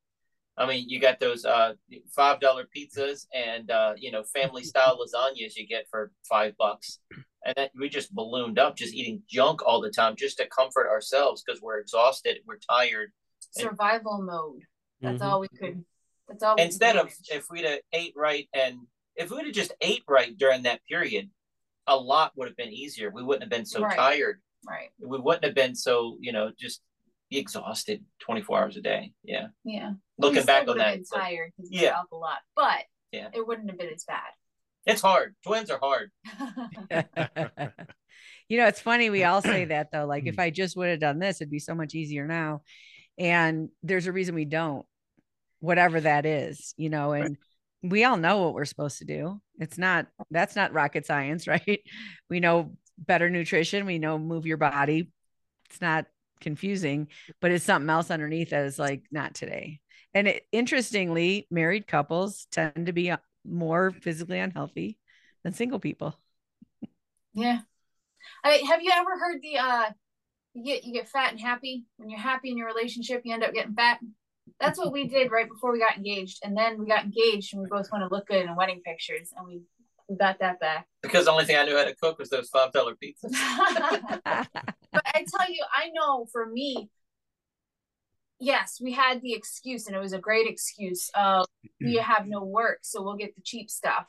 I 0.57 0.65
mean, 0.65 0.89
you 0.89 0.99
got 0.99 1.19
those 1.19 1.45
uh, 1.45 1.73
five 2.15 2.39
dollar 2.39 2.65
pizzas 2.75 3.27
and 3.33 3.69
uh, 3.69 3.93
you 3.97 4.11
know 4.11 4.23
family 4.23 4.63
style 4.63 4.97
lasagnas 5.01 5.55
you 5.55 5.67
get 5.67 5.85
for 5.89 6.11
five 6.27 6.55
bucks, 6.57 6.99
and 7.45 7.53
then 7.55 7.69
we 7.79 7.89
just 7.89 8.13
ballooned 8.13 8.57
up, 8.57 8.75
just 8.75 8.93
eating 8.93 9.21
junk 9.29 9.61
all 9.65 9.81
the 9.81 9.91
time, 9.91 10.15
just 10.15 10.37
to 10.39 10.47
comfort 10.47 10.87
ourselves 10.89 11.43
because 11.45 11.61
we're 11.61 11.79
exhausted, 11.79 12.37
we're 12.45 12.57
tired. 12.69 13.11
Survival 13.51 14.21
mode. 14.21 14.61
That's 15.01 15.21
Mhm. 15.21 15.25
all 15.25 15.39
we 15.41 15.47
could. 15.49 15.85
That's 16.27 16.43
all. 16.43 16.55
we 16.55 16.61
could 16.61 16.65
Instead 16.65 16.95
of 16.97 17.13
if 17.31 17.45
we'd 17.51 17.65
have 17.65 17.79
ate 17.93 18.13
right 18.15 18.49
and 18.53 18.79
if 19.15 19.29
we'd 19.31 19.45
have 19.45 19.53
just 19.53 19.73
ate 19.81 20.03
right 20.07 20.35
during 20.37 20.63
that 20.63 20.81
period, 20.89 21.29
a 21.85 21.95
lot 21.95 22.31
would 22.35 22.47
have 22.47 22.57
been 22.57 22.73
easier. 22.73 23.11
We 23.11 23.23
wouldn't 23.23 23.43
have 23.43 23.49
been 23.51 23.65
so 23.65 23.81
Right. 23.81 23.95
tired. 23.95 24.41
right. 24.67 24.89
we 24.99 25.19
wouldn't 25.19 25.45
have 25.45 25.53
been 25.53 25.75
so 25.75 26.17
you 26.19 26.31
know 26.33 26.51
just 26.59 26.81
be 27.29 27.37
exhausted 27.37 28.03
24 28.19 28.59
hours 28.59 28.77
a 28.77 28.81
day 28.81 29.11
yeah 29.23 29.47
Yeah. 29.65 29.93
looking 30.17 30.45
back 30.45 30.67
on 30.67 30.77
that 30.77 30.93
been 30.93 31.01
it's 31.01 31.09
tired 31.09 31.51
because 31.55 31.71
we 31.71 31.79
Yeah. 31.79 31.99
up 31.99 32.11
a 32.11 32.15
lot, 32.15 32.39
but 32.55 32.83
Yeah. 33.11 33.29
it 33.33 33.45
wouldn't 33.45 33.69
have 33.69 33.79
been 33.79 33.93
as 33.93 34.03
bad. 34.05 34.31
it's 34.85 35.01
hard 35.01 35.35
twins 35.43 35.69
are 35.69 35.79
hard 35.79 36.11
you 38.49 38.57
know, 38.57 38.67
it's 38.67 38.79
funny. 38.79 39.09
We 39.09 39.23
all 39.23 39.41
say 39.41 39.65
that 39.65 39.91
though. 39.91 40.05
Like, 40.05 40.25
if 40.25 40.35
mm. 40.35 40.43
I 40.43 40.49
just 40.49 40.75
would 40.77 40.89
have 40.89 40.99
done 40.99 41.19
this, 41.19 41.41
it'd 41.41 41.51
be 41.51 41.59
so 41.59 41.75
much 41.75 41.95
easier 41.95 42.25
now. 42.25 42.61
And 43.17 43.69
there's 43.83 44.07
a 44.07 44.11
reason 44.11 44.35
we 44.35 44.45
don't, 44.45 44.85
whatever 45.59 45.99
that 46.01 46.25
is, 46.25 46.73
you 46.77 46.89
know, 46.89 47.13
and 47.13 47.37
we 47.81 48.03
all 48.03 48.17
know 48.17 48.43
what 48.43 48.53
we're 48.53 48.65
supposed 48.65 48.99
to 48.99 49.05
do. 49.05 49.41
It's 49.59 49.77
not, 49.77 50.07
that's 50.31 50.55
not 50.55 50.73
rocket 50.73 51.05
science, 51.05 51.47
right? 51.47 51.81
We 52.29 52.39
know 52.39 52.77
better 52.97 53.29
nutrition, 53.29 53.85
we 53.85 53.99
know 53.99 54.17
move 54.17 54.45
your 54.45 54.57
body. 54.57 55.11
It's 55.69 55.81
not 55.81 56.05
confusing, 56.39 57.07
but 57.41 57.51
it's 57.51 57.65
something 57.65 57.89
else 57.89 58.11
underneath 58.11 58.51
that 58.51 58.65
is 58.65 58.79
like, 58.79 59.03
not 59.11 59.35
today. 59.35 59.79
And 60.13 60.27
it, 60.27 60.43
interestingly, 60.51 61.47
married 61.51 61.87
couples 61.87 62.47
tend 62.51 62.87
to 62.87 62.93
be 62.93 63.11
uh, 63.11 63.17
more 63.45 63.91
physically 63.91 64.39
unhealthy 64.39 64.97
than 65.43 65.53
single 65.53 65.79
people. 65.79 66.19
yeah. 67.33 67.59
I 68.43 68.61
have 68.69 68.81
you 68.81 68.91
ever 68.93 69.17
heard 69.17 69.41
the 69.41 69.57
uh 69.57 69.91
you 70.53 70.63
get 70.63 70.83
you 70.83 70.93
get 70.93 71.07
fat 71.07 71.31
and 71.31 71.39
happy 71.39 71.85
when 71.97 72.09
you're 72.09 72.19
happy 72.19 72.49
in 72.49 72.57
your 72.57 72.67
relationship 72.67 73.21
you 73.23 73.33
end 73.33 73.43
up 73.43 73.53
getting 73.53 73.73
fat 73.73 73.99
that's 74.59 74.79
what 74.79 74.91
we 74.91 75.07
did 75.07 75.31
right 75.31 75.47
before 75.47 75.71
we 75.71 75.79
got 75.79 75.95
engaged 75.97 76.39
and 76.43 76.57
then 76.57 76.79
we 76.79 76.87
got 76.87 77.03
engaged 77.03 77.53
and 77.53 77.61
we 77.61 77.69
both 77.69 77.87
want 77.91 78.01
to 78.03 78.13
look 78.13 78.27
good 78.27 78.45
in 78.45 78.55
wedding 78.55 78.81
pictures 78.83 79.31
and 79.37 79.45
we 79.45 79.61
got 80.17 80.39
that 80.39 80.59
back 80.59 80.87
because 81.01 81.25
the 81.25 81.31
only 81.31 81.43
thing 81.43 81.57
i 81.57 81.65
knew 81.65 81.75
how 81.75 81.83
to 81.83 81.95
cook 81.95 82.17
was 82.17 82.29
those 82.29 82.47
five 82.49 82.71
dollar 82.71 82.93
pizzas 82.95 83.33
but 84.91 85.05
I 85.05 85.25
tell 85.25 85.51
you, 85.51 85.63
I 85.73 85.89
know 85.89 86.25
for 86.31 86.45
me, 86.45 86.89
yes, 88.39 88.79
we 88.81 88.93
had 88.93 89.21
the 89.21 89.33
excuse, 89.33 89.87
and 89.87 89.95
it 89.95 89.99
was 89.99 90.13
a 90.13 90.19
great 90.19 90.47
excuse 90.47 91.09
of 91.15 91.45
mm-hmm. 91.65 91.85
we 91.85 91.95
have 91.97 92.27
no 92.27 92.43
work, 92.43 92.79
so 92.81 93.01
we'll 93.01 93.15
get 93.15 93.35
the 93.35 93.41
cheap 93.41 93.69
stuff. 93.69 94.07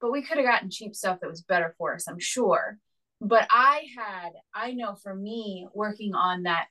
But 0.00 0.12
we 0.12 0.22
could 0.22 0.36
have 0.36 0.46
gotten 0.46 0.70
cheap 0.70 0.94
stuff 0.94 1.20
that 1.20 1.30
was 1.30 1.42
better 1.42 1.74
for 1.78 1.94
us, 1.94 2.06
I'm 2.06 2.18
sure. 2.18 2.78
But 3.20 3.46
I 3.50 3.86
had, 3.96 4.32
I 4.54 4.72
know 4.72 4.94
for 4.94 5.14
me, 5.14 5.66
working 5.72 6.14
on 6.14 6.42
that 6.42 6.66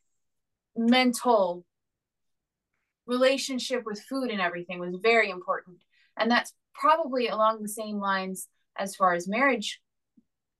mental 0.75 1.65
relationship 3.07 3.83
with 3.85 4.01
food 4.01 4.29
and 4.29 4.41
everything 4.41 4.79
was 4.79 4.95
very 5.01 5.31
important. 5.31 5.77
And 6.17 6.29
that's 6.29 6.53
probably 6.73 7.27
along 7.27 7.61
the 7.61 7.69
same 7.69 7.97
lines 7.97 8.47
as 8.77 8.95
far 8.95 9.13
as 9.13 9.27
marriage 9.27 9.81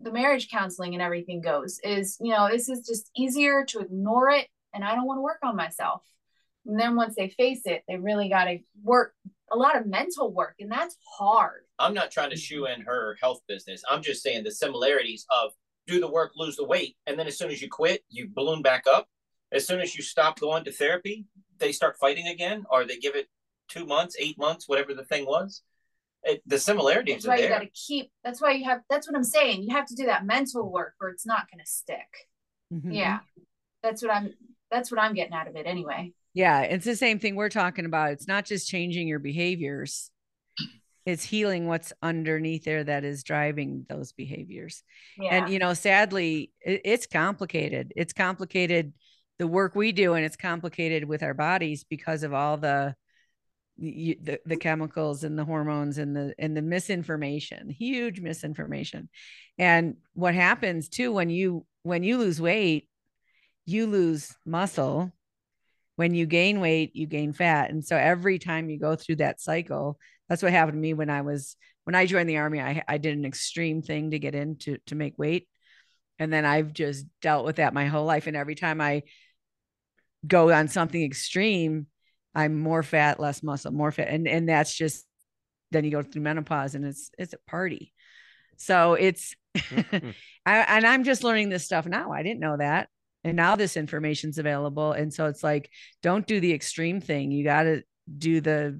the 0.01 0.11
marriage 0.11 0.49
counseling 0.49 0.93
and 0.93 1.01
everything 1.01 1.41
goes 1.41 1.80
is 1.84 2.18
you 2.20 2.32
know 2.32 2.49
this 2.49 2.70
is 2.70 2.86
just 2.86 3.09
easier 3.16 3.63
to 3.66 3.80
ignore 3.80 4.30
it 4.30 4.47
and 4.74 4.84
i 4.84 4.93
don't 4.93 5.05
want 5.05 5.18
to 5.18 5.22
work 5.22 5.39
on 5.43 5.55
myself 5.55 6.01
and 6.66 6.80
then 6.80 6.95
once 6.95 7.16
they 7.16 7.30
face 7.30 7.61
it 7.66 7.84
they 7.88 7.95
really 7.95 8.30
got 8.30 8.45
to 8.45 8.59
work 8.84 9.13
a 9.51 9.55
lot 9.55 9.78
of 9.78 9.86
mental 9.86 10.34
work 10.34 10.55
and 10.59 10.72
that's 10.72 10.97
hard 11.18 11.66
I'm 11.80 11.93
not 11.93 12.11
trying 12.11 12.30
to 12.30 12.38
shoe 12.38 12.66
in 12.68 12.82
her 12.82 13.18
health 13.22 13.41
business. 13.47 13.84
I'm 13.89 14.01
just 14.01 14.24
saying 14.24 14.43
the 14.43 14.51
similarities 14.51 15.26
of 15.30 15.51
do 15.88 15.99
the 15.99 16.09
work, 16.09 16.32
lose 16.36 16.55
the 16.55 16.66
weight, 16.66 16.95
and 17.05 17.20
then 17.20 17.28
as 17.28 17.38
soon 17.38 17.51
as 17.51 17.61
you 17.61 17.70
quit, 17.70 18.03
you 18.09 18.30
balloon 18.34 18.61
back 18.61 18.86
up. 18.88 19.07
As 19.51 19.68
soon 19.68 19.80
as 19.80 19.95
you 19.95 20.01
stop 20.01 20.39
going 20.39 20.63
to 20.66 20.72
therapy, 20.72 21.26
they 21.59 21.72
start 21.72 21.97
fighting 21.99 22.28
again, 22.28 22.66
or 22.72 22.86
they 22.86 22.97
give 22.97 23.16
it 23.16 23.28
two 23.68 23.86
months, 23.86 24.16
eight 24.20 24.38
months, 24.38 24.68
whatever 24.68 24.93
the 24.93 25.05
thing 25.05 25.26
was. 25.26 25.61
It, 26.26 26.41
the 26.45 26.57
similarities 26.59 27.23
that's 27.23 27.26
are 27.28 27.30
why 27.30 27.38
you 27.43 27.49
got 27.49 27.59
to 27.59 27.69
keep 27.69 28.11
that's 28.23 28.41
why 28.41 28.51
you 28.51 28.65
have 28.65 28.82
that's 28.89 29.07
what 29.07 29.15
i'm 29.15 29.23
saying 29.23 29.63
you 29.63 29.76
have 29.76 29.86
to 29.86 29.95
do 29.95 30.05
that 30.07 30.26
mental 30.26 30.71
work 30.71 30.93
or 30.99 31.09
it's 31.09 31.26
not 31.26 31.49
going 31.51 31.63
to 31.63 31.69
stick 31.69 32.07
Mhm. 32.73 32.95
yeah 32.95 33.19
that's 33.84 34.01
what 34.01 34.11
i'm 34.11 34.34
that's 34.71 34.89
what 34.91 34.99
i'm 34.99 35.13
getting 35.13 35.34
out 35.34 35.47
of 35.47 35.55
it 35.55 35.67
anyway 35.67 36.11
Yeah, 36.34 36.61
it's 36.61 36.84
the 36.84 36.95
same 36.97 37.19
thing 37.19 37.36
we're 37.36 37.47
talking 37.49 37.86
about. 37.86 38.11
It's 38.11 38.28
not 38.28 38.43
just 38.43 38.67
changing 38.67 39.07
your 39.07 39.19
behaviors. 39.19 40.11
It's 41.05 41.23
healing 41.23 41.67
what's 41.67 41.93
underneath 42.01 42.65
there 42.65 42.84
that 42.84 43.03
is 43.05 43.23
driving 43.23 43.86
those 43.88 44.11
behaviors. 44.11 44.84
yeah 45.17 45.36
And 45.36 45.53
you 45.53 45.59
know, 45.59 45.73
sadly, 45.73 46.51
it, 46.59 46.82
it's 46.84 47.05
complicated. 47.05 47.93
It's 47.95 48.11
complicated 48.11 48.91
the 49.38 49.47
work 49.47 49.76
we 49.76 49.91
do 49.93 50.15
and 50.15 50.26
it's 50.26 50.36
complicated 50.36 51.05
with 51.05 51.21
our 51.23 51.34
bodies 51.36 51.86
because 51.88 52.23
of 52.23 52.34
all 52.34 52.57
the 52.57 52.95
the, 53.78 54.17
the 54.21 54.39
the 54.45 54.57
chemicals 54.57 55.23
and 55.23 55.38
the 55.38 55.45
hormones 55.45 55.97
and 55.97 56.15
the 56.15 56.34
and 56.38 56.55
the 56.55 56.61
misinformation, 56.61 57.69
huge 57.69 58.21
misinformation. 58.21 59.09
And 59.57 59.97
what 60.13 60.34
happens 60.34 60.89
too 60.89 61.11
when 61.11 61.30
you 61.30 61.65
when 61.84 62.03
you 62.03 62.17
lose 62.17 62.41
weight, 62.41 62.88
you 63.65 63.88
lose 63.88 64.34
muscle. 64.45 65.11
When 65.97 66.13
you 66.13 66.26
gain 66.26 66.59
weight 66.59 66.93
you 66.93 67.07
gain 67.07 67.32
fat. 67.32 67.69
And 67.69 67.86
so 67.86 67.95
every 67.95 68.38
time 68.38 68.69
you 68.69 68.78
go 68.78 68.97
through 68.97 69.17
that 69.17 69.39
cycle 69.39 69.97
that's 70.28 70.41
what 70.43 70.51
happened 70.51 70.76
to 70.76 70.82
me 70.82 70.93
when 70.93 71.09
i 71.09 71.21
was 71.21 71.55
when 71.84 71.95
i 71.95 72.05
joined 72.05 72.30
the 72.30 72.38
army 72.38 72.59
i, 72.59 72.84
I 72.88 72.97
did 72.97 73.17
an 73.17 73.26
extreme 73.26 73.82
thing 73.82 74.11
to 74.11 74.19
get 74.19 74.36
in 74.36 74.57
to, 74.59 74.78
to 74.88 74.95
make 74.95 75.17
weight. 75.17 75.47
And 76.19 76.32
then 76.32 76.45
i've 76.45 76.73
just 76.73 77.05
dealt 77.21 77.45
with 77.45 77.57
that 77.57 77.73
my 77.73 77.86
whole 77.86 78.05
life. 78.05 78.28
And 78.28 78.36
every 78.36 78.55
time 78.55 78.82
i 78.82 79.03
go 80.26 80.51
on 80.51 80.67
something 80.67 81.03
extreme 81.03 81.88
i'm 82.36 82.57
more 82.59 82.83
fat 82.83 83.19
less 83.19 83.41
muscle 83.43 83.71
more 83.71 83.91
fat 83.91 84.07
and 84.09 84.27
and 84.27 84.49
that's 84.49 84.73
just 84.73 85.05
then 85.71 85.83
you 85.83 85.91
go 85.91 86.01
through 86.03 86.21
menopause 86.21 86.75
and 86.75 86.86
it's 86.86 87.11
it's 87.17 87.33
a 87.33 87.39
party. 87.49 87.91
So 88.57 88.93
it's 88.93 89.36
Mhm. 89.55 90.13
I, 90.45 90.57
and 90.77 90.86
i'm 90.86 91.03
just 91.03 91.23
learning 91.23 91.49
this 91.49 91.65
stuff 91.65 91.86
now. 91.86 92.11
I 92.11 92.23
didn't 92.23 92.39
know 92.39 92.57
that. 92.57 92.89
And 93.23 93.36
now 93.36 93.55
this 93.55 93.75
information's 93.77 94.38
available. 94.38 94.91
And 94.91 95.13
so 95.13 95.25
it's 95.27 95.43
like 95.43 95.69
don't 96.03 96.27
do 96.27 96.39
the 96.39 96.53
extreme 96.53 97.01
thing. 97.01 97.31
You 97.31 97.43
got 97.43 97.63
to 97.63 97.83
do 98.17 98.41
the 98.41 98.79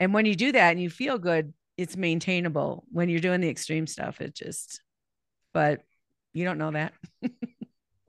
and 0.00 0.12
when 0.12 0.26
you 0.26 0.34
do 0.34 0.52
that 0.52 0.70
and 0.72 0.80
you 0.80 0.90
feel 0.90 1.18
good 1.18 1.52
it's 1.78 1.96
maintainable. 1.96 2.84
When 2.92 3.08
you're 3.08 3.20
doing 3.20 3.40
the 3.40 3.48
extreme 3.48 3.86
stuff 3.86 4.20
it 4.20 4.34
just 4.34 4.82
but 5.54 5.82
you 6.32 6.44
don't 6.44 6.58
know 6.58 6.70
that 6.72 6.92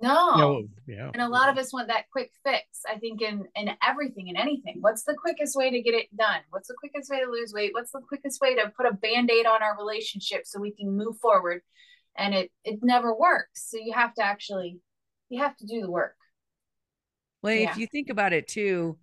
no. 0.04 0.36
No, 0.38 0.64
yeah. 0.88 1.10
and 1.14 1.22
a 1.22 1.28
lot 1.28 1.49
of 1.49 1.58
us 1.58 1.74
want 1.74 1.88
that 1.88 2.06
quick 2.12 2.32
fix 2.43 2.82
i 2.88 2.97
think 2.97 3.22
in 3.22 3.45
in 3.56 3.70
everything 3.88 4.30
and 4.30 4.38
anything. 4.38 4.78
What's 4.82 5.04
the 5.04 5.16
quickest 5.16 5.56
way 5.56 5.72
to 5.72 5.82
get 5.82 5.93
it 5.93 6.16
done? 6.16 6.41
What's 6.49 6.68
the 6.68 6.76
quickest 6.78 7.10
way 7.10 7.20
to 7.20 7.30
lose 7.30 7.54
weight? 7.54 7.72
What's 7.74 7.91
the 7.91 8.01
quickest 8.01 8.41
way 8.41 8.56
to 8.56 8.72
put 8.76 8.86
a 8.86 8.93
band-aid 8.93 9.45
on 9.45 9.64
our 9.64 9.78
relationship 9.78 10.41
so 10.45 10.60
we 10.60 10.72
can 10.72 10.95
move 10.95 11.18
forward? 11.18 11.62
And 12.18 12.34
it 12.34 12.51
it 12.64 12.80
never 12.82 13.14
works. 13.16 13.70
So 13.70 13.78
you 13.78 13.93
have 13.93 14.14
to 14.16 14.24
actually 14.24 14.80
you 15.30 15.41
have 15.41 15.56
to 15.58 15.66
do 15.66 15.82
the 15.82 15.91
work. 15.91 16.16
Well 17.41 17.54
Yeah. 17.54 17.72
if 17.72 17.78
you 17.78 17.88
think 17.88 18.10
about 18.10 18.34
it 18.34 18.47
too 18.47 18.97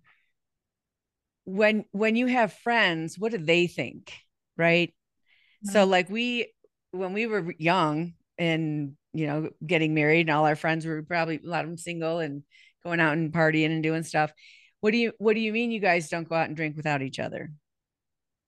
when 1.45 1.85
when 1.91 2.15
you 2.15 2.27
have 2.27 2.53
friends 2.53 3.17
what 3.17 3.31
do 3.31 3.37
they 3.37 3.67
think 3.67 4.13
right? 4.57 4.93
So 5.63 5.81
mm-hmm. 5.81 5.91
like 5.91 6.09
we 6.09 6.51
when 6.91 7.13
we 7.13 7.25
were 7.25 7.53
young 7.57 8.13
and 8.37 8.95
you 9.13 9.27
know 9.27 9.49
getting 9.65 9.93
married 9.93 10.21
and 10.21 10.29
all 10.29 10.45
our 10.45 10.55
friends 10.55 10.85
were 10.85 11.03
probably 11.03 11.39
a 11.43 11.47
lot 11.47 11.63
of 11.63 11.69
them 11.69 11.77
single 11.77 12.19
and 12.19 12.43
going 12.83 12.99
out 12.99 13.13
and 13.13 13.31
partying 13.33 13.67
and 13.67 13.83
doing 13.83 14.03
stuff 14.03 14.31
what 14.79 14.91
do 14.91 14.97
you 14.97 15.11
what 15.17 15.33
do 15.33 15.39
you 15.41 15.51
mean 15.53 15.71
you 15.71 15.79
guys 15.79 16.09
don't 16.09 16.27
go 16.29 16.35
out 16.35 16.47
and 16.47 16.55
drink 16.55 16.75
without 16.77 17.01
each 17.01 17.19
other 17.19 17.51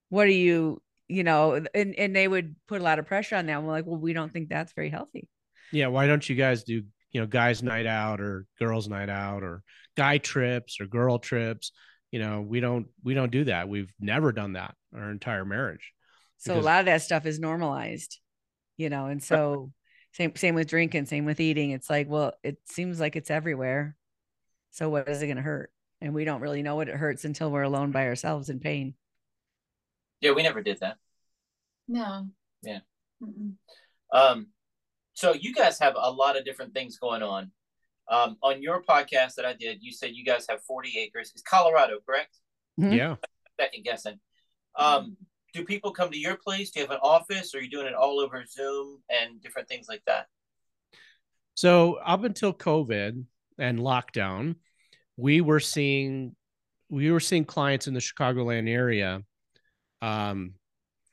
what 0.09 0.25
do 0.25 0.31
you 0.31 0.81
you 1.07 1.23
know 1.23 1.53
and 1.73 1.95
and 1.95 2.15
they 2.15 2.27
would 2.27 2.55
put 2.67 2.81
a 2.81 2.83
lot 2.83 2.99
of 2.99 3.05
pressure 3.05 3.35
on 3.35 3.45
that 3.47 3.61
we're 3.61 3.69
like 3.69 3.85
well 3.85 3.99
we 3.99 4.13
don't 4.13 4.31
think 4.31 4.49
that's 4.49 4.73
very 4.73 4.89
healthy 4.89 5.27
Yeah. 5.71 5.87
Why 5.87 6.07
don't 6.07 6.27
you 6.29 6.35
guys 6.35 6.63
do, 6.63 6.83
you 7.11 7.21
know, 7.21 7.27
guys' 7.27 7.61
night 7.63 7.85
out 7.87 8.21
or 8.21 8.45
girls' 8.59 8.87
night 8.87 9.09
out 9.09 9.43
or 9.43 9.63
guy 9.97 10.17
trips 10.19 10.79
or 10.79 10.85
girl 10.87 11.17
trips? 11.19 11.71
You 12.11 12.19
know, 12.19 12.41
we 12.41 12.59
don't 12.59 12.87
we 13.03 13.13
don't 13.15 13.31
do 13.31 13.43
that. 13.45 13.67
We've 13.67 13.91
never 13.99 14.31
done 14.31 14.53
that 14.53 14.75
our 14.95 15.09
entire 15.11 15.45
marriage. 15.45 15.91
so 16.37 16.53
Because- 16.53 16.63
a 16.63 16.65
lot 16.65 16.79
of 16.81 16.85
that 16.85 17.01
stuff 17.01 17.25
is 17.25 17.39
normalized 17.39 18.19
you 18.77 18.89
know 18.89 19.05
and 19.07 19.21
so 19.21 19.71
same 20.13 20.35
same 20.35 20.55
with 20.55 20.67
drinking 20.67 21.05
same 21.05 21.25
with 21.25 21.39
eating 21.39 21.71
it's 21.71 21.89
like 21.89 22.09
well 22.09 22.33
it 22.43 22.57
seems 22.65 22.99
like 22.99 23.15
it's 23.15 23.29
everywhere 23.29 23.95
so 24.71 24.89
what 24.89 25.09
is 25.09 25.21
it 25.21 25.27
going 25.27 25.37
to 25.37 25.43
hurt 25.43 25.71
and 26.01 26.13
we 26.13 26.25
don't 26.25 26.41
really 26.41 26.63
know 26.63 26.75
what 26.75 26.89
it 26.89 26.95
hurts 26.95 27.25
until 27.25 27.51
we're 27.51 27.63
alone 27.63 27.91
by 27.91 28.07
ourselves 28.07 28.49
in 28.49 28.59
pain 28.59 28.93
yeah, 30.23 30.31
we 30.31 30.41
never 30.41 30.61
did 30.61 30.79
that. 30.79 30.95
no 31.89 32.27
Yeah. 32.61 32.79
Mm-mm. 33.21 33.55
Um, 34.13 34.47
so 35.13 35.33
you 35.33 35.53
guys 35.53 35.77
have 35.79 35.95
a 35.97 36.09
lot 36.09 36.37
of 36.37 36.45
different 36.45 36.73
things 36.73 36.97
going 36.97 37.21
on. 37.21 37.51
Um, 38.09 38.37
on 38.41 38.61
your 38.61 38.81
podcast 38.81 39.35
that 39.35 39.45
I 39.45 39.53
did, 39.53 39.79
you 39.81 39.91
said 39.91 40.11
you 40.13 40.23
guys 40.23 40.45
have 40.49 40.63
40 40.63 40.97
acres. 40.97 41.31
It's 41.33 41.41
Colorado, 41.41 41.99
correct? 42.05 42.37
Mhm. 42.79 42.95
Yeah. 42.95 43.15
Second 43.59 43.83
guessing. 43.83 44.19
Um, 44.75 45.17
do 45.53 45.63
people 45.63 45.91
come 45.91 46.11
to 46.11 46.17
your 46.17 46.35
place? 46.35 46.71
Do 46.71 46.79
you 46.79 46.85
have 46.87 46.95
an 46.95 47.01
office? 47.03 47.53
Or 47.53 47.59
are 47.59 47.61
you 47.61 47.69
doing 47.69 47.85
it 47.87 47.93
all 47.93 48.19
over 48.19 48.43
Zoom 48.45 48.99
and 49.09 49.41
different 49.41 49.67
things 49.67 49.87
like 49.87 50.01
that? 50.07 50.27
So 51.55 51.95
up 51.95 52.23
until 52.23 52.53
COVID 52.53 53.23
and 53.59 53.79
lockdown, 53.79 54.55
we 55.17 55.41
were 55.41 55.59
seeing 55.59 56.35
we 56.89 57.11
were 57.11 57.19
seeing 57.19 57.45
clients 57.45 57.87
in 57.87 57.93
the 57.93 57.99
Chicagoland 57.99 58.67
area, 58.69 59.21
um, 60.01 60.53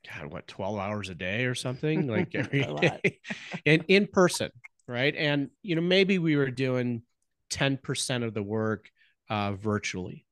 God, 0.09 0.33
what 0.33 0.49
twelve 0.49 0.79
hours 0.79 1.11
a 1.11 1.15
day 1.15 1.45
or 1.45 1.55
something 1.55 2.07
like 2.09 2.35
every 2.35 2.63
A 2.63 2.73
lot. 2.73 2.81
day, 2.81 3.21
in 3.65 3.83
in 3.89 4.07
person, 4.07 4.51
right? 4.89 5.15
And 5.15 5.51
you 5.63 5.75
know 5.75 5.83
maybe 5.83 6.19
we 6.19 6.37
were 6.37 6.51
doing 6.51 7.03
ten 7.51 7.77
percent 7.77 8.25
of 8.25 8.33
the 8.33 8.43
work 8.43 8.91
uh, 9.29 9.53
virtually, 9.53 10.25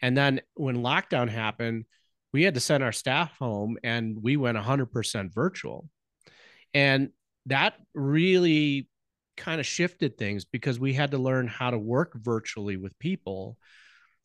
and 0.00 0.16
then 0.16 0.40
when 0.54 0.78
lockdown 0.78 1.28
happened, 1.28 1.84
we 2.34 2.42
had 2.42 2.54
to 2.54 2.60
send 2.60 2.82
our 2.82 2.92
staff 2.92 3.32
home, 3.38 3.78
and 3.84 4.18
we 4.20 4.36
went 4.36 4.58
hundred 4.58 4.90
percent 4.92 5.32
virtual, 5.32 5.88
and 6.74 7.10
that 7.46 7.74
really 7.94 8.88
kind 9.36 9.60
of 9.60 9.66
shifted 9.66 10.18
things 10.18 10.44
because 10.44 10.80
we 10.80 10.92
had 10.92 11.12
to 11.12 11.18
learn 11.18 11.46
how 11.46 11.70
to 11.70 11.78
work 11.78 12.12
virtually 12.16 12.76
with 12.76 12.98
people. 12.98 13.56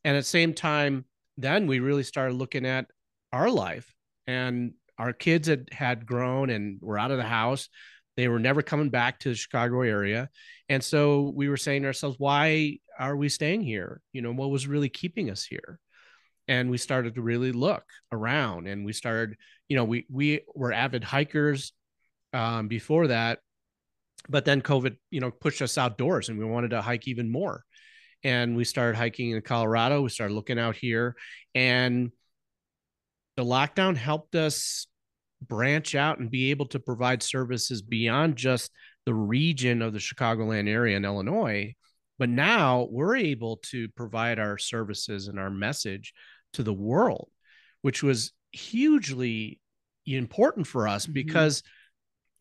And 0.04 0.18
at 0.18 0.22
the 0.22 0.26
same 0.26 0.54
time, 0.54 1.06
then 1.38 1.68
we 1.68 1.80
really 1.80 2.04
started 2.04 2.34
looking 2.34 2.66
at 2.66 2.88
our 3.32 3.50
life 3.50 3.94
and 4.26 4.74
our 4.98 5.14
kids 5.14 5.48
had 5.48 5.70
had 5.72 6.06
grown 6.06 6.50
and 6.50 6.80
were 6.82 6.98
out 6.98 7.12
of 7.12 7.18
the 7.18 7.24
house. 7.24 7.70
They 8.18 8.28
were 8.28 8.40
never 8.40 8.62
coming 8.62 8.90
back 8.90 9.20
to 9.20 9.30
the 9.30 9.36
Chicago 9.36 9.82
area. 9.82 10.30
And 10.68 10.84
so 10.84 11.32
we 11.36 11.48
were 11.48 11.58
saying 11.58 11.84
to 11.84 11.88
ourselves, 11.88 12.18
why 12.20 12.80
are 12.98 13.16
we 13.16 13.30
staying 13.30 13.62
here? 13.62 14.02
You 14.14 14.22
know, 14.22 14.34
what 14.34 14.50
was 14.50 14.68
really 14.68 14.90
keeping 14.90 15.30
us 15.30 15.44
here? 15.44 15.80
And 16.50 16.70
we 16.70 16.78
started 16.78 17.16
to 17.16 17.22
really 17.22 17.54
look 17.54 17.84
around 18.12 18.68
and 18.68 18.84
we 18.84 18.92
started, 18.92 19.38
you 19.70 19.78
know, 19.78 19.86
we 19.86 20.06
we 20.10 20.42
were 20.54 20.74
avid 20.74 21.06
hikers 21.06 21.72
um, 22.34 22.68
before 22.68 23.08
that 23.08 23.40
but 24.28 24.46
then 24.46 24.62
covid 24.62 24.98
you 25.12 25.22
know 25.22 25.32
pushed 25.32 25.62
us 25.62 25.78
outdoors 25.78 26.30
and 26.30 26.38
we 26.38 26.46
wanted 26.46 26.72
to 26.72 26.82
hike 26.82 27.08
even 27.08 27.32
more. 27.32 27.64
And 28.22 28.58
we 28.58 28.66
started 28.66 28.98
hiking 28.98 29.32
in 29.32 29.42
colorado 29.42 30.02
we 30.02 30.10
started 30.10 30.34
looking 30.34 30.60
out 30.60 30.76
here 30.76 31.16
and 31.56 32.12
the 33.38 33.46
lockdown 33.46 33.96
helped 33.96 34.36
us 34.36 34.88
branch 35.42 35.96
out 35.96 36.20
and 36.20 36.30
be 36.30 36.52
able 36.52 36.66
to 36.66 36.80
provide 36.80 37.24
services 37.24 37.82
beyond 37.82 38.36
just 38.36 38.72
the 39.06 39.14
region 39.14 39.82
of 39.82 39.94
the 39.94 40.00
chicagoland 40.00 40.68
area 40.68 40.98
in 40.98 41.06
illinois 41.06 41.74
but 42.18 42.28
now 42.28 42.90
we're 42.92 43.16
able 43.16 43.56
to 43.64 43.88
provide 43.96 44.38
our 44.38 44.58
services 44.58 45.30
and 45.30 45.40
our 45.40 45.50
message 45.50 46.14
to 46.54 46.64
the 46.64 46.74
world 46.74 47.30
which 47.82 48.04
was 48.04 48.34
hugely 48.52 49.60
important 50.06 50.66
for 50.68 50.88
us 50.88 51.06
Mhm. 51.06 51.14
because 51.14 51.64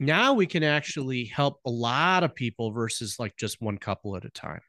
now 0.01 0.33
we 0.35 0.47
can 0.47 0.63
actually 0.63 1.25
help 1.25 1.61
a 1.67 1.71
lot 1.71 2.23
of 2.25 2.35
people 2.35 2.71
versus 2.73 3.19
like 3.19 3.37
just 3.37 3.61
one 3.61 3.79
couple 3.79 4.17
at 4.17 4.25
a 4.25 4.31
time. 4.31 4.61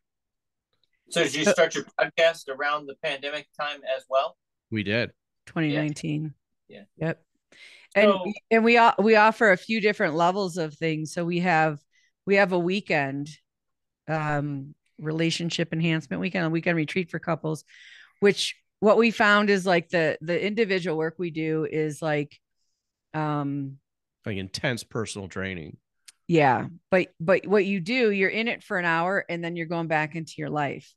So 1.09 1.23
did 1.23 1.33
you 1.35 1.45
start 1.45 1.75
your 1.75 1.85
podcast 1.99 2.49
around 2.49 2.87
the 2.87 2.95
pandemic 3.03 3.47
time 3.59 3.81
as 3.95 4.03
well? 4.09 4.37
We 4.69 4.83
did. 4.83 5.11
2019 5.45 6.33
Yeah. 6.67 6.83
yep 6.97 7.23
and 7.95 8.11
So- 8.11 8.31
and 8.51 8.63
we 8.63 8.79
we 8.99 9.15
offer 9.15 9.51
a 9.51 9.57
few 9.57 9.81
different 9.81 10.13
levels 10.13 10.57
of 10.57 10.75
things 10.75 11.11
so 11.11 11.25
we 11.25 11.39
have 11.39 11.79
we 12.27 12.35
have 12.35 12.51
a 12.51 12.59
weekend 12.59 13.29
um 14.07 14.75
relationship 14.99 15.73
enhancement 15.73 16.21
weekend 16.21 16.45
a 16.45 16.49
weekend 16.51 16.75
retreat 16.77 17.09
for 17.09 17.17
couples 17.17 17.63
which 18.19 18.55
what 18.79 18.97
we 18.97 19.11
found 19.11 19.49
is 19.49 19.65
like 19.65 19.89
the 19.89 20.17
the 20.21 20.45
individual 20.45 20.97
work 20.97 21.15
we 21.17 21.31
do 21.31 21.65
is 21.69 22.01
like 22.01 22.39
um 23.13 23.77
like 24.25 24.37
intense 24.37 24.83
personal 24.83 25.27
training. 25.27 25.77
yeah 26.27 26.67
but 26.91 27.07
but 27.19 27.45
what 27.47 27.65
you 27.65 27.79
do 27.79 28.11
you're 28.11 28.29
in 28.29 28.47
it 28.47 28.63
for 28.63 28.77
an 28.77 28.85
hour 28.85 29.25
and 29.29 29.43
then 29.43 29.55
you're 29.55 29.65
going 29.65 29.87
back 29.87 30.15
into 30.15 30.33
your 30.37 30.49
life. 30.49 30.93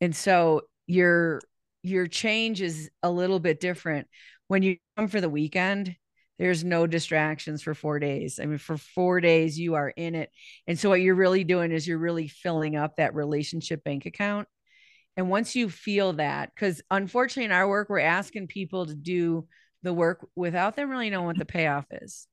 And 0.00 0.14
so 0.16 0.62
your 0.86 1.40
your 1.82 2.06
change 2.06 2.60
is 2.62 2.90
a 3.02 3.10
little 3.10 3.40
bit 3.40 3.60
different. 3.60 4.08
When 4.48 4.62
you 4.62 4.76
come 4.96 5.08
for 5.08 5.20
the 5.20 5.28
weekend 5.30 5.96
there's 6.38 6.64
no 6.64 6.88
distractions 6.88 7.62
for 7.62 7.74
four 7.74 8.00
days. 8.00 8.40
I 8.40 8.46
mean 8.46 8.58
for 8.58 8.76
four 8.76 9.20
days 9.20 9.58
you 9.58 9.74
are 9.74 9.90
in 9.90 10.14
it. 10.16 10.30
And 10.66 10.76
so 10.78 10.88
what 10.88 11.00
you're 11.00 11.14
really 11.14 11.44
doing 11.44 11.70
is 11.70 11.86
you're 11.86 11.98
really 11.98 12.26
filling 12.26 12.74
up 12.74 12.96
that 12.96 13.14
relationship 13.14 13.84
bank 13.84 14.06
account 14.06 14.48
and 15.16 15.28
once 15.28 15.54
you 15.54 15.68
feel 15.68 16.14
that 16.14 16.50
because 16.54 16.80
unfortunately 16.90 17.44
in 17.44 17.52
our 17.52 17.68
work 17.68 17.88
we're 17.88 17.98
asking 17.98 18.46
people 18.46 18.86
to 18.86 18.94
do 18.94 19.46
the 19.82 19.92
work 19.92 20.26
without 20.34 20.76
them 20.76 20.90
really 20.90 21.10
knowing 21.10 21.26
what 21.26 21.38
the 21.38 21.44
payoff 21.44 21.86
is. 21.90 22.26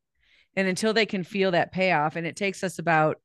And 0.55 0.67
until 0.67 0.93
they 0.93 1.05
can 1.05 1.23
feel 1.23 1.51
that 1.51 1.71
payoff 1.71 2.15
and 2.15 2.25
it 2.25 2.35
takes 2.35 2.63
us 2.63 2.79
about 2.79 3.17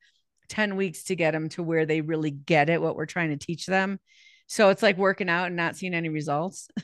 10 0.49 0.77
weeks 0.77 1.05
to 1.05 1.17
get 1.17 1.33
them 1.33 1.49
to 1.51 1.63
where 1.63 1.87
they 1.87 2.01
really 2.01 2.31
get 2.31 2.69
it 2.69 2.81
what 2.81 2.97
we're 2.97 3.07
trying 3.07 3.31
to 3.31 3.37
teach 3.37 3.67
them. 3.67 3.99
So 4.47 4.69
it's 4.69 4.83
like 4.83 4.99
working 4.99 5.29
out 5.29 5.47
and 5.47 5.57
not 5.57 5.77
seeing 5.77 5.95
any 5.95 6.09
results. 6.09 6.69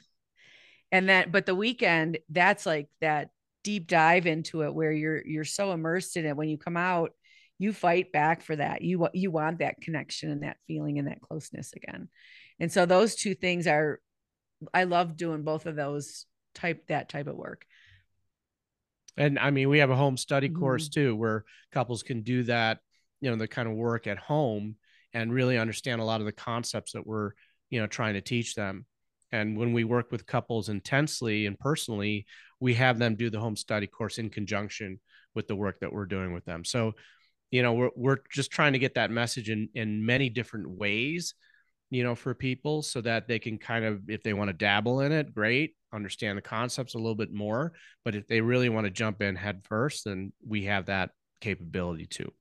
And 0.93 1.09
that 1.09 1.31
but 1.31 1.47
the 1.47 1.55
weekend 1.55 2.19
that's 2.31 2.67
like 2.67 2.89
that 3.01 3.29
deep 3.63 3.87
dive 3.87 4.27
into 4.27 4.63
it 4.63 4.75
where 4.75 4.91
you're 4.91 5.25
you're 5.25 5.45
so 5.45 5.71
immersed 5.71 6.17
in 6.17 6.27
it. 6.27 6.37
When 6.37 6.49
you 6.49 6.59
come 6.59 6.77
out 6.77 7.13
you 7.59 7.73
fight 7.73 8.11
back 8.11 8.43
for 8.43 8.57
that. 8.57 8.83
You 8.83 9.09
you 9.15 9.31
want 9.31 9.61
that 9.61 9.81
connection 9.81 10.33
and 10.33 10.43
that 10.43 10.57
feeling 10.67 10.99
and 10.99 11.07
that 11.07 11.21
closeness 11.21 11.73
again 11.75 12.09
and 12.61 12.71
so 12.71 12.87
those 12.87 13.15
two 13.17 13.35
things 13.35 13.67
are 13.67 14.01
i 14.75 14.85
love 14.85 15.17
doing 15.17 15.43
both 15.43 15.67
of 15.67 15.75
those 15.77 16.27
type 16.55 16.87
that 16.89 17.09
type 17.09 17.27
of 17.27 17.37
work 17.37 17.67
And 19.17 19.39
I 19.39 19.51
mean, 19.51 19.69
we 19.69 19.79
have 19.81 19.91
a 19.91 19.97
home 19.97 20.17
study 20.17 20.49
course 20.49 20.89
Mhm. 20.89 20.93
too, 20.93 21.17
where 21.17 21.45
couples 21.73 22.03
can 22.03 22.23
do 22.23 22.45
that, 22.45 22.79
you 23.21 23.31
know, 23.31 23.37
the 23.37 23.49
kind 23.49 23.69
of 23.69 23.75
work 23.75 24.07
at 24.07 24.19
home 24.19 24.77
and 25.13 25.33
really 25.33 25.59
understand 25.59 26.01
a 26.01 26.05
lot 26.05 26.21
of 26.21 26.27
the 26.27 26.33
concepts 26.33 26.93
that 26.93 27.07
we're, 27.07 27.33
you 27.71 27.81
know, 27.81 27.87
trying 27.87 28.15
to 28.15 28.21
teach 28.21 28.55
them. 28.55 28.87
And 29.33 29.57
when 29.57 29.73
we 29.73 29.85
work 29.85 30.11
with 30.11 30.27
couples 30.27 30.69
intensely 30.69 31.47
and 31.47 31.59
personally, 31.59 32.27
we 32.61 32.75
have 32.75 32.99
them 32.99 33.17
do 33.17 33.31
the 33.31 33.41
home 33.41 33.57
study 33.57 33.87
course 33.87 34.19
in 34.19 34.31
conjunction 34.31 35.01
with 35.35 35.49
the 35.49 35.57
work 35.57 35.81
that 35.81 35.93
we're 35.93 36.07
doing 36.07 36.33
with 36.33 36.45
them. 36.45 36.65
So, 36.65 36.95
you 37.51 37.63
know, 37.63 37.75
we're 37.75 37.91
we're 37.97 38.19
just 38.31 38.51
trying 38.53 38.73
to 38.75 38.79
get 38.79 38.95
that 38.95 39.11
message 39.11 39.51
in 39.51 39.69
in 39.75 40.07
many 40.07 40.31
different 40.31 40.71
ways, 40.71 41.35
you 41.91 42.03
know, 42.05 42.15
for 42.15 42.35
people 42.35 42.83
so 42.83 43.01
that 43.01 43.27
they 43.29 43.39
can 43.39 43.59
kind 43.59 43.85
of, 43.85 44.09
if 44.09 44.23
they 44.23 44.33
want 44.33 44.49
to 44.49 44.53
dabble 44.55 45.01
in 45.01 45.13
it, 45.13 45.35
great, 45.35 45.75
understand 45.93 46.39
the 46.39 46.43
concepts 46.43 46.95
a 46.95 46.99
little 46.99 47.15
bit 47.17 47.33
more. 47.33 47.73
But 48.05 48.15
if 48.15 48.27
they 48.29 48.41
really 48.41 48.69
want 48.69 48.87
to 48.87 48.91
jump 48.91 49.21
in 49.23 49.37
head 49.37 49.63
first, 49.65 50.05
then 50.05 50.33
we 50.47 50.65
have 50.65 50.87
that 50.87 51.11
capability 51.41 52.07
too. 52.07 52.33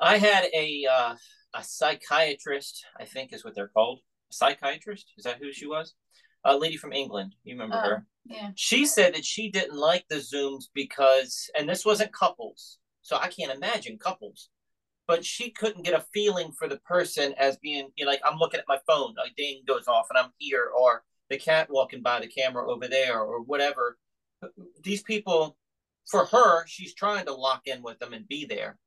I 0.00 0.18
had 0.18 0.46
a 0.54 0.86
uh, 0.90 1.14
a 1.54 1.62
psychiatrist, 1.62 2.84
I 2.98 3.04
think 3.04 3.32
is 3.32 3.44
what 3.44 3.54
they're 3.54 3.68
called. 3.68 4.00
Psychiatrist? 4.30 5.12
Is 5.16 5.24
that 5.24 5.38
who 5.40 5.52
she 5.52 5.66
was? 5.66 5.94
A 6.44 6.56
lady 6.56 6.76
from 6.76 6.92
England. 6.92 7.34
You 7.44 7.54
remember 7.54 7.76
Oh. 7.76 7.88
her? 7.88 8.06
Yeah. 8.24 8.50
She 8.56 8.86
said 8.86 9.14
that 9.14 9.24
she 9.24 9.50
didn't 9.50 9.76
like 9.76 10.06
the 10.08 10.16
Zooms 10.16 10.64
because, 10.74 11.50
and 11.56 11.68
this 11.68 11.84
wasn't 11.84 12.12
couples, 12.12 12.78
so 13.02 13.16
I 13.16 13.28
can't 13.28 13.52
imagine 13.52 13.98
couples, 13.98 14.48
but 15.06 15.24
she 15.24 15.50
couldn't 15.50 15.84
get 15.84 15.94
a 15.94 16.04
feeling 16.12 16.52
for 16.52 16.68
the 16.68 16.78
person 16.78 17.34
as 17.38 17.56
being, 17.58 17.90
you 17.96 18.04
know, 18.04 18.10
like 18.10 18.20
I'm 18.24 18.38
looking 18.38 18.60
at 18.60 18.68
my 18.68 18.78
phone, 18.86 19.14
a 19.24 19.28
ding 19.36 19.62
goes 19.66 19.86
off 19.86 20.06
and 20.10 20.18
I'm 20.18 20.30
here, 20.38 20.70
or 20.76 21.02
the 21.30 21.36
cat 21.36 21.68
walking 21.70 22.02
by 22.02 22.20
the 22.20 22.26
camera 22.26 22.70
over 22.70 22.88
there, 22.88 23.20
or 23.20 23.42
whatever. 23.42 23.98
These 24.82 25.02
people, 25.02 25.56
for 26.10 26.26
her, 26.26 26.66
she's 26.66 26.94
trying 26.94 27.26
to 27.26 27.34
lock 27.34 27.62
in 27.66 27.82
with 27.82 27.98
them 27.98 28.12
and 28.12 28.28
be 28.28 28.44
there. 28.44 28.78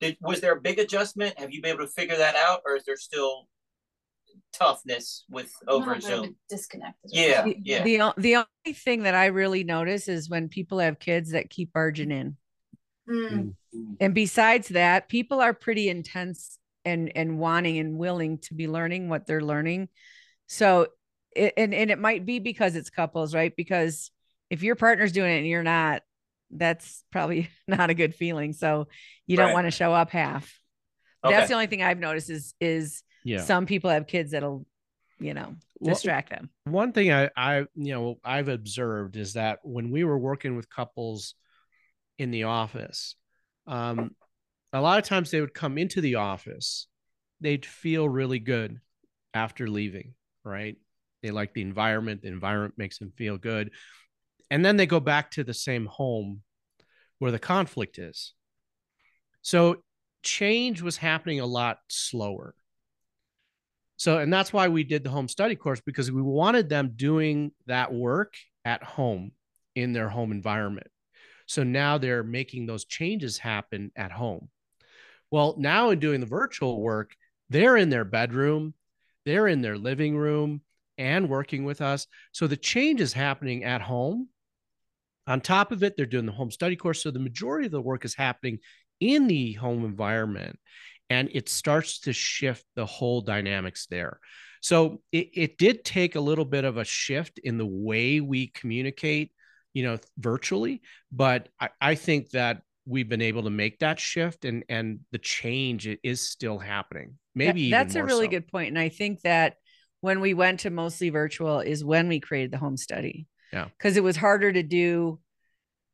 Did, 0.00 0.16
was 0.20 0.40
there 0.40 0.52
a 0.52 0.60
big 0.60 0.78
adjustment? 0.78 1.38
Have 1.38 1.52
you 1.52 1.60
been 1.60 1.74
able 1.74 1.86
to 1.86 1.92
figure 1.92 2.16
that 2.16 2.36
out, 2.36 2.60
or 2.64 2.76
is 2.76 2.84
there 2.84 2.96
still 2.96 3.48
toughness 4.52 5.24
with 5.28 5.52
over 5.68 5.94
Little 5.94 5.94
bit 5.94 6.18
of 6.18 6.24
Zoom? 6.24 6.36
Disconnect. 6.48 6.96
is 7.04 7.12
Yeah. 7.12 7.46
what 7.46 7.56
the, 7.64 7.82
the 7.82 8.14
the 8.16 8.36
only 8.36 8.74
thing 8.74 9.02
that 9.02 9.14
I 9.14 9.26
really 9.26 9.64
notice 9.64 10.08
is 10.08 10.30
when 10.30 10.48
people 10.48 10.78
have 10.78 10.98
kids 10.98 11.32
that 11.32 11.50
keep 11.50 11.72
barging 11.72 12.10
in. 12.10 12.36
Mm, 13.08 13.54
And 14.00 14.14
besides 14.14 14.68
that, 14.68 15.08
people 15.08 15.40
are 15.40 15.54
pretty 15.54 15.88
intense 15.88 16.58
and 16.84 17.12
and 17.14 17.38
wanting 17.38 17.78
and 17.78 17.98
willing 17.98 18.38
to 18.38 18.54
be 18.54 18.66
learning 18.66 19.08
what 19.08 19.26
they're 19.26 19.42
learning. 19.42 19.88
So 20.46 20.88
it, 21.34 21.54
and 21.56 21.74
and 21.74 21.90
it 21.90 21.98
might 21.98 22.24
be 22.26 22.38
because 22.38 22.76
it's 22.76 22.90
couples, 22.90 23.34
right? 23.34 23.54
Because 23.54 24.10
if 24.48 24.62
your 24.62 24.76
partner's 24.76 25.12
doing 25.12 25.32
it 25.32 25.38
and 25.38 25.46
you're 25.46 25.62
not, 25.62 26.02
that's 26.50 27.04
probably 27.12 27.48
not 27.68 27.90
a 27.90 27.94
good 27.94 28.14
feeling. 28.14 28.52
So 28.52 28.88
you 29.26 29.36
don't 29.36 29.46
Right. 29.46 29.54
want 29.54 29.66
to 29.66 29.70
show 29.70 29.92
up 29.92 30.10
half. 30.10 30.58
Okay. 31.24 31.34
That's 31.34 31.48
the 31.48 31.54
only 31.54 31.66
thing 31.66 31.82
I've 31.82 31.98
noticed 31.98 32.30
is 32.30 32.54
is 32.60 33.02
Yeah. 33.24 33.44
some 33.44 33.66
people 33.66 33.90
have 33.90 34.06
kids 34.06 34.32
that'll, 34.32 34.66
you 35.18 35.34
know, 35.34 35.54
Well, 35.78 35.94
distract 35.94 36.30
them. 36.30 36.50
one 36.64 36.92
thing 36.92 37.12
I, 37.12 37.30
I 37.36 37.58
you 37.74 37.92
know 37.94 38.18
I've 38.24 38.48
observed 38.48 39.16
is 39.16 39.34
that 39.34 39.58
when 39.62 39.90
we 39.90 40.04
were 40.04 40.18
working 40.18 40.56
with 40.56 40.68
couples 40.70 41.34
in 42.20 42.30
the 42.30 42.44
office, 42.44 43.16
um, 43.66 44.10
a 44.74 44.80
lot 44.80 44.98
of 44.98 45.06
times 45.06 45.30
they 45.30 45.40
would 45.40 45.54
come 45.54 45.78
into 45.78 46.02
the 46.02 46.16
office, 46.16 46.86
they'd 47.40 47.64
feel 47.64 48.06
really 48.06 48.38
good 48.38 48.78
after 49.32 49.66
leaving, 49.68 50.12
right? 50.44 50.76
They 51.22 51.30
like 51.30 51.54
the 51.54 51.62
environment, 51.62 52.20
the 52.20 52.28
environment 52.28 52.74
makes 52.76 52.98
them 52.98 53.10
feel 53.16 53.38
good. 53.38 53.70
And 54.50 54.62
then 54.62 54.76
they 54.76 54.84
go 54.84 55.00
back 55.00 55.30
to 55.32 55.44
the 55.44 55.54
same 55.54 55.86
home 55.86 56.42
where 57.20 57.32
the 57.32 57.38
conflict 57.38 57.98
is. 57.98 58.34
So 59.40 59.76
change 60.22 60.82
was 60.82 60.98
happening 60.98 61.40
a 61.40 61.46
lot 61.46 61.78
slower. 61.88 62.54
So, 63.96 64.18
and 64.18 64.30
that's 64.30 64.52
why 64.52 64.68
we 64.68 64.84
did 64.84 65.04
the 65.04 65.10
home 65.10 65.28
study 65.28 65.56
course 65.56 65.80
because 65.80 66.12
we 66.12 66.20
wanted 66.20 66.68
them 66.68 66.92
doing 66.96 67.52
that 67.66 67.94
work 67.94 68.34
at 68.66 68.82
home 68.82 69.32
in 69.74 69.94
their 69.94 70.10
home 70.10 70.32
environment. 70.32 70.88
So 71.50 71.64
now 71.64 71.98
they're 71.98 72.22
making 72.22 72.66
those 72.66 72.84
changes 72.84 73.36
happen 73.36 73.90
at 73.96 74.12
home. 74.12 74.50
Well, 75.32 75.56
now 75.58 75.90
in 75.90 75.98
doing 75.98 76.20
the 76.20 76.26
virtual 76.26 76.80
work, 76.80 77.16
they're 77.48 77.76
in 77.76 77.90
their 77.90 78.04
bedroom, 78.04 78.72
they're 79.26 79.48
in 79.48 79.60
their 79.60 79.76
living 79.76 80.16
room 80.16 80.60
and 80.96 81.28
working 81.28 81.64
with 81.64 81.80
us. 81.80 82.06
So 82.30 82.46
the 82.46 82.56
change 82.56 83.00
is 83.00 83.12
happening 83.12 83.64
at 83.64 83.82
home. 83.82 84.28
On 85.26 85.40
top 85.40 85.72
of 85.72 85.82
it, 85.82 85.96
they're 85.96 86.06
doing 86.06 86.26
the 86.26 86.30
home 86.30 86.52
study 86.52 86.76
course. 86.76 87.02
So 87.02 87.10
the 87.10 87.18
majority 87.18 87.66
of 87.66 87.72
the 87.72 87.80
work 87.80 88.04
is 88.04 88.14
happening 88.14 88.60
in 89.00 89.26
the 89.26 89.54
home 89.54 89.84
environment 89.84 90.56
and 91.08 91.28
it 91.32 91.48
starts 91.48 91.98
to 92.02 92.12
shift 92.12 92.64
the 92.76 92.86
whole 92.86 93.22
dynamics 93.22 93.88
there. 93.90 94.20
So 94.60 95.02
it, 95.10 95.30
it 95.34 95.58
did 95.58 95.84
take 95.84 96.14
a 96.14 96.20
little 96.20 96.44
bit 96.44 96.64
of 96.64 96.76
a 96.76 96.84
shift 96.84 97.40
in 97.40 97.58
the 97.58 97.66
way 97.66 98.20
we 98.20 98.46
communicate, 98.46 99.32
you 99.74 99.82
know, 99.82 99.98
virtually, 100.18 100.82
but 101.12 101.48
I, 101.60 101.68
I 101.80 101.94
think 101.94 102.30
that 102.30 102.62
we've 102.86 103.08
been 103.08 103.22
able 103.22 103.44
to 103.44 103.50
make 103.50 103.78
that 103.80 104.00
shift 104.00 104.44
and 104.44 104.64
and 104.68 105.00
the 105.12 105.18
change 105.18 105.88
is 106.02 106.20
still 106.20 106.58
happening. 106.58 107.18
Maybe 107.34 107.70
That- 107.70 107.84
that's 107.84 107.94
a 107.94 108.04
really 108.04 108.26
so. 108.26 108.40
good. 108.40 108.44
And 108.52 108.78
I 108.78 108.88
think 108.88 109.20
that 109.22 109.54
when 110.00 110.20
we 110.20 110.34
went 110.34 110.60
to 110.60 110.70
mostly 110.70 111.10
virtual 111.10 111.60
is 111.60 111.84
when 111.84 112.08
we 112.08 112.20
created 112.20 112.50
the 112.50 112.58
home 112.58 112.76
study. 112.76 113.26
Yeah. 113.52 113.66
Because 113.76 113.96
it 113.96 114.02
was 114.04 114.16
harder 114.16 114.52
to 114.52 114.62
do. 114.62 115.20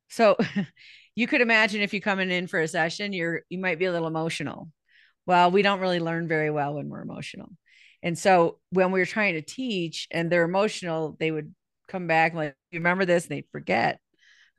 So 0.09 0.37
you 1.14 1.27
could 1.27 1.41
imagine 1.41 1.83
if 1.83 1.93
you're 1.93 2.01
coming 2.01 2.31
in 2.31 2.47
for 2.47 2.61
a 2.61 2.68
session, 2.68 3.12
you're 3.12 3.43
you 3.49 3.59
might 3.59 3.79
be 3.79 3.87
a 3.87 3.93
little 3.93 4.09
emotional. 4.09 4.70
Well, 5.27 5.51
we 5.51 5.62
don't 5.62 5.81
really 5.81 5.99
learn 6.01 6.29
very 6.29 6.51
well 6.51 6.74
when 6.74 6.89
we're 6.89 7.03
emotional. 7.03 7.49
And 8.03 8.16
so 8.16 8.61
when 8.70 8.93
we 8.93 9.01
were 9.01 9.07
trying 9.07 9.35
to 9.35 9.43
teach 9.43 10.07
and 10.12 10.31
they're 10.31 10.45
emotional, 10.45 11.16
they 11.18 11.31
would 11.31 11.53
come 11.89 12.07
back 12.07 12.34
like, 12.34 12.55
you 12.70 12.80
remember 12.80 13.05
this? 13.05 13.24
And 13.24 13.32
they'd 13.32 13.51
forget. 13.53 14.01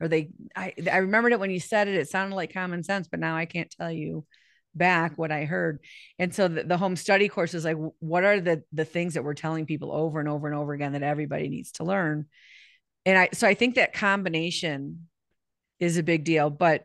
Or 0.00 0.08
they 0.08 0.30
I 0.54 0.72
I 0.90 0.98
remembered 0.98 1.32
it 1.32 1.40
when 1.40 1.50
you 1.50 1.60
said 1.60 1.88
it, 1.88 1.94
it 1.94 2.08
sounded 2.08 2.36
like 2.36 2.52
common 2.52 2.82
sense, 2.82 3.08
but 3.08 3.20
now 3.20 3.36
I 3.36 3.46
can't 3.46 3.70
tell 3.70 3.90
you 3.90 4.24
back 4.74 5.18
what 5.18 5.32
I 5.32 5.44
heard. 5.44 5.80
And 6.18 6.32
so 6.32 6.46
the, 6.46 6.62
the 6.62 6.76
home 6.76 6.94
study 6.94 7.28
course 7.28 7.54
is 7.54 7.64
like, 7.64 7.76
what 7.98 8.24
are 8.24 8.40
the 8.40 8.62
the 8.72 8.84
things 8.84 9.14
that 9.14 9.24
we're 9.24 9.34
telling 9.34 9.66
people 9.66 9.92
over 9.92 10.20
and 10.20 10.28
over 10.28 10.46
and 10.46 10.56
over 10.56 10.72
again 10.72 10.92
that 10.92 11.02
everybody 11.02 11.48
needs 11.48 11.72
to 11.72 11.84
learn? 11.84 12.26
And 13.04 13.18
I 13.18 13.28
so 13.32 13.48
I 13.48 13.54
think 13.54 13.74
that 13.74 13.92
combination 13.92 15.08
is 15.80 15.96
a 15.96 16.02
big 16.02 16.24
deal, 16.24 16.50
but 16.50 16.84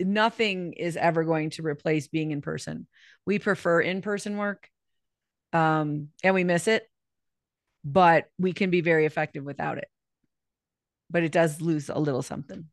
nothing 0.00 0.74
is 0.74 0.96
ever 0.96 1.24
going 1.24 1.50
to 1.50 1.62
replace 1.62 2.08
being 2.08 2.32
in 2.32 2.42
person. 2.42 2.86
We 3.24 3.38
prefer 3.38 3.80
in-person 3.80 4.36
work. 4.36 4.68
Um, 5.54 6.08
and 6.24 6.34
we 6.34 6.44
miss 6.44 6.66
it, 6.66 6.88
but 7.84 8.28
we 8.38 8.52
can 8.52 8.70
be 8.70 8.80
very 8.80 9.06
effective 9.06 9.44
without 9.44 9.78
it. 9.78 9.88
But 11.10 11.24
it 11.24 11.32
does 11.32 11.60
lose 11.60 11.88
a 11.88 11.98
little 11.98 12.22
something. 12.22 12.66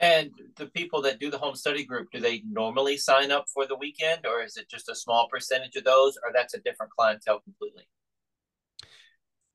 And 0.00 0.30
the 0.56 0.66
people 0.66 1.02
that 1.02 1.20
do 1.20 1.30
the 1.30 1.38
home 1.38 1.54
study 1.54 1.84
group, 1.84 2.08
do 2.12 2.20
they 2.20 2.42
normally 2.50 2.96
sign 2.96 3.30
up 3.30 3.46
for 3.52 3.66
the 3.66 3.76
weekend 3.76 4.26
or 4.26 4.42
is 4.42 4.56
it 4.56 4.68
just 4.68 4.88
a 4.88 4.94
small 4.94 5.28
percentage 5.28 5.76
of 5.76 5.84
those 5.84 6.16
or 6.16 6.32
that's 6.32 6.54
a 6.54 6.60
different 6.60 6.92
clientele 6.92 7.40
completely? 7.40 7.84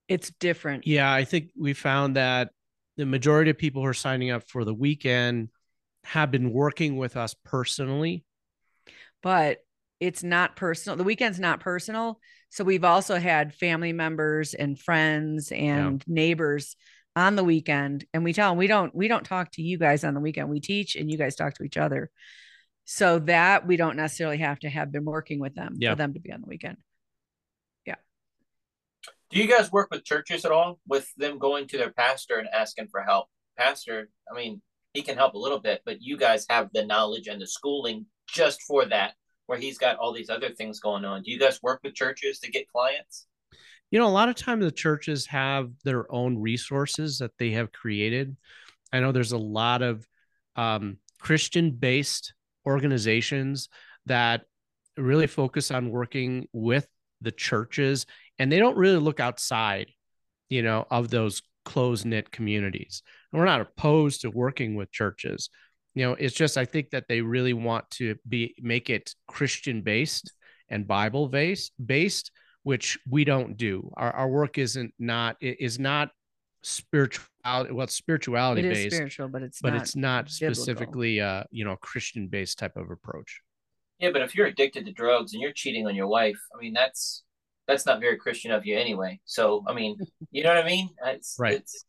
It's 0.07 0.31
different. 0.39 0.87
Yeah, 0.87 1.11
I 1.11 1.23
think 1.23 1.51
we 1.57 1.73
found 1.73 2.15
that 2.15 2.49
the 2.97 3.05
majority 3.05 3.51
of 3.51 3.57
people 3.57 3.81
who 3.81 3.87
are 3.87 3.93
signing 3.93 4.31
up 4.31 4.43
for 4.47 4.65
the 4.65 4.73
weekend 4.73 5.49
have 6.03 6.31
been 6.31 6.51
working 6.51 6.97
with 6.97 7.15
us 7.15 7.35
personally. 7.45 8.23
But 9.21 9.59
it's 9.99 10.23
not 10.23 10.55
personal. 10.55 10.95
The 10.95 11.03
weekend's 11.03 11.39
not 11.39 11.59
personal. 11.59 12.19
So 12.49 12.63
we've 12.63 12.83
also 12.83 13.17
had 13.17 13.53
family 13.53 13.93
members 13.93 14.53
and 14.53 14.79
friends 14.79 15.51
and 15.51 16.03
yeah. 16.07 16.13
neighbors 16.13 16.75
on 17.15 17.35
the 17.35 17.43
weekend 17.43 18.05
and 18.13 18.23
we 18.23 18.33
tell 18.33 18.51
them 18.51 18.57
we 18.57 18.67
don't 18.67 18.95
we 18.95 19.07
don't 19.07 19.25
talk 19.25 19.51
to 19.51 19.61
you 19.61 19.77
guys 19.77 20.03
on 20.03 20.13
the 20.13 20.19
weekend. 20.19 20.49
We 20.49 20.59
teach 20.59 20.95
and 20.95 21.11
you 21.11 21.17
guys 21.17 21.35
talk 21.35 21.55
to 21.55 21.63
each 21.63 21.77
other. 21.77 22.09
So 22.85 23.19
that 23.19 23.67
we 23.67 23.77
don't 23.77 23.97
necessarily 23.97 24.37
have 24.37 24.59
to 24.59 24.69
have 24.69 24.91
been 24.91 25.05
working 25.05 25.39
with 25.39 25.53
them 25.53 25.75
yeah. 25.77 25.91
for 25.91 25.95
them 25.95 26.13
to 26.13 26.19
be 26.19 26.31
on 26.31 26.41
the 26.41 26.47
weekend. 26.47 26.77
Yeah. 27.85 27.95
Do 29.29 29.39
you 29.39 29.47
guys 29.47 29.71
work 29.71 29.89
with 29.91 30.05
churches 30.05 30.43
at 30.43 30.51
all 30.51 30.79
with 30.87 31.07
them 31.15 31.37
going 31.37 31.67
to 31.67 31.77
their 31.77 31.91
pastor 31.91 32.37
and 32.37 32.47
asking 32.51 32.87
for 32.87 33.01
help? 33.01 33.27
Pastor, 33.57 34.09
I 34.31 34.35
mean, 34.35 34.61
he 34.93 35.03
can 35.03 35.17
help 35.17 35.35
a 35.35 35.37
little 35.37 35.59
bit, 35.59 35.81
but 35.85 36.01
you 36.01 36.17
guys 36.17 36.47
have 36.49 36.69
the 36.73 36.83
knowledge 36.83 37.27
and 37.27 37.39
the 37.39 37.45
schooling 37.45 38.07
just 38.27 38.63
for 38.63 38.85
that 38.85 39.13
where 39.49 39.57
he's 39.57 39.79
got 39.79 39.97
all 39.97 40.13
these 40.13 40.29
other 40.29 40.49
things 40.51 40.79
going 40.79 41.03
on. 41.03 41.23
Do 41.23 41.31
you 41.31 41.39
guys 41.39 41.59
work 41.63 41.79
with 41.83 41.95
churches 41.95 42.37
to 42.41 42.51
get 42.51 42.69
clients? 42.71 43.25
You 43.89 43.97
know, 43.97 44.05
a 44.05 44.09
lot 44.09 44.29
of 44.29 44.35
times 44.35 44.63
the 44.63 44.71
churches 44.71 45.25
have 45.25 45.71
their 45.83 46.09
own 46.13 46.37
resources 46.37 47.17
that 47.17 47.31
they 47.39 47.49
have 47.51 47.71
created. 47.71 48.37
I 48.93 48.99
know 48.99 49.11
there's 49.11 49.31
a 49.31 49.39
lot 49.39 49.81
of 49.81 50.07
um, 50.55 50.97
Christian 51.19 51.71
based 51.71 52.35
organizations 52.63 53.69
that 54.05 54.43
really 54.97 55.25
focus 55.25 55.71
on 55.71 55.89
working 55.89 56.47
with 56.53 56.87
the 57.21 57.31
churches 57.31 58.05
and 58.37 58.51
they 58.51 58.59
don't 58.59 58.77
really 58.77 58.99
look 58.99 59.19
outside, 59.19 59.87
you 60.49 60.61
know, 60.61 60.85
of 60.91 61.09
those 61.09 61.41
close 61.65 62.05
knit 62.05 62.31
communities. 62.31 63.01
And 63.31 63.39
we're 63.39 63.45
not 63.45 63.61
opposed 63.61 64.21
to 64.21 64.29
working 64.29 64.75
with 64.75 64.91
churches, 64.91 65.49
you 65.95 66.05
know 66.05 66.13
it's 66.13 66.35
just 66.35 66.57
i 66.57 66.65
think 66.65 66.89
that 66.91 67.07
they 67.07 67.21
really 67.21 67.53
want 67.53 67.89
to 67.89 68.15
be 68.27 68.55
make 68.61 68.89
it 68.89 69.13
christian 69.27 69.81
based 69.81 70.33
and 70.69 70.87
bible 70.87 71.27
based 71.27 71.71
based 71.83 72.31
which 72.63 72.99
we 73.09 73.23
don't 73.23 73.57
do. 73.57 73.91
Our, 73.97 74.11
our 74.11 74.27
work 74.27 74.57
isn't 74.57 74.93
not 74.99 75.37
is 75.41 75.79
not 75.79 76.11
spiritual 76.61 77.25
well 77.43 77.87
spirituality 77.87 78.67
it 78.67 78.73
based 78.73 78.95
spiritual 78.95 79.29
but 79.29 79.41
it's 79.41 79.61
but 79.61 79.73
not 79.73 79.81
it's 79.81 79.95
not 79.95 80.29
specifically 80.29 81.21
uh 81.21 81.41
you 81.51 81.63
know 81.63 81.77
christian 81.77 82.27
based 82.27 82.59
type 82.59 82.75
of 82.75 82.91
approach. 82.91 83.41
Yeah 83.99 84.11
but 84.11 84.21
if 84.21 84.35
you're 84.35 84.47
addicted 84.47 84.85
to 84.85 84.91
drugs 84.91 85.33
and 85.33 85.41
you're 85.41 85.53
cheating 85.53 85.87
on 85.87 85.95
your 85.95 86.07
wife 86.07 86.39
i 86.53 86.61
mean 86.61 86.73
that's 86.73 87.23
that's 87.67 87.85
not 87.85 87.99
very 87.99 88.17
christian 88.17 88.51
of 88.51 88.65
you 88.65 88.77
anyway. 88.77 89.19
So 89.25 89.63
i 89.67 89.73
mean 89.73 89.97
you 90.31 90.43
know 90.43 90.53
what 90.53 90.63
i 90.63 90.67
mean? 90.67 90.89
It's 91.05 91.37
right. 91.39 91.53
it's 91.53 91.85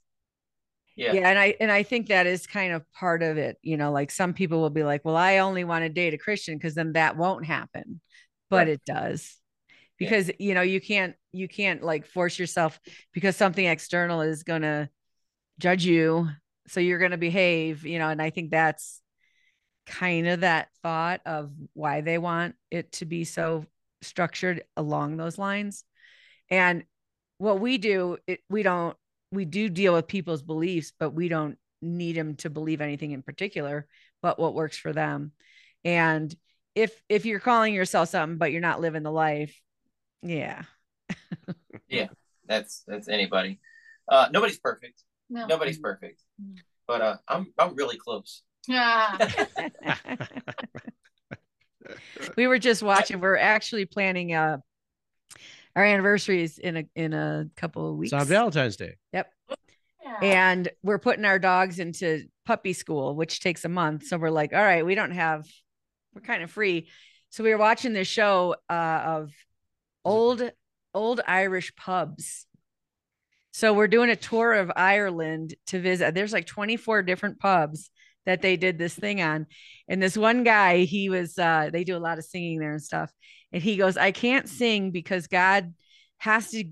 yeah. 1.00 1.12
yeah 1.12 1.28
and 1.28 1.38
i 1.38 1.54
and 1.60 1.72
i 1.72 1.82
think 1.82 2.08
that 2.08 2.26
is 2.26 2.46
kind 2.46 2.72
of 2.72 2.84
part 2.92 3.22
of 3.22 3.38
it 3.38 3.56
you 3.62 3.76
know 3.76 3.90
like 3.90 4.10
some 4.10 4.34
people 4.34 4.60
will 4.60 4.70
be 4.70 4.84
like 4.84 5.04
well 5.04 5.16
i 5.16 5.38
only 5.38 5.64
want 5.64 5.82
to 5.82 5.88
date 5.88 6.14
a 6.14 6.18
christian 6.18 6.56
because 6.56 6.74
then 6.74 6.92
that 6.92 7.16
won't 7.16 7.46
happen 7.46 8.00
but 8.50 8.58
right. 8.58 8.68
it 8.68 8.80
does 8.84 9.36
because 9.98 10.28
yeah. 10.28 10.34
you 10.38 10.54
know 10.54 10.60
you 10.60 10.80
can't 10.80 11.14
you 11.32 11.48
can't 11.48 11.82
like 11.82 12.06
force 12.06 12.38
yourself 12.38 12.78
because 13.12 13.34
something 13.34 13.64
external 13.64 14.20
is 14.20 14.42
going 14.42 14.62
to 14.62 14.88
judge 15.58 15.84
you 15.84 16.28
so 16.66 16.80
you're 16.80 16.98
going 16.98 17.10
to 17.10 17.16
behave 17.16 17.86
you 17.86 17.98
know 17.98 18.08
and 18.08 18.20
i 18.20 18.28
think 18.28 18.50
that's 18.50 19.00
kind 19.86 20.28
of 20.28 20.40
that 20.40 20.68
thought 20.82 21.20
of 21.24 21.50
why 21.72 22.02
they 22.02 22.18
want 22.18 22.54
it 22.70 22.92
to 22.92 23.06
be 23.06 23.24
so 23.24 23.64
structured 24.02 24.62
along 24.76 25.16
those 25.16 25.38
lines 25.38 25.84
and 26.50 26.84
what 27.38 27.58
we 27.58 27.78
do 27.78 28.18
it, 28.26 28.40
we 28.50 28.62
don't 28.62 28.96
we 29.30 29.44
do 29.44 29.68
deal 29.68 29.94
with 29.94 30.06
people's 30.06 30.42
beliefs, 30.42 30.92
but 30.98 31.10
we 31.10 31.28
don't 31.28 31.58
need 31.82 32.16
them 32.16 32.36
to 32.36 32.50
believe 32.50 32.80
anything 32.80 33.12
in 33.12 33.22
particular, 33.22 33.86
but 34.22 34.38
what 34.38 34.54
works 34.54 34.76
for 34.76 34.92
them. 34.92 35.32
And 35.84 36.34
if 36.74 37.00
if 37.08 37.24
you're 37.24 37.40
calling 37.40 37.74
yourself 37.74 38.10
something 38.10 38.38
but 38.38 38.52
you're 38.52 38.60
not 38.60 38.80
living 38.80 39.02
the 39.02 39.10
life, 39.10 39.58
yeah. 40.22 40.62
yeah, 41.88 42.08
that's 42.46 42.82
that's 42.86 43.08
anybody. 43.08 43.60
Uh 44.08 44.28
nobody's 44.32 44.58
perfect. 44.58 45.02
No. 45.28 45.46
Nobody's 45.46 45.78
perfect. 45.78 46.22
But 46.86 47.00
uh 47.00 47.16
I'm 47.26 47.52
I'm 47.58 47.74
really 47.74 47.96
close. 47.96 48.42
Yeah. 48.68 49.16
we 52.36 52.46
were 52.46 52.58
just 52.58 52.82
watching. 52.82 53.20
We're 53.20 53.36
actually 53.36 53.86
planning 53.86 54.34
a 54.34 54.62
our 55.76 55.84
anniversary 55.84 56.42
is 56.42 56.58
in 56.58 56.76
a 56.76 56.84
in 56.94 57.12
a 57.12 57.46
couple 57.56 57.90
of 57.90 57.96
weeks. 57.96 58.12
It's 58.12 58.20
on 58.20 58.26
Valentine's 58.26 58.76
Day. 58.76 58.96
Yep. 59.12 59.32
Yeah. 60.02 60.18
And 60.22 60.68
we're 60.82 60.98
putting 60.98 61.24
our 61.24 61.38
dogs 61.38 61.78
into 61.78 62.24
puppy 62.46 62.72
school, 62.72 63.14
which 63.14 63.40
takes 63.40 63.64
a 63.64 63.68
month. 63.68 64.06
So 64.06 64.18
we're 64.18 64.30
like, 64.30 64.52
all 64.52 64.62
right, 64.62 64.84
we 64.84 64.94
don't 64.94 65.12
have, 65.12 65.46
we're 66.14 66.22
kind 66.22 66.42
of 66.42 66.50
free. 66.50 66.88
So 67.28 67.44
we 67.44 67.50
were 67.50 67.58
watching 67.58 67.92
this 67.92 68.08
show 68.08 68.56
uh, 68.68 69.02
of 69.04 69.32
old 70.04 70.50
old 70.92 71.20
Irish 71.26 71.74
pubs. 71.76 72.46
So 73.52 73.72
we're 73.72 73.88
doing 73.88 74.10
a 74.10 74.16
tour 74.16 74.54
of 74.54 74.72
Ireland 74.74 75.54
to 75.68 75.80
visit. 75.80 76.14
There's 76.14 76.32
like 76.32 76.46
24 76.46 77.02
different 77.02 77.38
pubs 77.38 77.90
that 78.26 78.42
they 78.42 78.56
did 78.56 78.78
this 78.78 78.94
thing 78.94 79.22
on. 79.22 79.46
And 79.88 80.02
this 80.02 80.16
one 80.16 80.44
guy, 80.44 80.78
he 80.78 81.08
was 81.08 81.38
uh 81.38 81.70
they 81.72 81.84
do 81.84 81.96
a 81.96 81.98
lot 81.98 82.18
of 82.18 82.24
singing 82.24 82.58
there 82.58 82.72
and 82.72 82.82
stuff 82.82 83.12
and 83.52 83.62
he 83.62 83.76
goes 83.76 83.96
i 83.96 84.10
can't 84.10 84.48
sing 84.48 84.90
because 84.90 85.26
god 85.26 85.74
has 86.18 86.50
to 86.50 86.64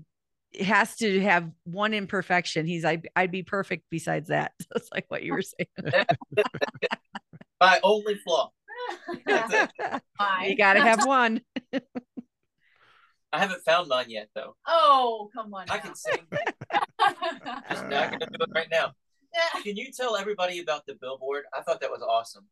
has 0.59 0.95
to 0.95 1.21
have 1.21 1.49
one 1.63 1.93
imperfection 1.93 2.65
he's 2.65 2.85
I, 2.85 3.01
i'd 3.15 3.31
be 3.31 3.43
perfect 3.43 3.85
besides 3.89 4.29
that 4.29 4.53
that's 4.73 4.89
like 4.91 5.05
what 5.07 5.23
you 5.23 5.33
were 5.33 5.41
saying 5.41 6.05
my 7.61 7.79
only 7.83 8.15
flaw 8.15 8.51
you 9.09 10.55
gotta 10.57 10.81
have 10.81 11.05
one 11.05 11.41
I 13.31 13.37
haven't 13.39 13.61
found 13.63 13.89
mine 13.89 14.07
yet, 14.09 14.29
though. 14.33 14.55
Oh, 14.65 15.29
come 15.31 15.53
on! 15.53 15.65
I 15.69 15.75
now. 15.75 15.81
can 15.83 15.95
sing. 15.95 16.25
Just 17.69 17.87
not 17.87 18.11
gonna 18.11 18.25
do 18.25 18.41
it 18.41 18.49
right 18.55 18.67
now. 18.71 18.93
Can 19.63 19.75
you 19.75 19.91
tell 19.91 20.15
everybody 20.15 20.59
about 20.59 20.85
the 20.85 20.95
billboard? 20.95 21.43
I 21.55 21.61
thought 21.61 21.81
that 21.81 21.91
was 21.91 22.01
awesome. 22.01 22.47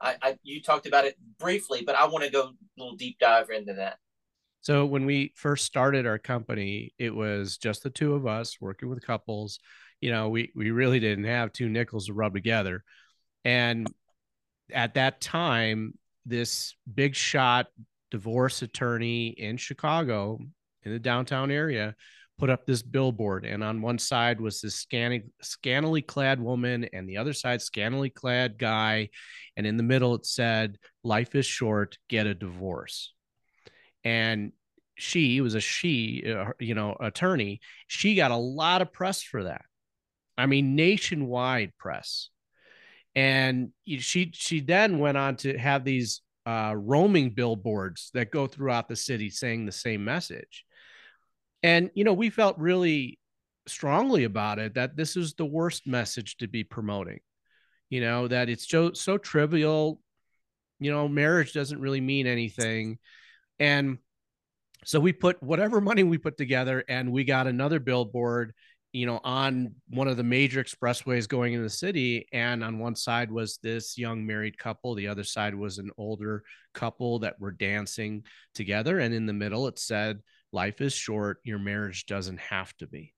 I, 0.00 0.16
I 0.22 0.38
you 0.42 0.62
talked 0.62 0.86
about 0.86 1.04
it 1.04 1.16
briefly, 1.38 1.82
but 1.84 1.94
I 1.94 2.06
want 2.06 2.24
to 2.24 2.30
go 2.30 2.42
a 2.42 2.52
little 2.76 2.96
deep 2.96 3.18
dive 3.18 3.50
into 3.50 3.74
that. 3.74 3.98
So 4.60 4.84
when 4.84 5.06
we 5.06 5.32
first 5.36 5.64
started 5.64 6.06
our 6.06 6.18
company, 6.18 6.92
it 6.98 7.14
was 7.14 7.58
just 7.58 7.82
the 7.82 7.90
two 7.90 8.14
of 8.14 8.26
us 8.26 8.60
working 8.60 8.88
with 8.88 9.06
couples. 9.06 9.58
You 10.00 10.10
know, 10.10 10.28
we 10.28 10.52
we 10.54 10.70
really 10.70 11.00
didn't 11.00 11.24
have 11.24 11.52
two 11.52 11.68
nickels 11.68 12.06
to 12.06 12.12
rub 12.12 12.34
together. 12.34 12.84
And 13.44 13.86
at 14.72 14.94
that 14.94 15.20
time, 15.20 15.94
this 16.26 16.74
big 16.92 17.14
shot 17.14 17.66
divorce 18.10 18.62
attorney 18.62 19.28
in 19.28 19.56
Chicago 19.56 20.38
in 20.82 20.92
the 20.92 20.98
downtown 20.98 21.50
area 21.50 21.94
put 22.38 22.50
up 22.50 22.64
this 22.64 22.82
billboard 22.82 23.44
and 23.44 23.64
on 23.64 23.82
one 23.82 23.98
side 23.98 24.40
was 24.40 24.60
this 24.60 24.76
scanning, 24.76 25.30
scantily 25.42 26.00
clad 26.00 26.40
woman 26.40 26.88
and 26.92 27.08
the 27.08 27.16
other 27.16 27.32
side 27.32 27.60
scantily 27.60 28.10
clad 28.10 28.58
guy 28.58 29.08
and 29.56 29.66
in 29.66 29.76
the 29.76 29.82
middle 29.82 30.14
it 30.14 30.24
said 30.24 30.78
life 31.02 31.34
is 31.34 31.44
short 31.44 31.98
get 32.08 32.26
a 32.26 32.34
divorce. 32.34 33.12
And 34.04 34.52
she 34.96 35.40
was 35.40 35.54
a 35.54 35.60
she 35.60 36.24
uh, 36.32 36.50
you 36.58 36.74
know 36.74 36.96
attorney 37.00 37.60
she 37.86 38.14
got 38.14 38.30
a 38.30 38.36
lot 38.36 38.82
of 38.82 38.92
press 38.92 39.22
for 39.22 39.44
that. 39.44 39.62
I 40.36 40.46
mean 40.46 40.76
nationwide 40.76 41.72
press. 41.76 42.30
And 43.14 43.70
she 43.98 44.30
she 44.32 44.60
then 44.60 45.00
went 45.00 45.18
on 45.18 45.36
to 45.36 45.58
have 45.58 45.84
these 45.84 46.22
uh, 46.46 46.72
roaming 46.76 47.30
billboards 47.30 48.10
that 48.14 48.30
go 48.30 48.46
throughout 48.46 48.88
the 48.88 48.96
city 48.96 49.28
saying 49.28 49.66
the 49.66 49.72
same 49.72 50.04
message 50.04 50.64
and, 51.62 51.90
you 51.94 52.04
know, 52.04 52.12
we 52.12 52.30
felt 52.30 52.58
really 52.58 53.18
strongly 53.66 54.24
about 54.24 54.58
it 54.58 54.74
that 54.74 54.96
this 54.96 55.16
is 55.16 55.34
the 55.34 55.44
worst 55.44 55.86
message 55.86 56.36
to 56.38 56.48
be 56.48 56.64
promoting, 56.64 57.20
you 57.90 58.00
know, 58.00 58.28
that 58.28 58.48
it's 58.48 58.68
so, 58.68 58.92
so 58.92 59.18
trivial. 59.18 60.00
You 60.80 60.92
know, 60.92 61.08
marriage 61.08 61.52
doesn't 61.52 61.80
really 61.80 62.00
mean 62.00 62.26
anything. 62.26 62.98
And 63.58 63.98
so 64.84 65.00
we 65.00 65.12
put 65.12 65.42
whatever 65.42 65.80
money 65.80 66.04
we 66.04 66.18
put 66.18 66.36
together 66.36 66.84
and 66.88 67.10
we 67.10 67.24
got 67.24 67.48
another 67.48 67.80
billboard 67.80 68.54
you 68.92 69.04
know, 69.04 69.20
on 69.22 69.74
one 69.90 70.08
of 70.08 70.16
the 70.16 70.24
major 70.24 70.62
expressways 70.62 71.28
going 71.28 71.52
in 71.52 71.62
the 71.62 71.70
city. 71.70 72.26
And 72.32 72.64
on 72.64 72.78
one 72.78 72.96
side 72.96 73.30
was 73.30 73.58
this 73.58 73.98
young 73.98 74.26
married 74.26 74.58
couple, 74.58 74.94
the 74.94 75.08
other 75.08 75.24
side 75.24 75.54
was 75.54 75.78
an 75.78 75.90
older 75.98 76.42
couple 76.74 77.18
that 77.20 77.38
were 77.38 77.50
dancing 77.50 78.24
together. 78.54 78.98
And 78.98 79.14
in 79.14 79.26
the 79.26 79.32
middle, 79.32 79.66
it 79.66 79.78
said, 79.78 80.20
life 80.52 80.80
is 80.80 80.92
short 80.92 81.38
your 81.44 81.58
marriage 81.58 82.06
doesn't 82.06 82.40
have 82.40 82.74
to 82.76 82.86
be 82.86 83.14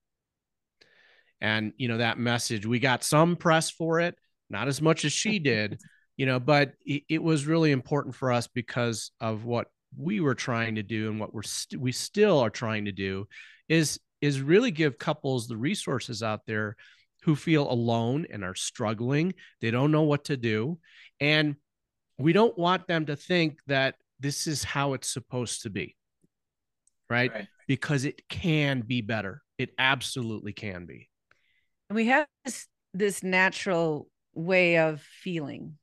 and 1.41 1.73
you 1.77 1.89
know 1.89 1.99
that 1.99 2.19
message 2.19 2.67
we 2.67 2.79
got 2.79 3.05
some 3.05 3.37
press 3.37 3.71
for 3.71 4.01
it 4.01 4.17
not 4.49 4.69
as 4.69 4.83
much 4.83 5.05
as 5.05 5.13
she 5.13 5.39
did 5.39 5.81
you 6.17 6.27
know 6.27 6.41
but 6.41 6.73
it, 6.85 7.03
it 7.09 7.23
was 7.23 7.47
really 7.47 7.71
important 7.71 8.15
for 8.15 8.33
us 8.33 8.47
because 8.47 9.11
of 9.21 9.45
what 9.45 9.69
we 9.97 10.21
were 10.21 10.35
trying 10.35 10.77
to 10.77 10.83
do 10.83 11.11
and 11.11 11.19
what 11.19 11.35
we're 11.35 11.43
st- 11.43 11.81
we 11.81 11.93
still 11.93 12.39
are 12.39 12.51
trying 12.51 12.85
to 12.85 12.93
do 12.93 13.27
is 13.69 13.99
is 14.21 14.41
really 14.41 14.71
give 14.71 14.99
couples 14.99 15.49
the 15.49 15.57
resources 15.57 16.23
out 16.23 16.47
there 16.47 16.77
who 17.23 17.37
feel 17.37 17.71
alone 17.71 18.27
and 18.31 18.45
are 18.45 18.55
struggling. 18.55 19.35
They 19.61 19.71
don't 19.71 19.93
know 19.93 20.03
what 20.03 20.25
to 20.27 20.37
do. 20.37 20.79
And 21.21 21.57
we 22.19 22.33
don't 22.33 22.57
want 22.57 22.87
them 22.87 23.07
to 23.07 23.17
think 23.17 23.59
that 23.67 23.97
this 24.19 24.47
is 24.47 24.65
how 24.65 24.95
it's 24.95 25.13
supposed 25.13 25.63
to 25.63 25.71
be. 25.71 25.97
Right? 27.11 27.33
Right. 27.33 27.49
Because 27.67 28.05
it 28.05 28.23
can 28.29 28.81
be 28.81 29.03
better. 29.03 29.43
It 29.59 29.71
absolutely 29.79 30.53
can 30.53 30.87
be. 30.87 31.11
And 31.89 31.97
we 31.97 32.07
have 32.07 32.27
this, 32.45 32.67
this 32.95 33.23
natural 33.23 34.09
way 34.33 34.79
of 34.79 35.03
feeling. 35.03 35.77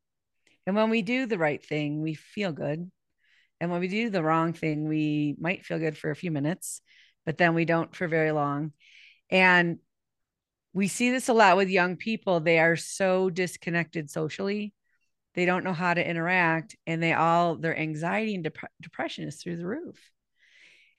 And 0.65 0.75
when 0.75 0.89
we 0.89 1.01
do 1.01 1.25
the 1.25 1.37
right 1.37 1.63
thing, 1.63 2.01
we 2.01 2.13
feel 2.13 2.51
good. 2.51 2.89
And 3.59 3.71
when 3.71 3.79
we 3.79 3.87
do 3.87 4.09
the 4.09 4.23
wrong 4.23 4.53
thing, 4.53 4.87
we 4.87 5.35
might 5.39 5.65
feel 5.65 5.79
good 5.79 5.97
for 5.97 6.11
a 6.11 6.15
few 6.15 6.31
minutes, 6.31 6.81
but 7.25 7.37
then 7.37 7.53
we 7.53 7.65
don't 7.65 7.95
for 7.95 8.07
very 8.07 8.31
long. 8.31 8.71
And 9.29 9.79
we 10.73 10.87
see 10.87 11.09
this 11.09 11.29
a 11.29 11.33
lot 11.33 11.57
with 11.57 11.69
young 11.69 11.95
people. 11.95 12.39
They 12.39 12.59
are 12.59 12.75
so 12.75 13.29
disconnected 13.29 14.09
socially. 14.09 14.73
They 15.33 15.45
don't 15.45 15.63
know 15.63 15.73
how 15.73 15.93
to 15.93 16.07
interact 16.07 16.75
and 16.85 17.01
they 17.01 17.13
all 17.13 17.55
their 17.55 17.77
anxiety 17.77 18.35
and 18.35 18.43
dep- 18.43 18.71
depression 18.81 19.27
is 19.27 19.41
through 19.41 19.57
the 19.57 19.67
roof. 19.67 20.11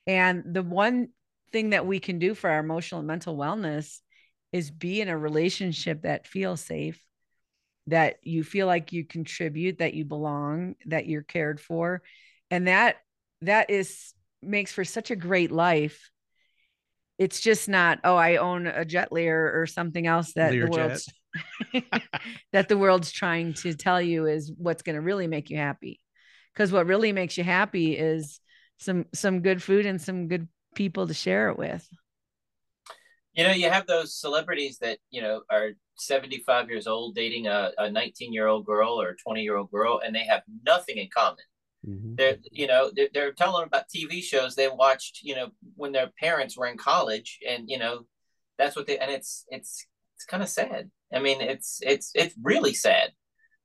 And 0.07 0.43
the 0.47 0.63
one 0.63 1.09
thing 1.53 1.71
that 1.71 1.87
we 1.87 2.01
can 2.01 2.19
do 2.19 2.35
for 2.35 2.51
our 2.51 2.61
emotional 2.61 3.01
and 3.01 3.07
mental 3.07 3.37
wellness 3.37 4.01
is 4.53 4.71
be 4.71 5.01
in 5.01 5.09
a 5.09 5.19
relationship 5.19 6.03
that 6.03 6.27
feels 6.27 6.61
safe, 6.61 7.03
that 7.87 8.17
you 8.23 8.43
feel 8.43 8.67
like 8.67 8.93
you 8.93 9.05
contribute, 9.05 9.79
that 9.79 9.95
you 9.95 10.05
belong, 10.05 10.75
that 10.87 11.07
you're 11.07 11.23
cared 11.23 11.61
for. 11.61 12.03
And 12.51 12.69
that 12.69 12.97
that 13.43 13.71
is 13.71 14.15
makes 14.43 14.73
for 14.73 14.85
such 14.85 15.11
a 15.11 15.17
great 15.17 15.51
life. 15.51 16.11
It's 17.19 17.41
just 17.41 17.69
not, 17.69 17.99
oh, 18.05 18.17
I 18.17 18.37
own 18.37 18.67
a 18.67 18.85
jet 18.85 19.13
Lear 19.13 19.61
or 19.61 19.67
something 19.67 20.07
else 20.07 20.33
that 20.35 20.53
Learjet. 20.53 20.65
the 20.65 20.71
world's 20.71 21.13
that 22.53 22.69
the 22.69 22.79
world's 22.79 23.11
trying 23.11 23.55
to 23.55 23.75
tell 23.75 24.01
you 24.01 24.27
is 24.27 24.53
what's 24.57 24.83
going 24.83 24.97
to 24.97 25.03
really 25.03 25.27
make 25.27 25.51
you 25.51 25.57
happy. 25.57 26.01
Because 26.55 26.73
what 26.73 26.87
really 26.87 27.13
makes 27.13 27.37
you 27.37 27.45
happy 27.45 27.97
is 27.97 28.41
some 28.79 29.07
some 29.13 29.41
good 29.41 29.63
food 29.63 29.87
and 29.87 30.01
some 30.01 30.29
good 30.29 30.49
people 30.75 31.07
to 31.07 31.15
share 31.15 31.51
it 31.51 31.59
with. 31.59 31.89
You 33.35 33.45
know, 33.45 33.53
you 33.53 33.71
have 33.71 33.87
those 33.87 34.19
celebrities 34.19 34.79
that, 34.79 34.99
you 35.11 35.23
know, 35.23 35.43
are 35.51 35.71
75 35.97 36.69
years 36.69 36.87
old 36.87 37.15
dating 37.15 37.47
a, 37.47 37.71
a 37.79 37.91
19 37.91 38.33
year 38.33 38.47
old 38.47 38.65
girl 38.67 39.01
or 39.01 39.11
a 39.11 39.17
20 39.17 39.43
year 39.43 39.57
old 39.57 39.71
girl, 39.71 40.01
and 40.05 40.15
they 40.15 40.25
have 40.25 40.43
nothing 40.65 40.97
in 40.99 41.09
common. 41.15 41.45
Mhm. 41.87 42.17
They're, 42.17 42.37
you 42.51 42.67
know, 42.67 42.91
they're, 42.95 43.09
they're 43.13 43.33
telling 43.33 43.65
about 43.65 43.89
TV 43.95 44.21
shows 44.23 44.55
they 44.55 44.69
watched, 44.69 45.21
you 45.23 45.37
know, 45.37 45.51
when 45.77 45.93
their 45.93 46.11
parents 46.19 46.57
were 46.57 46.67
in 46.67 46.77
college, 46.79 47.39
and 47.49 47.69
you 47.69 47.79
know, 47.79 48.07
that's 48.59 48.75
what 48.75 48.87
they, 48.87 48.99
and 48.99 49.11
it's, 49.11 49.45
it's, 49.51 49.87
it's 50.17 50.25
kind 50.25 50.43
of 50.43 50.49
sad. 50.49 50.91
I 51.13 51.21
mean, 51.21 51.41
it's, 51.41 51.79
it's, 51.83 52.11
it's 52.15 52.35
really 52.43 52.75
sad. 52.75 53.13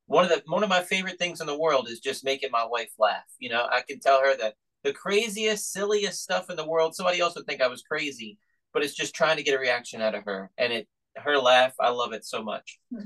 One 0.06 0.24
of 0.24 0.30
the, 0.30 0.42
one 0.46 0.62
of 0.62 0.68
my 0.68 0.82
favorite 0.82 1.18
things 1.18 1.40
in 1.40 1.46
the 1.46 1.58
world 1.58 1.88
is 1.88 1.98
just 2.00 2.24
making 2.24 2.50
my 2.52 2.64
wife 2.64 2.90
laugh. 2.98 3.24
You 3.40 3.50
know, 3.50 3.66
I 3.70 3.82
can 3.82 3.98
tell 3.98 4.20
her 4.20 4.36
that 4.36 4.54
the 4.84 4.92
craziest, 4.92 5.72
silliest 5.72 6.22
stuff 6.22 6.50
in 6.50 6.56
the 6.56 6.68
world. 6.68 6.94
Somebody 6.94 7.18
else 7.18 7.34
would 7.34 7.46
think 7.46 7.60
I 7.60 7.66
was 7.68 7.82
crazy, 7.82 8.38
but 8.72 8.84
it's 8.84 8.94
just 8.94 9.14
trying 9.14 9.38
to 9.38 9.42
get 9.42 9.54
a 9.54 9.58
reaction 9.58 10.00
out 10.00 10.14
of 10.14 10.24
her, 10.24 10.50
and 10.56 10.72
it, 10.72 10.88
her 11.16 11.38
laugh, 11.38 11.74
I 11.80 11.88
love 11.90 12.12
it 12.12 12.24
so 12.24 12.42
much. 12.42 12.78
Hmm. 12.92 13.04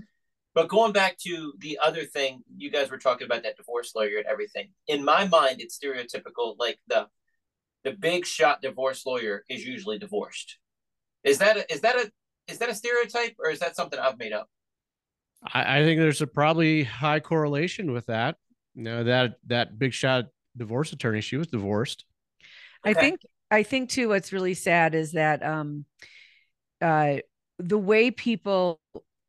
But 0.55 0.69
going 0.69 0.93
back 0.93 1.17
to 1.19 1.53
the 1.59 1.79
other 1.83 2.05
thing, 2.05 2.43
you 2.57 2.71
guys 2.71 2.91
were 2.91 2.99
talking 2.99 3.27
about 3.27 3.45
that 3.45 3.57
divorce 3.57 3.93
lawyer 3.95 4.19
and 4.19 4.27
everything. 4.27 4.71
In 4.89 5.05
my 5.05 5.27
mind, 5.29 5.61
it's 5.61 5.79
stereotypical. 5.79 6.57
Like 6.59 6.79
the 6.89 7.07
the 7.85 7.93
big 7.93 8.27
shot 8.27 8.61
divorce 8.61 9.07
lawyer 9.07 9.45
is 9.49 9.65
usually 9.65 9.99
divorced. 9.99 10.59
Is 11.23 11.39
that 11.39 11.59
a, 11.59 11.73
is 11.73 11.83
that 11.83 11.95
a 11.97 12.11
is 12.49 12.59
that 12.59 12.71
a 12.71 12.75
stereotype 12.75 13.37
or 13.39 13.51
is 13.51 13.61
that 13.61 13.77
something 13.77 14.01
I've 14.01 14.19
made 14.19 14.33
up? 14.33 14.49
I, 15.55 15.79
I 15.79 15.85
think 15.85 16.01
there's 16.01 16.23
a 16.23 16.27
probably 16.27 16.83
high 16.83 17.21
correlation 17.21 17.93
with 17.93 18.07
that. 18.07 18.37
You 18.75 18.83
know, 18.83 19.05
that 19.05 19.37
that 19.47 19.79
big 19.79 19.93
shot 19.93 20.27
divorce 20.57 20.93
attorney, 20.93 21.21
she 21.21 21.37
was 21.37 21.47
divorced. 21.47 22.05
I 22.85 22.95
think 22.95 23.21
I 23.51 23.63
think 23.63 23.91
too 23.91 24.09
what's 24.09 24.33
really 24.33 24.55
sad 24.55 24.95
is 24.95 25.13
that 25.13 25.43
um 25.45 25.85
uh 26.81 27.17
the 27.59 27.79
way 27.79 28.11
people 28.11 28.81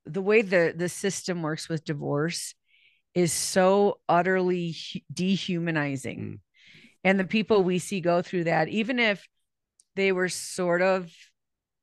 the 0.06 0.22
way 0.22 0.42
the 0.42 0.74
the 0.76 0.90
system 0.90 1.42
works 1.42 1.68
with 1.68 1.84
divorce 1.84 2.54
is 3.16 3.34
so 3.34 4.00
utterly 4.08 4.76
dehumanizing. 5.12 6.20
Mm. 6.20 6.40
And 7.04 7.20
the 7.20 7.26
people 7.26 7.64
we 7.64 7.80
see 7.80 8.02
go 8.02 8.22
through 8.22 8.46
that 8.46 8.68
even 8.70 9.00
if 9.00 9.28
they 9.96 10.12
were 10.12 10.30
sort 10.30 10.82
of 10.82 11.12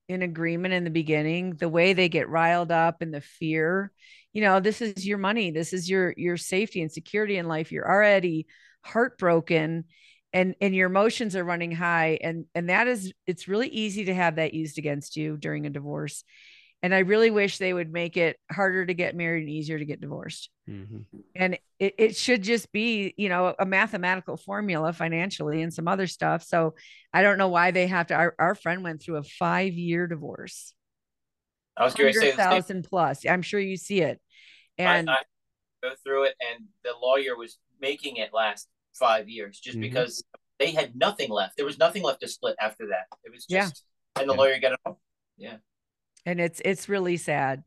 in 0.08 0.22
agreement 0.22 0.74
in 0.74 0.84
the 0.84 0.90
beginning, 0.90 1.54
the 1.54 1.68
way 1.68 1.92
they 1.92 2.08
get 2.08 2.28
riled 2.28 2.70
up 2.70 3.02
and 3.02 3.12
the 3.12 3.20
fear, 3.20 3.90
you 4.32 4.40
know, 4.40 4.60
this 4.60 4.80
is 4.80 5.06
your 5.06 5.18
money, 5.18 5.50
this 5.50 5.72
is 5.72 5.90
your 5.90 6.14
your 6.16 6.36
safety 6.36 6.82
and 6.82 6.92
security 6.92 7.38
in 7.38 7.48
life. 7.48 7.72
You're 7.72 7.90
already 7.90 8.46
heartbroken 8.86 9.84
and 10.32 10.54
and 10.60 10.74
your 10.74 10.86
emotions 10.88 11.36
are 11.36 11.44
running 11.44 11.72
high 11.72 12.18
and 12.22 12.46
and 12.54 12.68
that 12.68 12.86
is 12.88 13.12
it's 13.26 13.48
really 13.48 13.68
easy 13.68 14.06
to 14.06 14.14
have 14.14 14.36
that 14.36 14.54
used 14.54 14.78
against 14.78 15.16
you 15.16 15.36
during 15.36 15.66
a 15.66 15.70
divorce. 15.70 16.24
And 16.82 16.94
I 16.94 17.00
really 17.00 17.30
wish 17.30 17.58
they 17.58 17.72
would 17.72 17.90
make 17.92 18.16
it 18.16 18.36
harder 18.50 18.84
to 18.86 18.94
get 18.94 19.16
married 19.16 19.42
and 19.42 19.50
easier 19.50 19.78
to 19.78 19.84
get 19.84 20.00
divorced 20.00 20.50
Mhm. 20.68 21.04
and 21.34 21.58
it, 21.78 21.94
it 21.98 22.16
should 22.16 22.42
just 22.42 22.72
be 22.72 23.14
you 23.16 23.28
know 23.28 23.54
a 23.58 23.64
mathematical 23.66 24.36
formula 24.36 24.92
financially 24.92 25.62
and 25.62 25.72
some 25.72 25.86
other 25.86 26.06
stuff 26.08 26.42
so 26.42 26.74
i 27.12 27.22
don't 27.22 27.38
know 27.38 27.48
why 27.48 27.70
they 27.70 27.86
have 27.86 28.08
to 28.08 28.14
our, 28.14 28.34
our 28.38 28.54
friend 28.56 28.82
went 28.82 29.00
through 29.00 29.16
a 29.16 29.22
five 29.22 29.72
year 29.74 30.06
divorce 30.08 30.74
I 31.76 31.84
was 31.84 31.94
going 31.94 32.12
to 32.12 32.18
say 32.18 32.30
the 32.32 32.36
same. 32.36 32.48
100000 32.48 32.84
plus 32.84 33.24
i'm 33.26 33.42
sure 33.42 33.60
you 33.60 33.76
see 33.76 34.00
it 34.00 34.20
and 34.78 35.08
I, 35.08 35.14
I 35.14 35.22
go 35.82 35.94
through 36.02 36.24
it, 36.24 36.34
and 36.50 36.66
the 36.84 36.92
lawyer 37.00 37.36
was 37.36 37.58
making 37.80 38.16
it 38.16 38.32
last 38.32 38.68
five 38.98 39.28
years 39.28 39.58
just 39.60 39.78
Mhm. 39.78 39.82
because 39.82 40.24
they 40.58 40.72
had 40.72 40.96
nothing 40.96 41.30
left. 41.30 41.56
There 41.56 41.66
was 41.66 41.78
nothing 41.78 42.02
left 42.02 42.20
to 42.22 42.28
split 42.28 42.56
after 42.60 42.86
that. 42.88 43.06
It 43.24 43.32
was 43.32 43.46
Yeah. 43.48 43.62
just, 43.66 43.84
and 44.18 44.28
the 44.28 44.32
Yeah. 44.34 44.38
lawyer 44.38 44.58
got 44.58 44.72
it 44.72 44.96
Yeah. 45.36 45.56
and 46.24 46.40
it's 46.40 46.60
it's 46.64 46.88
really 46.88 47.18
sad 47.18 47.62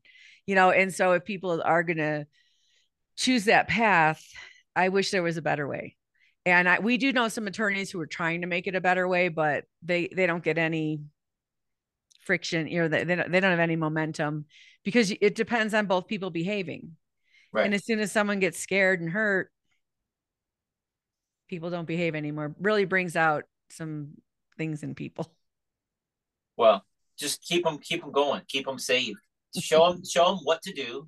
you 0.47 0.55
know 0.55 0.71
and 0.71 0.91
so 0.93 1.13
if 1.13 1.23
people 1.23 1.61
are 1.63 1.83
going 1.83 1.97
to 1.97 2.25
choose 3.15 3.45
that 3.45 3.67
path 3.67 4.25
i 4.75 4.89
wish 4.89 5.11
there 5.11 5.21
was 5.21 5.37
a 5.37 5.41
better 5.43 5.67
way 5.67 5.95
and 6.47 6.67
I, 6.67 6.79
we 6.79 6.97
do 6.97 7.13
know 7.13 7.27
some 7.27 7.45
attorneys 7.45 7.91
who 7.91 7.99
are 7.99 8.07
trying 8.07 8.41
to 8.41 8.47
make 8.47 8.65
it 8.65 8.73
a 8.73 8.81
better 8.81 9.07
way 9.07 9.27
but 9.29 9.65
they 9.83 10.07
they 10.07 10.25
don't 10.25 10.43
get 10.43 10.57
any 10.57 11.01
friction 12.21 12.67
you 12.67 12.81
know 12.81 12.87
they, 12.87 13.03
they, 13.03 13.15
don't, 13.15 13.31
they 13.31 13.39
don't 13.39 13.51
have 13.51 13.59
any 13.59 13.75
momentum 13.75 14.45
because 14.83 15.11
it 15.11 15.35
depends 15.35 15.73
on 15.75 15.85
both 15.85 16.07
people 16.07 16.31
behaving 16.31 16.95
Right. 17.51 17.65
and 17.65 17.73
as 17.75 17.85
soon 17.85 17.99
as 17.99 18.11
someone 18.11 18.39
gets 18.39 18.59
scared 18.59 19.01
and 19.01 19.09
hurt 19.11 19.51
people 21.49 21.69
don't 21.69 21.87
behave 21.87 22.15
anymore 22.15 22.55
really 22.59 22.85
brings 22.85 23.15
out 23.15 23.43
some 23.69 24.09
things 24.57 24.83
in 24.83 24.95
people 24.95 25.27
Well, 26.57 26.85
just 27.17 27.41
keep 27.41 27.63
them 27.63 27.79
keep 27.79 28.01
them 28.01 28.11
going, 28.11 28.41
keep 28.47 28.65
them 28.65 28.79
safe. 28.79 29.17
Show 29.57 29.91
them 29.91 30.01
show 30.05 30.25
them 30.25 30.39
what 30.43 30.61
to 30.63 30.73
do, 30.73 31.07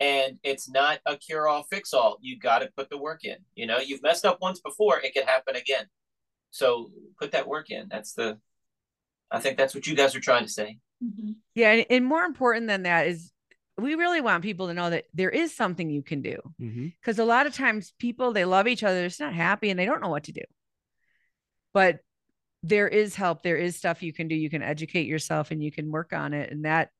and 0.00 0.38
it's 0.42 0.68
not 0.68 0.98
a 1.06 1.16
cure 1.16 1.46
all 1.46 1.62
fix 1.64 1.92
all. 1.94 2.18
You 2.20 2.38
got 2.38 2.60
to 2.60 2.70
put 2.76 2.88
the 2.90 2.98
work 2.98 3.24
in. 3.24 3.36
You 3.54 3.66
know, 3.66 3.78
you've 3.78 4.02
messed 4.02 4.24
up 4.24 4.38
once 4.40 4.60
before; 4.60 4.98
it 5.00 5.14
could 5.14 5.24
happen 5.24 5.54
again. 5.54 5.86
So 6.50 6.90
put 7.20 7.32
that 7.32 7.46
work 7.46 7.70
in. 7.70 7.88
That's 7.88 8.12
the. 8.14 8.38
I 9.30 9.38
think 9.40 9.56
that's 9.56 9.74
what 9.74 9.86
you 9.86 9.94
guys 9.94 10.14
are 10.16 10.20
trying 10.20 10.44
to 10.44 10.50
say. 10.50 10.78
Mhm. 11.04 11.36
yeah 11.54 11.72
and, 11.72 11.86
and 11.90 12.04
more 12.06 12.24
important 12.24 12.68
than 12.68 12.84
that 12.84 13.06
is 13.06 13.30
we 13.78 13.94
really 13.94 14.20
want 14.20 14.42
people 14.42 14.68
to 14.68 14.74
know 14.74 14.90
that 14.90 15.04
there 15.12 15.30
is 15.30 15.54
something 15.54 15.90
you 15.90 16.02
can 16.02 16.22
do. 16.22 16.38
Mm-hmm. 16.60 16.88
Because 17.00 17.18
a 17.18 17.24
lot 17.24 17.46
of 17.46 17.54
times 17.54 17.92
people 17.98 18.32
they 18.32 18.44
love 18.44 18.66
each 18.66 18.82
other 18.82 19.00
they're 19.00 19.26
not 19.26 19.34
happy 19.34 19.70
and 19.70 19.78
they 19.78 19.84
don't 19.84 20.00
know 20.00 20.08
what 20.08 20.24
to 20.24 20.32
do. 20.32 20.42
But 21.74 22.00
there 22.62 22.88
is 22.88 23.14
help 23.14 23.42
there 23.42 23.56
is 23.56 23.76
stuff 23.76 24.02
you 24.02 24.12
can 24.12 24.28
do. 24.28 24.34
You 24.34 24.50
can 24.50 24.62
educate 24.62 25.06
yourself 25.06 25.50
and 25.50 25.62
you 25.62 25.70
can 25.70 25.90
work 25.90 26.12
on 26.12 26.32
it 26.32 26.50
and 26.50 26.64
that 26.64 26.90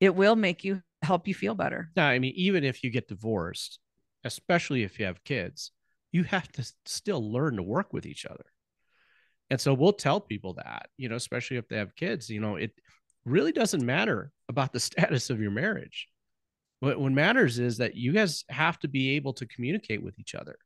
it 0.00 0.14
will 0.14 0.36
make 0.36 0.64
you 0.64 0.82
help 1.02 1.28
you 1.28 1.34
feel 1.34 1.54
better. 1.54 1.90
Now, 1.96 2.08
I 2.08 2.18
mean, 2.18 2.32
even 2.36 2.64
if 2.64 2.82
you 2.82 2.90
get 2.90 3.08
divorced, 3.08 3.78
especially 4.24 4.82
if 4.82 4.98
you 4.98 5.06
have 5.06 5.24
kids, 5.24 5.70
you 6.12 6.24
have 6.24 6.50
to 6.52 6.72
still 6.84 7.32
learn 7.32 7.56
to 7.56 7.62
work 7.62 7.92
with 7.92 8.06
each 8.06 8.26
other. 8.26 8.44
And 9.48 9.60
so 9.60 9.74
we'll 9.74 9.92
tell 9.92 10.20
people 10.20 10.54
that, 10.54 10.88
you 10.96 11.08
know, 11.08 11.16
especially 11.16 11.56
if 11.56 11.68
they 11.68 11.76
have 11.76 11.94
kids, 11.94 12.28
you 12.28 12.40
know, 12.40 12.56
it 12.56 12.72
really 13.24 13.52
doesn't 13.52 13.84
matter 13.84 14.32
about 14.48 14.72
the 14.72 14.80
status 14.88 15.30
of 15.30 15.40
your 15.40 15.50
marriage. 15.50 16.08
What, 16.80 17.00
what 17.00 17.12
matters 17.12 17.58
is 17.58 17.78
that 17.78 17.96
you 17.96 18.12
guys 18.12 18.44
have 18.48 18.78
to 18.80 18.88
be 18.88 19.16
able 19.16 19.32
to 19.34 19.46
communicate 19.46 20.02
with 20.02 20.18
each 20.18 20.34
other. 20.34 20.56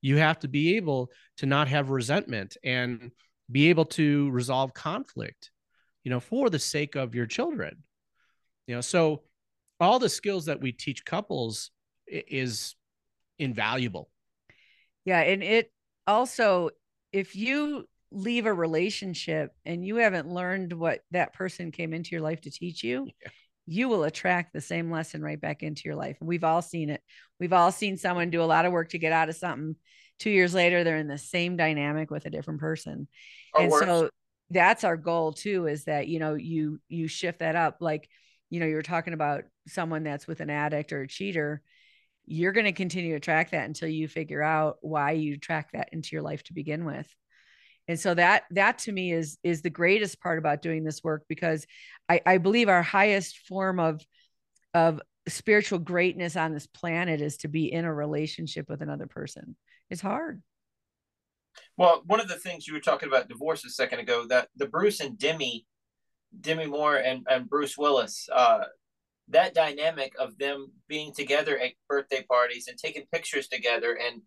You 0.00 0.16
have 0.18 0.38
to 0.40 0.48
be 0.48 0.76
able 0.76 1.10
to 1.38 1.46
not 1.46 1.68
have 1.68 1.90
resentment 1.90 2.56
and 2.62 3.10
be 3.50 3.68
able 3.70 3.86
to 3.86 4.30
resolve 4.30 4.72
conflict, 4.74 5.50
you 6.04 6.10
know, 6.10 6.20
for 6.20 6.50
the 6.50 6.58
sake 6.58 6.94
of 6.94 7.14
your 7.14 7.26
children. 7.26 7.82
You 8.66 8.76
know, 8.76 8.80
so 8.80 9.22
all 9.80 9.98
the 9.98 10.08
skills 10.08 10.46
that 10.46 10.60
we 10.60 10.72
teach 10.72 11.04
couples 11.04 11.70
is 12.06 12.74
invaluable. 13.38 14.10
yeah 15.04 15.20
and 15.20 15.42
it 15.42 15.70
also 16.06 16.70
if 17.12 17.36
you 17.36 17.86
leave 18.10 18.46
a 18.46 18.52
relationship 18.52 19.52
and 19.64 19.84
you 19.84 19.96
haven't 19.96 20.28
learned 20.28 20.72
what 20.72 21.00
that 21.10 21.32
person 21.34 21.70
came 21.70 21.92
into 21.92 22.10
your 22.12 22.20
life 22.22 22.40
to 22.40 22.50
teach 22.50 22.82
you, 22.82 23.08
Yeah. 23.22 23.30
You 23.68 23.90
will 23.90 24.04
attract 24.04 24.54
the 24.54 24.62
same 24.62 24.90
lesson 24.90 25.22
right 25.22 25.38
back 25.38 25.62
into 25.62 25.82
your 25.84 25.94
life. 25.94 26.16
We've 26.22 26.42
all 26.42 26.62
seen 26.62 26.88
it. 26.88 27.02
We've 27.38 27.52
all 27.52 27.70
seen 27.70 27.98
someone 27.98 28.30
do 28.30 28.42
a 28.42 28.44
lot 28.44 28.64
of 28.64 28.72
work 28.72 28.88
to 28.90 28.98
get 28.98 29.12
out 29.12 29.28
of 29.28 29.36
something. 29.36 29.76
Two 30.18 30.30
years 30.30 30.54
later, 30.54 30.82
they're 30.82 30.96
in 30.96 31.06
the 31.06 31.18
same 31.18 31.58
dynamic 31.58 32.10
with 32.10 32.24
a 32.24 32.30
different 32.30 32.60
person. 32.60 33.08
Or 33.52 33.60
and 33.60 33.70
worse. 33.70 33.84
so 33.84 34.10
that's 34.48 34.84
our 34.84 34.96
goal 34.96 35.34
too, 35.34 35.66
is 35.66 35.84
that, 35.84 36.08
you 36.08 36.18
know, 36.18 36.34
you 36.34 36.80
you 36.88 37.08
shift 37.08 37.40
that 37.40 37.56
up. 37.56 37.76
Like, 37.80 38.08
you 38.48 38.58
know, 38.58 38.66
you 38.66 38.74
were 38.74 38.82
talking 38.82 39.12
about 39.12 39.44
someone 39.66 40.02
that's 40.02 40.26
with 40.26 40.40
an 40.40 40.48
addict 40.48 40.94
or 40.94 41.02
a 41.02 41.08
cheater. 41.08 41.60
You're 42.24 42.52
going 42.52 42.64
to 42.64 42.72
continue 42.72 43.10
to 43.10 43.16
attract 43.16 43.50
that 43.50 43.66
until 43.66 43.90
you 43.90 44.08
figure 44.08 44.42
out 44.42 44.78
why 44.80 45.10
you 45.10 45.34
attract 45.34 45.74
that 45.74 45.90
into 45.92 46.10
your 46.12 46.22
life 46.22 46.42
to 46.44 46.54
begin 46.54 46.86
with 46.86 47.06
and 47.88 47.98
so 47.98 48.14
that 48.14 48.44
that 48.50 48.78
to 48.78 48.92
me 48.92 49.12
is 49.12 49.38
is 49.42 49.62
the 49.62 49.70
greatest 49.70 50.20
part 50.20 50.38
about 50.38 50.62
doing 50.62 50.84
this 50.84 51.02
work 51.02 51.24
because 51.28 51.66
i 52.08 52.20
i 52.26 52.38
believe 52.38 52.68
our 52.68 52.82
highest 52.82 53.38
form 53.48 53.80
of 53.80 54.00
of 54.74 55.00
spiritual 55.28 55.78
greatness 55.78 56.36
on 56.36 56.52
this 56.52 56.66
planet 56.66 57.20
is 57.20 57.38
to 57.38 57.48
be 57.48 57.72
in 57.72 57.84
a 57.84 57.94
relationship 57.94 58.68
with 58.68 58.82
another 58.82 59.06
person. 59.06 59.56
It's 59.90 60.00
hard. 60.00 60.42
Well, 61.76 62.02
one 62.06 62.20
of 62.20 62.28
the 62.28 62.36
things 62.36 62.66
you 62.66 62.74
were 62.74 62.80
talking 62.80 63.08
about 63.08 63.28
divorce 63.28 63.64
a 63.64 63.70
second 63.70 64.00
ago, 64.00 64.26
that 64.28 64.48
the 64.56 64.66
Bruce 64.66 65.00
and 65.00 65.18
Demi, 65.18 65.66
Demi 66.40 66.66
Moore 66.66 66.96
and, 66.96 67.26
and 67.28 67.48
Bruce 67.48 67.76
Willis, 67.76 68.28
uh, 68.32 68.64
that 69.28 69.54
dynamic 69.54 70.12
of 70.18 70.38
them 70.38 70.72
being 70.88 71.12
together 71.12 71.58
at 71.58 71.72
birthday 71.88 72.22
parties 72.22 72.68
and 72.68 72.78
taking 72.78 73.04
pictures 73.12 73.48
together 73.48 73.98
and 73.98 74.22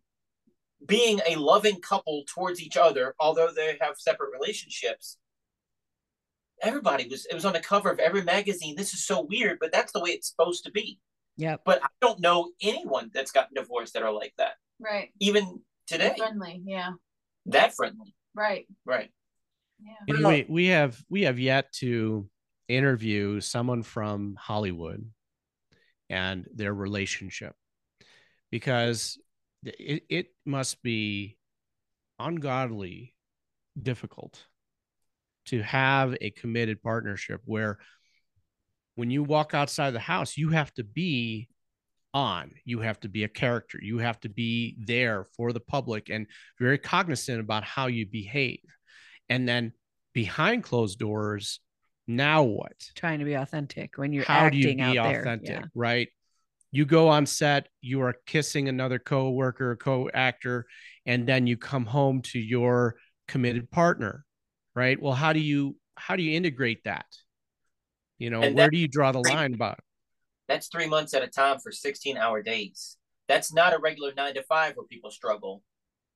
being 0.86 1.20
a 1.28 1.36
loving 1.36 1.80
couple 1.82 2.24
towards 2.28 2.62
each 2.62 2.78
other, 2.78 3.14
although 3.20 3.52
they 3.56 3.78
have 3.82 3.98
separate 3.98 4.32
relationships. 4.34 5.18
Everybody 6.64 7.08
was 7.08 7.26
it 7.26 7.34
was 7.34 7.46
on 7.46 7.54
the 7.54 7.60
cover 7.60 7.90
of 7.90 8.00
every 8.00 8.24
magazine. 8.24 8.76
This 8.76 8.94
is 8.94 9.06
so 9.06 9.22
weird, 9.22 9.58
but 9.60 9.72
that's 9.72 9.92
the 9.92 10.00
way 10.00 10.12
it's 10.12 10.30
supposed 10.30 10.64
to 10.66 10.72
be. 10.72 11.00
Yeah. 11.38 11.58
But 11.66 11.84
I 11.84 11.88
don't 12.02 12.20
know 12.20 12.52
anyone 12.62 13.10
that's 13.14 13.32
gotten 13.32 13.56
divorced 13.56 13.94
that 13.94 14.04
are 14.04 14.12
like 14.12 14.34
that, 14.38 14.54
Right. 14.80 15.10
even 15.20 15.62
today. 15.88 16.14
Friendly. 16.18 16.62
Yeah. 16.66 16.92
That 17.48 17.74
friendly, 17.74 18.14
Right. 18.36 18.68
right? 18.86 19.10
Yeah. 19.84 20.16
And 20.16 20.26
we, 20.28 20.46
we 20.48 20.68
have 20.68 21.02
we 21.10 21.24
have 21.24 21.40
yet 21.40 21.72
to 21.80 22.30
interview 22.68 23.42
someone 23.42 23.82
from 23.82 24.36
Hollywood 24.40 25.10
and 26.12 26.48
their 26.54 26.74
relationship 26.74 27.56
because 28.52 29.18
it, 29.64 30.04
it 30.10 30.28
must 30.46 30.82
be 30.82 31.38
ungodly 32.20 33.14
difficult 33.82 34.40
to 35.46 35.62
have 35.62 36.16
a 36.22 36.30
committed 36.32 36.82
partnership 36.82 37.42
where 37.46 37.80
when 38.96 39.10
you 39.10 39.24
walk 39.24 39.54
outside 39.54 39.92
the 39.92 40.00
house 40.00 40.38
you 40.38 40.50
have 40.50 40.74
to 40.74 40.84
be 40.84 41.48
on 42.14 42.52
you 42.66 42.80
have 42.80 43.00
to 43.00 43.08
be 43.08 43.24
a 43.24 43.28
character 43.28 43.80
you 43.82 43.98
have 43.98 44.20
to 44.20 44.30
be 44.30 44.76
there 44.80 45.26
for 45.36 45.54
the 45.54 45.60
public 45.60 46.10
and 46.10 46.28
very 46.60 46.78
cognizant 46.78 47.40
about 47.40 47.64
how 47.64 47.88
you 47.88 48.06
behave. 48.06 48.60
And 49.30 49.48
then 49.48 49.72
behind 50.14 50.64
closed 50.64 51.00
doors 51.00 51.62
now 52.08 52.44
what? 52.44 52.74
Trying 52.96 53.20
to 53.20 53.26
be 53.26 53.36
authentic 53.36 53.98
when 53.98 54.12
you're 54.12 54.26
how 54.26 54.50
do 54.50 54.58
you 54.58 54.76
be 54.76 54.98
authentic 54.98 55.50
yeah. 55.50 55.66
right 55.74 56.10
you 56.72 56.86
go 56.86 57.10
on 57.10 57.26
set 57.26 57.68
you 57.82 58.02
are 58.02 58.16
kissing 58.26 58.70
another 58.70 58.98
co-worker 58.98 59.76
co-actor 59.76 60.66
and 61.06 61.28
then 61.28 61.46
you 61.48 61.58
come 61.58 61.86
home 61.86 62.22
to 62.22 62.40
your 62.40 62.96
committed 63.28 63.70
partner 63.70 64.26
right 64.76 65.02
well 65.02 65.14
how 65.14 65.34
do 65.34 65.40
you 65.40 65.76
how 65.96 66.16
do 66.16 66.24
you 66.24 66.36
integrate 66.36 66.84
that 66.86 67.06
you 68.18 68.30
know 68.30 68.42
And 68.42 68.56
where 68.56 68.70
do 68.70 68.78
you 68.78 68.88
draw 68.88 69.12
the 69.12 69.20
line 69.20 69.54
about 69.54 69.80
That's 70.48 70.68
three 70.68 70.88
months 70.88 71.14
at 71.14 71.24
a 71.24 71.28
time 71.28 71.60
for 71.60 71.72
16 71.72 72.18
hour 72.18 72.42
days. 72.42 72.98
That's 73.28 73.54
not 73.54 73.74
a 73.74 73.80
regular 73.80 74.14
nine 74.14 74.34
to 74.34 74.44
five 74.44 74.76
where 74.76 74.86
people 74.86 75.12
struggle. 75.12 75.64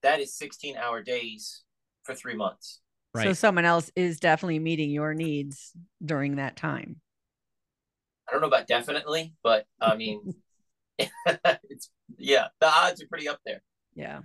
That 0.04 0.20
is 0.20 0.36
16 0.36 0.76
hour 0.76 1.02
days 1.02 1.64
for 2.04 2.14
three 2.14 2.36
months. 2.36 2.82
so 3.16 3.34
someone 3.34 3.66
else 3.66 3.90
is 3.96 4.20
definitely 4.20 4.60
meeting 4.60 4.92
your 4.92 5.14
needs 5.14 5.72
during 6.04 6.36
that 6.36 6.58
time 6.58 6.98
I 8.28 8.32
don't 8.32 8.42
know 8.42 8.48
about 8.48 8.68
definitely, 8.68 9.34
but 9.44 9.66
I 9.80 9.96
mean, 9.96 10.22
it's 10.26 10.38
yeah, 12.18 12.48
the 12.60 12.68
odds 12.68 13.02
are 13.02 13.08
pretty 13.08 13.28
up 13.28 13.40
there. 13.46 13.62
yeah 13.96 14.22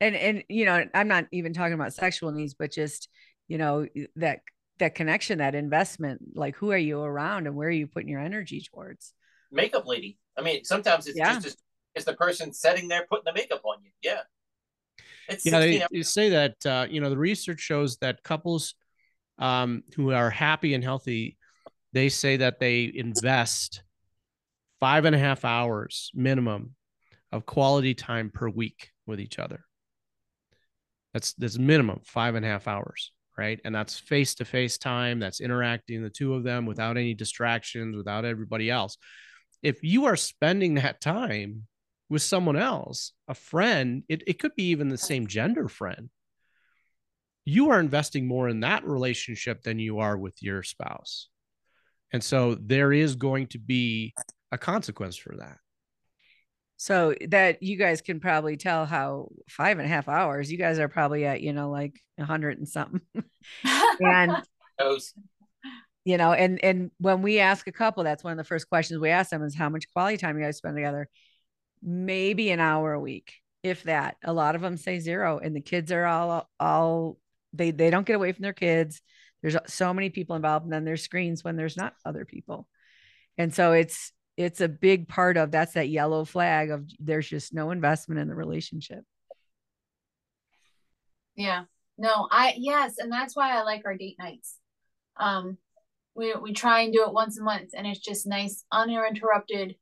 and 0.00 0.16
and 0.16 0.44
you 0.48 0.64
know 0.64 0.84
i'm 0.94 1.08
not 1.08 1.26
even 1.32 1.52
talking 1.52 1.74
about 1.74 1.92
sexual 1.94 2.32
needs 2.32 2.54
but 2.54 2.72
just 2.72 3.08
you 3.46 3.58
know 3.58 3.86
that 4.16 4.40
that 4.78 4.94
connection 4.94 5.38
that 5.38 5.54
investment 5.54 6.20
like 6.34 6.56
who 6.56 6.72
are 6.72 6.78
you 6.78 7.00
around 7.00 7.46
and 7.46 7.54
where 7.54 7.68
are 7.68 7.70
you 7.70 7.86
putting 7.86 8.08
your 8.08 8.20
energy 8.20 8.60
towards 8.72 9.14
Makeup 9.54 9.86
lady. 9.86 10.18
I 10.36 10.40
mean, 10.40 10.64
sometimes 10.64 11.06
it's 11.06 11.18
Yeah. 11.18 11.34
just 11.34 11.46
as, 11.46 11.56
it's 11.94 12.04
the 12.06 12.14
person 12.14 12.54
sitting 12.54 12.88
there 12.88 13.04
putting 13.08 13.24
the 13.26 13.34
makeup 13.34 13.60
on 13.64 13.76
you. 13.84 13.90
Yeah. 14.02 14.20
It's 15.28 15.44
yeah 15.44 15.60
16 15.60 15.80
they, 15.80 15.98
they 15.98 16.02
say 16.02 16.30
that 16.30 16.56
uh, 16.66 16.86
you 16.88 17.00
know 17.02 17.10
the 17.10 17.18
research 17.18 17.60
shows 17.60 17.98
that 17.98 18.22
couples 18.22 18.74
um, 19.38 19.82
who 19.94 20.10
are 20.12 20.30
happy 20.30 20.72
and 20.74 20.82
healthy 20.82 21.36
they 21.92 22.08
say 22.08 22.38
that 22.38 22.58
they 22.60 22.90
invest 22.94 23.82
five 24.82 25.04
and 25.04 25.14
a 25.14 25.18
half 25.18 25.44
hours 25.44 26.10
minimum 26.12 26.74
of 27.30 27.46
quality 27.46 27.94
time 27.94 28.30
per 28.30 28.48
week 28.48 28.90
with 29.06 29.20
each 29.20 29.38
other 29.38 29.64
that's 31.14 31.32
that's 31.34 31.58
minimum 31.58 32.00
five 32.04 32.34
and 32.34 32.44
a 32.44 32.48
half 32.48 32.66
hours 32.66 33.12
right 33.38 33.60
and 33.64 33.72
that's 33.72 33.98
face 33.98 34.34
to 34.34 34.44
face 34.44 34.76
time 34.76 35.20
that's 35.20 35.40
interacting 35.40 36.02
the 36.02 36.10
two 36.10 36.34
of 36.34 36.42
them 36.42 36.66
without 36.66 36.96
any 36.96 37.14
distractions 37.14 37.96
without 37.96 38.24
everybody 38.24 38.68
else 38.68 38.98
if 39.62 39.84
you 39.84 40.06
are 40.06 40.16
spending 40.16 40.74
that 40.74 41.00
time 41.00 41.68
with 42.12 42.22
someone 42.22 42.56
else, 42.56 43.12
a 43.26 43.34
friend, 43.34 44.02
it, 44.08 44.22
it 44.26 44.38
could 44.38 44.54
be 44.54 44.64
even 44.64 44.88
the 44.88 44.98
same 44.98 45.26
gender 45.26 45.66
friend. 45.66 46.10
You 47.44 47.70
are 47.70 47.80
investing 47.80 48.26
more 48.26 48.48
in 48.48 48.60
that 48.60 48.84
relationship 48.84 49.62
than 49.62 49.78
you 49.78 50.00
are 50.00 50.16
with 50.16 50.34
your 50.42 50.62
spouse. 50.62 51.28
And 52.12 52.22
so 52.22 52.54
there 52.54 52.92
is 52.92 53.16
going 53.16 53.46
to 53.48 53.58
be 53.58 54.14
a 54.52 54.58
consequence 54.58 55.16
for 55.16 55.34
that. 55.38 55.58
so 56.76 57.14
that 57.28 57.62
you 57.62 57.76
guys 57.76 58.00
can 58.02 58.20
probably 58.20 58.56
tell 58.56 58.86
how 58.86 59.28
five 59.48 59.78
and 59.78 59.86
a 59.86 59.88
half 59.88 60.08
hours 60.08 60.50
you 60.50 60.58
guys 60.58 60.78
are 60.78 60.88
probably 60.88 61.24
at 61.24 61.40
you 61.40 61.52
know 61.52 61.70
like 61.70 61.98
a 62.18 62.24
hundred 62.24 62.58
and 62.58 62.68
something. 62.68 63.00
And 64.00 64.32
you 66.04 66.16
know 66.18 66.32
and 66.32 66.62
and 66.64 66.90
when 66.98 67.22
we 67.22 67.38
ask 67.38 67.66
a 67.66 67.72
couple 67.72 68.02
that's 68.04 68.24
one 68.24 68.32
of 68.32 68.36
the 68.36 68.44
first 68.44 68.68
questions 68.68 69.00
we 69.00 69.10
ask 69.10 69.30
them 69.30 69.42
is 69.44 69.54
how 69.54 69.68
much 69.68 69.92
quality 69.92 70.16
time 70.16 70.36
you 70.38 70.44
guys 70.44 70.56
spend 70.56 70.76
together. 70.76 71.08
Maybe 71.82 72.50
an 72.50 72.60
hour 72.60 72.92
a 72.92 73.00
week 73.00 73.34
if 73.62 73.84
that. 73.84 74.16
A 74.24 74.32
lot 74.32 74.54
of 74.56 74.60
them 74.62 74.76
say 74.76 74.98
zero 74.98 75.38
and 75.38 75.54
the 75.54 75.60
kids 75.60 75.92
are 75.92 76.04
all 76.04 76.48
all 76.58 77.18
they 77.52 77.70
they 77.70 77.90
don't 77.90 78.06
get 78.06 78.16
away 78.16 78.32
from 78.32 78.42
their 78.42 78.52
kids. 78.52 79.00
There's 79.42 79.56
so 79.66 79.92
many 79.94 80.10
people 80.10 80.36
involved 80.36 80.64
and 80.64 80.72
then 80.72 80.84
there's 80.84 81.02
screens 81.02 81.44
when 81.44 81.56
there's 81.56 81.76
not 81.76 81.94
other 82.04 82.24
people. 82.24 82.68
And 83.38 83.54
so 83.54 83.72
it's 83.72 84.12
it's 84.36 84.60
a 84.60 84.68
big 84.68 85.08
part 85.08 85.36
of 85.36 85.50
that's 85.50 85.74
that 85.74 85.88
yellow 85.88 86.24
flag 86.24 86.70
of 86.70 86.88
there's 86.98 87.28
just 87.28 87.52
no 87.52 87.70
investment 87.70 88.20
in 88.20 88.28
the 88.28 88.34
relationship 88.34 89.04
Yeah. 91.36 91.64
No, 91.98 92.28
I 92.30 92.54
yes, 92.56 92.94
and 92.98 93.12
that's 93.12 93.36
why 93.36 93.56
I 93.56 93.62
like 93.62 93.82
our 93.84 93.96
date 93.96 94.16
nights. 94.18 94.56
Um 95.16 95.58
we 96.14 96.34
we 96.34 96.52
try 96.52 96.80
and 96.82 96.92
do 96.92 97.04
it 97.04 97.12
once 97.12 97.38
a 97.38 97.42
month 97.42 97.70
and 97.74 97.86
it's 97.86 98.00
just 98.00 98.26
nice 98.26 98.64
uninterrupted 98.72 99.76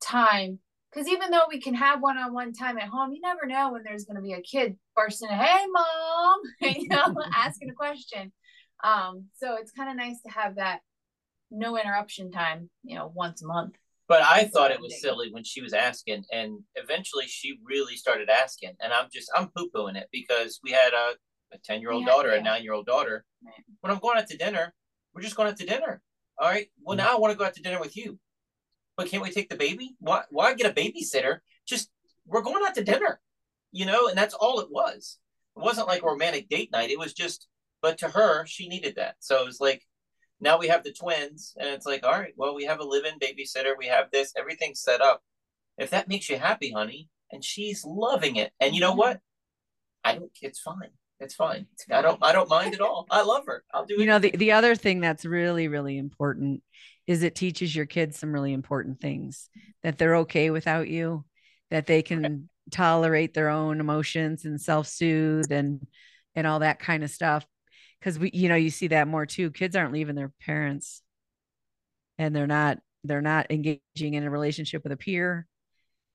time 0.00 0.60
cuz 0.94 1.08
even 1.08 1.30
though 1.30 1.46
we 1.48 1.60
can 1.60 1.74
have 1.74 2.00
one-on-one 2.00 2.52
time 2.54 2.78
at 2.78 2.88
home, 2.88 3.12
you 3.12 3.20
never 3.20 3.46
know 3.46 3.72
when 3.72 3.82
there's 3.82 4.04
going 4.06 4.16
to 4.16 4.22
be 4.22 4.32
a 4.32 4.40
kid 4.40 4.78
bursting, 4.94 5.28
"Hey 5.28 5.66
mom," 5.66 6.40
you 6.60 6.88
know, 6.88 7.14
asking 7.36 7.70
a 7.70 7.74
question. 7.74 8.32
Um 8.84 9.26
so 9.34 9.56
it's 9.56 9.72
kind 9.72 9.90
of 9.90 9.96
nice 9.96 10.20
to 10.22 10.30
have 10.30 10.56
that 10.56 10.80
no 11.50 11.78
interruption 11.78 12.30
time, 12.30 12.70
you 12.82 12.96
know, 12.96 13.10
once 13.14 13.42
a 13.42 13.46
month. 13.46 13.76
But 14.08 14.22
I 14.22 14.44
thought 14.44 14.70
it 14.70 14.80
was 14.80 15.00
silly 15.02 15.30
when 15.30 15.44
she 15.44 15.60
was 15.60 15.74
asking, 15.74 16.24
and 16.32 16.60
eventually 16.76 17.26
she 17.26 17.58
really 17.62 17.94
started 17.96 18.30
asking, 18.30 18.72
and 18.80 18.92
I'm 18.92 19.08
just 19.12 19.30
I'm 19.36 19.48
poo 19.48 19.68
pooing 19.74 19.96
it 19.96 20.08
because 20.10 20.60
we 20.62 20.70
had 20.70 20.94
a 20.94 21.12
a 21.52 21.58
ten 21.58 21.80
year 21.80 21.90
old 21.90 22.04
Yeah, 22.04 22.12
daughter, 22.12 22.30
a 22.30 22.42
nine 22.42 22.62
year 22.62 22.72
old 22.72 22.86
daughter. 22.86 23.24
Right. 23.44 23.64
When 23.80 23.92
I'm 23.92 23.98
going 23.98 24.18
out 24.18 24.26
to 24.28 24.36
dinner, 24.36 24.74
we're 25.14 25.22
just 25.22 25.36
going 25.36 25.48
out 25.48 25.56
to 25.58 25.66
dinner. 25.66 26.00
All 26.38 26.48
right. 26.48 26.68
Well, 26.82 26.96
mm-hmm. 26.96 27.06
now 27.06 27.16
I 27.16 27.18
want 27.18 27.32
to 27.32 27.38
go 27.38 27.44
out 27.44 27.54
to 27.54 27.62
dinner 27.62 27.80
with 27.80 27.96
you, 27.96 28.18
but 28.96 29.08
can't 29.08 29.22
we 29.22 29.30
take 29.30 29.48
the 29.48 29.56
baby? 29.56 29.94
Why 29.98 30.24
why 30.30 30.54
get 30.54 30.70
a 30.70 30.74
babysitter? 30.74 31.38
Just 31.66 31.90
we're 32.26 32.42
going 32.42 32.64
out 32.66 32.74
to 32.76 32.84
dinner, 32.84 33.20
you 33.72 33.86
know, 33.86 34.08
and 34.08 34.16
that's 34.16 34.34
all 34.34 34.60
it 34.60 34.70
was. 34.70 35.18
It 35.56 35.62
wasn't 35.62 35.88
like 35.88 36.02
a 36.02 36.06
romantic 36.06 36.48
date 36.48 36.70
night. 36.72 36.90
It 36.90 36.98
was 36.98 37.12
just, 37.12 37.48
but 37.82 37.98
to 37.98 38.08
her, 38.08 38.46
she 38.46 38.68
needed 38.68 38.94
that. 38.96 39.16
So 39.18 39.42
it 39.42 39.46
was 39.46 39.60
like 39.60 39.82
now 40.40 40.58
we 40.58 40.68
have 40.68 40.84
the 40.84 40.92
twins 40.92 41.54
and 41.58 41.68
it's 41.68 41.86
like 41.86 42.04
all 42.04 42.12
right 42.12 42.34
well 42.36 42.54
we 42.54 42.64
have 42.64 42.80
a 42.80 42.84
live-in 42.84 43.18
babysitter 43.18 43.72
we 43.78 43.86
have 43.86 44.10
this 44.10 44.32
everything's 44.36 44.80
set 44.80 45.00
up 45.00 45.22
if 45.78 45.90
that 45.90 46.08
makes 46.08 46.28
you 46.28 46.38
happy 46.38 46.72
honey 46.72 47.08
and 47.30 47.44
she's 47.44 47.84
loving 47.84 48.36
it 48.36 48.52
and 48.60 48.74
you 48.74 48.80
know 48.80 48.90
mm-hmm. 48.90 48.98
what 48.98 49.20
i 50.04 50.14
don't 50.14 50.30
it's 50.42 50.60
fine 50.60 50.90
It's 51.20 51.34
fine. 51.34 51.66
I 51.90 52.00
don't 52.00 52.22
I 52.22 52.32
don't 52.32 52.48
mind 52.48 52.74
at 52.74 52.80
all. 52.80 53.06
I 53.10 53.22
love 53.22 53.44
her. 53.46 53.64
I'll 53.74 53.84
do 53.84 53.94
it. 53.94 54.00
You 54.00 54.06
know, 54.06 54.20
the, 54.20 54.30
the 54.30 54.52
other 54.52 54.76
thing 54.76 55.00
that's 55.00 55.24
really, 55.24 55.66
really 55.66 55.98
important 55.98 56.62
is 57.08 57.22
it 57.22 57.34
teaches 57.34 57.74
your 57.74 57.86
kids 57.86 58.18
some 58.18 58.32
really 58.32 58.52
important 58.52 59.00
things 59.00 59.50
that 59.82 59.98
they're 59.98 60.18
okay 60.18 60.50
without 60.50 60.86
you, 60.88 61.24
that 61.70 61.86
they 61.86 62.02
can 62.02 62.48
tolerate 62.70 63.34
their 63.34 63.48
own 63.48 63.80
emotions 63.80 64.44
and 64.44 64.60
self-soothe 64.60 65.50
and 65.50 65.84
and 66.36 66.46
all 66.46 66.60
that 66.60 66.78
kind 66.78 67.02
of 67.02 67.10
stuff. 67.10 67.44
Cause 68.02 68.18
we, 68.18 68.30
you 68.32 68.48
know, 68.48 68.54
you 68.54 68.70
see 68.70 68.88
that 68.88 69.08
more 69.08 69.26
too. 69.26 69.50
Kids 69.50 69.74
aren't 69.74 69.92
leaving 69.92 70.14
their 70.14 70.32
parents 70.44 71.02
and 72.18 72.34
they're 72.34 72.46
not 72.46 72.78
they're 73.04 73.22
not 73.22 73.50
engaging 73.50 73.80
in 74.14 74.24
a 74.24 74.30
relationship 74.30 74.82
with 74.82 74.92
a 74.92 74.96
peer 74.96 75.46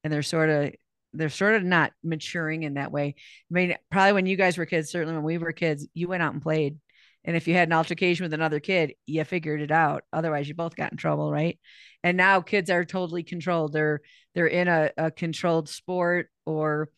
and 0.04 0.12
they're 0.12 0.22
sort 0.22 0.50
of 0.50 0.74
they're 1.14 1.30
sort 1.30 1.56
of 1.56 1.64
not 1.64 1.92
maturing 2.04 2.64
in 2.64 2.74
that 2.76 2.92
way. 2.92 3.16
I 3.18 3.54
mean, 3.54 3.76
probably 3.92 4.14
when 4.14 4.26
you 4.26 4.36
guys 4.36 4.58
were 4.58 4.66
kids, 4.66 4.92
certainly 4.92 5.14
when 5.14 5.24
we 5.24 5.38
were 5.38 5.52
kids, 5.52 5.88
you 5.94 6.08
went 6.08 6.24
out 6.24 6.34
and 6.34 6.42
played. 6.42 6.80
And 7.26 7.38
if 7.38 7.48
you 7.48 7.54
had 7.54 7.70
an 7.70 7.74
altercation 7.74 8.26
with 8.26 8.34
another 8.34 8.60
kid, 8.60 8.96
you 9.06 9.24
figured 9.24 9.62
it 9.62 9.72
out. 9.72 10.04
Otherwise, 10.12 10.48
you 10.48 10.56
both 10.56 10.76
got 10.76 10.92
in 10.92 10.98
trouble, 10.98 11.32
right? 11.32 11.58
And 12.04 12.18
now 12.18 12.42
kids 12.42 12.70
are 12.70 12.84
totally 12.84 13.24
controlled. 13.24 13.74
They're 13.74 14.02
they're 14.36 14.48
in 14.48 14.68
a, 14.68 14.90
a 14.98 15.12
controlled 15.12 15.70
sport 15.70 16.30
or 16.46 16.90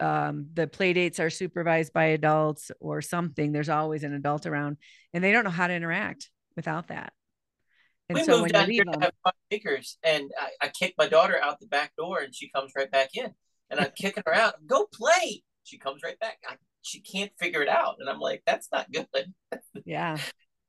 um, 0.00 0.48
the 0.52 0.66
play 0.66 0.92
dates 0.92 1.20
are 1.20 1.30
supervised 1.30 1.92
by 1.92 2.06
adults 2.06 2.70
or 2.80 3.00
something. 3.00 3.52
There's 3.52 3.68
always 3.68 4.04
an 4.04 4.14
adult 4.14 4.46
around, 4.46 4.78
and 5.12 5.22
they 5.22 5.32
don't 5.32 5.44
know 5.44 5.50
how 5.50 5.66
to 5.66 5.74
interact 5.74 6.30
without 6.56 6.88
that. 6.88 7.12
And 8.08 8.18
we 8.18 8.24
so 8.24 8.32
moved 8.32 8.42
when 8.42 8.50
down 8.52 8.66
you 8.66 8.74
here 8.74 8.84
leave 8.84 8.92
to 8.92 8.98
them, 8.98 9.02
have 9.02 9.12
five 9.24 9.32
acres, 9.50 9.98
and 10.02 10.30
I, 10.38 10.66
I 10.66 10.68
kicked 10.68 10.98
my 10.98 11.08
daughter 11.08 11.40
out 11.40 11.60
the 11.60 11.66
back 11.66 11.92
door, 11.96 12.20
and 12.20 12.34
she 12.34 12.50
comes 12.50 12.72
right 12.76 12.90
back 12.90 13.10
in. 13.14 13.32
And 13.70 13.80
I'm 13.80 13.92
kicking 13.96 14.22
her 14.26 14.34
out. 14.34 14.54
Go 14.66 14.86
play. 14.92 15.42
She 15.64 15.78
comes 15.78 16.02
right 16.04 16.18
back. 16.20 16.36
I, 16.46 16.56
she 16.82 17.00
can't 17.00 17.32
figure 17.40 17.62
it 17.62 17.68
out, 17.68 17.96
and 17.98 18.10
I'm 18.10 18.20
like, 18.20 18.42
that's 18.46 18.68
not 18.70 18.92
good. 18.92 19.32
yeah, 19.86 20.18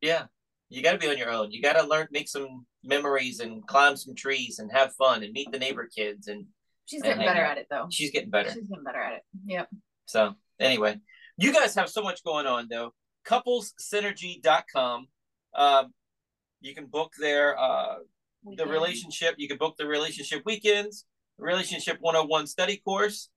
Yeah, 0.01 0.25
you 0.69 0.81
got 0.81 0.93
to 0.93 0.97
be 0.97 1.09
on 1.09 1.17
your 1.17 1.29
own. 1.29 1.51
You 1.51 1.61
got 1.61 1.73
to 1.73 1.85
learn, 1.85 2.07
make 2.11 2.29
some 2.29 2.65
memories, 2.83 3.41
and 3.41 3.67
climb 3.67 3.97
some 3.97 4.15
trees, 4.15 4.59
and 4.59 4.71
have 4.71 4.93
fun, 4.95 5.23
and 5.23 5.33
meet 5.33 5.51
the 5.51 5.59
neighbor 5.59 5.89
kids. 5.93 6.27
And 6.27 6.45
She's 6.85 7.01
getting 7.01 7.17
hang 7.17 7.27
better 7.27 7.45
out. 7.45 7.51
at 7.51 7.57
it 7.57 7.67
though. 7.69 7.87
she's 7.89 8.11
getting 8.11 8.29
better. 8.29 8.49
She's 8.51 8.67
getting 8.67 8.83
better 8.83 8.99
at 8.99 9.13
it. 9.13 9.21
Yep. 9.45 9.69
So 10.05 10.35
anyway, 10.59 10.99
you 11.37 11.53
guys 11.53 11.75
have 11.75 11.89
so 11.89 12.01
much 12.01 12.23
going 12.23 12.45
on 12.45 12.67
though. 12.69 12.93
Couplessynergy.com. 13.27 15.07
Um, 15.55 15.93
you 16.61 16.75
can 16.75 16.85
book 16.85 17.13
their 17.19 17.57
uh, 17.57 17.95
the 18.55 18.65
relationship. 18.65 19.35
You 19.37 19.47
can 19.47 19.57
book 19.57 19.75
the 19.77 19.87
relationship 19.87 20.43
weekends, 20.45 21.05
relationship 21.37 21.97
101 21.99 22.47
study 22.47 22.77
course, 22.77 23.29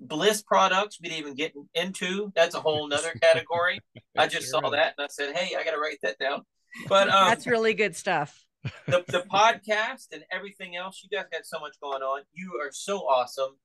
bliss 0.00 0.42
products. 0.42 0.98
We 1.02 1.08
didn't 1.08 1.20
even 1.20 1.34
get 1.34 1.52
into. 1.74 2.32
That's 2.34 2.54
a 2.54 2.60
whole 2.60 2.86
nother 2.88 3.12
category. 3.22 3.80
I 4.16 4.26
just 4.26 4.50
saw 4.50 4.64
is. 4.66 4.72
that 4.72 4.94
and 4.98 5.04
I 5.04 5.08
said, 5.08 5.36
hey, 5.36 5.56
I 5.56 5.64
got 5.64 5.72
to 5.72 5.78
write 5.78 5.98
that 6.02 6.18
down. 6.18 6.42
But 6.88 7.08
um, 7.08 7.28
that's 7.28 7.46
really 7.46 7.74
good 7.74 7.94
stuff. 7.96 8.43
The, 8.86 9.04
the 9.08 9.24
podcast 9.30 10.06
and 10.12 10.24
everything 10.32 10.76
else, 10.76 11.00
you 11.02 11.14
guys 11.16 11.26
got 11.32 11.44
so 11.44 11.60
much 11.60 11.74
going 11.82 12.02
on. 12.02 12.22
You 12.32 12.58
are 12.62 12.70
so 12.72 12.98
awesome. 13.00 13.56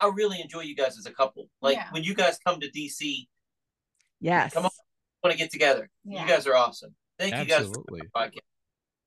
I 0.00 0.10
really 0.14 0.40
enjoy 0.40 0.60
you 0.62 0.74
guys 0.74 0.98
as 0.98 1.06
a 1.06 1.12
couple. 1.12 1.48
Like 1.60 1.76
Yeah. 1.76 1.88
when 1.90 2.02
you 2.04 2.14
guys 2.14 2.38
come 2.44 2.60
to 2.60 2.70
DC, 2.70 3.26
Yes. 4.20 4.52
Come 4.54 4.64
on. 4.64 4.70
want 5.22 5.32
to 5.32 5.38
get 5.38 5.50
together. 5.50 5.88
Yeah. 6.04 6.22
You 6.22 6.28
guys 6.28 6.46
are 6.46 6.56
awesome. 6.56 6.94
Thank 7.18 7.36
you 7.36 7.44
guys 7.44 7.66
for 7.66 7.84
the 7.88 8.02
podcast. 8.14 8.38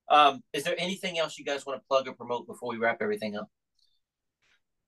Um, 0.09 0.41
is 0.53 0.63
there 0.63 0.75
anything 0.77 1.17
else 1.17 1.37
you 1.39 1.45
guys 1.45 1.65
want 1.65 1.79
to 1.81 1.85
plug 1.87 2.07
or 2.07 2.13
promote 2.13 2.45
before 2.47 2.69
we 2.69 2.77
wrap 2.77 2.97
everything 3.01 3.35
up? 3.35 3.47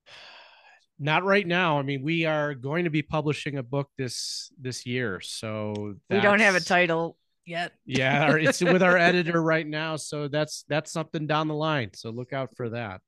Not 0.99 1.23
right 1.23 1.45
now. 1.45 1.79
I 1.79 1.81
mean, 1.81 2.03
we 2.03 2.25
are 2.25 2.53
going 2.53 2.85
to 2.85 2.89
be 2.89 3.01
publishing 3.01 3.57
a 3.57 3.63
book 3.63 3.89
this 3.97 4.51
this 4.59 4.85
year, 4.85 5.19
so 5.21 5.95
We 6.09 6.21
don't 6.21 6.39
have 6.39 6.55
a 6.55 6.59
title 6.61 7.17
yet. 7.45 7.73
Yeah, 7.85 8.35
it's 8.35 8.61
with 8.61 8.83
our 8.83 8.97
editor 8.97 9.41
right 9.41 9.65
now, 9.65 9.95
so 9.95 10.27
that's 10.27 10.65
that's 10.67 10.91
something 10.91 11.27
down 11.27 11.47
the 11.47 11.55
line. 11.55 11.91
So 11.93 12.09
look 12.09 12.33
out 12.33 12.55
for 12.55 12.69
that. 12.69 13.01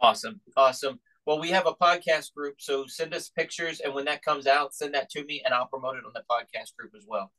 Awesome. 0.00 0.40
Awesome. 0.56 1.00
Well, 1.26 1.40
we 1.40 1.50
have 1.50 1.66
a 1.66 1.74
podcast 1.74 2.34
group, 2.34 2.56
so 2.58 2.86
send 2.86 3.14
us 3.14 3.28
pictures, 3.28 3.80
and 3.80 3.94
when 3.94 4.04
that 4.06 4.22
comes 4.22 4.48
out, 4.48 4.74
send 4.74 4.94
that 4.94 5.08
to 5.10 5.24
me, 5.24 5.40
and 5.44 5.54
I'll 5.54 5.66
promote 5.68 5.96
it 5.96 6.04
on 6.04 6.12
the 6.12 6.24
podcast 6.28 6.74
group 6.76 6.92
as 6.96 7.04
well. 7.06 7.30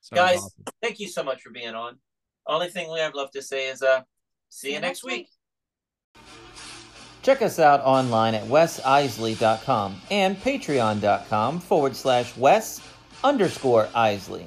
Sounds 0.00 0.18
Guys, 0.18 0.38
awesome. 0.38 0.64
thank 0.82 0.98
you 0.98 1.06
so 1.06 1.22
much 1.22 1.40
for 1.42 1.50
being 1.50 1.74
on. 1.74 1.98
Only 2.46 2.68
thing 2.68 2.90
we 2.90 2.98
have 2.98 3.14
left 3.14 3.34
to 3.34 3.42
say 3.42 3.68
is, 3.68 3.82
uh, 3.82 4.02
see 4.48 4.72
you 4.72 4.80
next 4.80 5.04
week. 5.04 5.28
Check 7.22 7.42
us 7.42 7.60
out 7.60 7.80
online 7.82 8.34
at 8.34 8.44
wesiseli.com 8.44 10.00
and 10.10 10.36
patreon.com 10.38 11.60
forward 11.60 11.94
slash 11.94 12.36
wes 12.36 12.80
underscore 13.22 13.86
iseli 13.94 14.46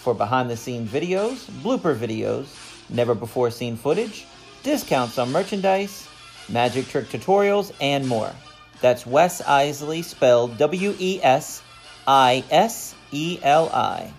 for 0.00 0.14
behind 0.14 0.48
the 0.48 0.56
scenes 0.56 0.90
videos, 0.90 1.50
blooper 1.62 1.94
videos, 1.94 2.46
never 2.88 3.14
before 3.14 3.50
seen 3.50 3.76
footage, 3.76 4.26
discounts 4.62 5.18
on 5.18 5.30
merchandise, 5.30 6.08
magic 6.48 6.88
trick 6.88 7.06
tutorials, 7.06 7.72
and 7.80 8.08
more. 8.08 8.32
That's 8.80 9.06
Wes 9.06 9.42
Iseli 9.42 10.02
spelled 10.02 10.56
W 10.56 10.94
E 10.98 11.20
S 11.22 11.62
I 12.06 12.42
S 12.50 12.94
E 13.12 13.38
L 13.42 13.68
I. 13.68 14.12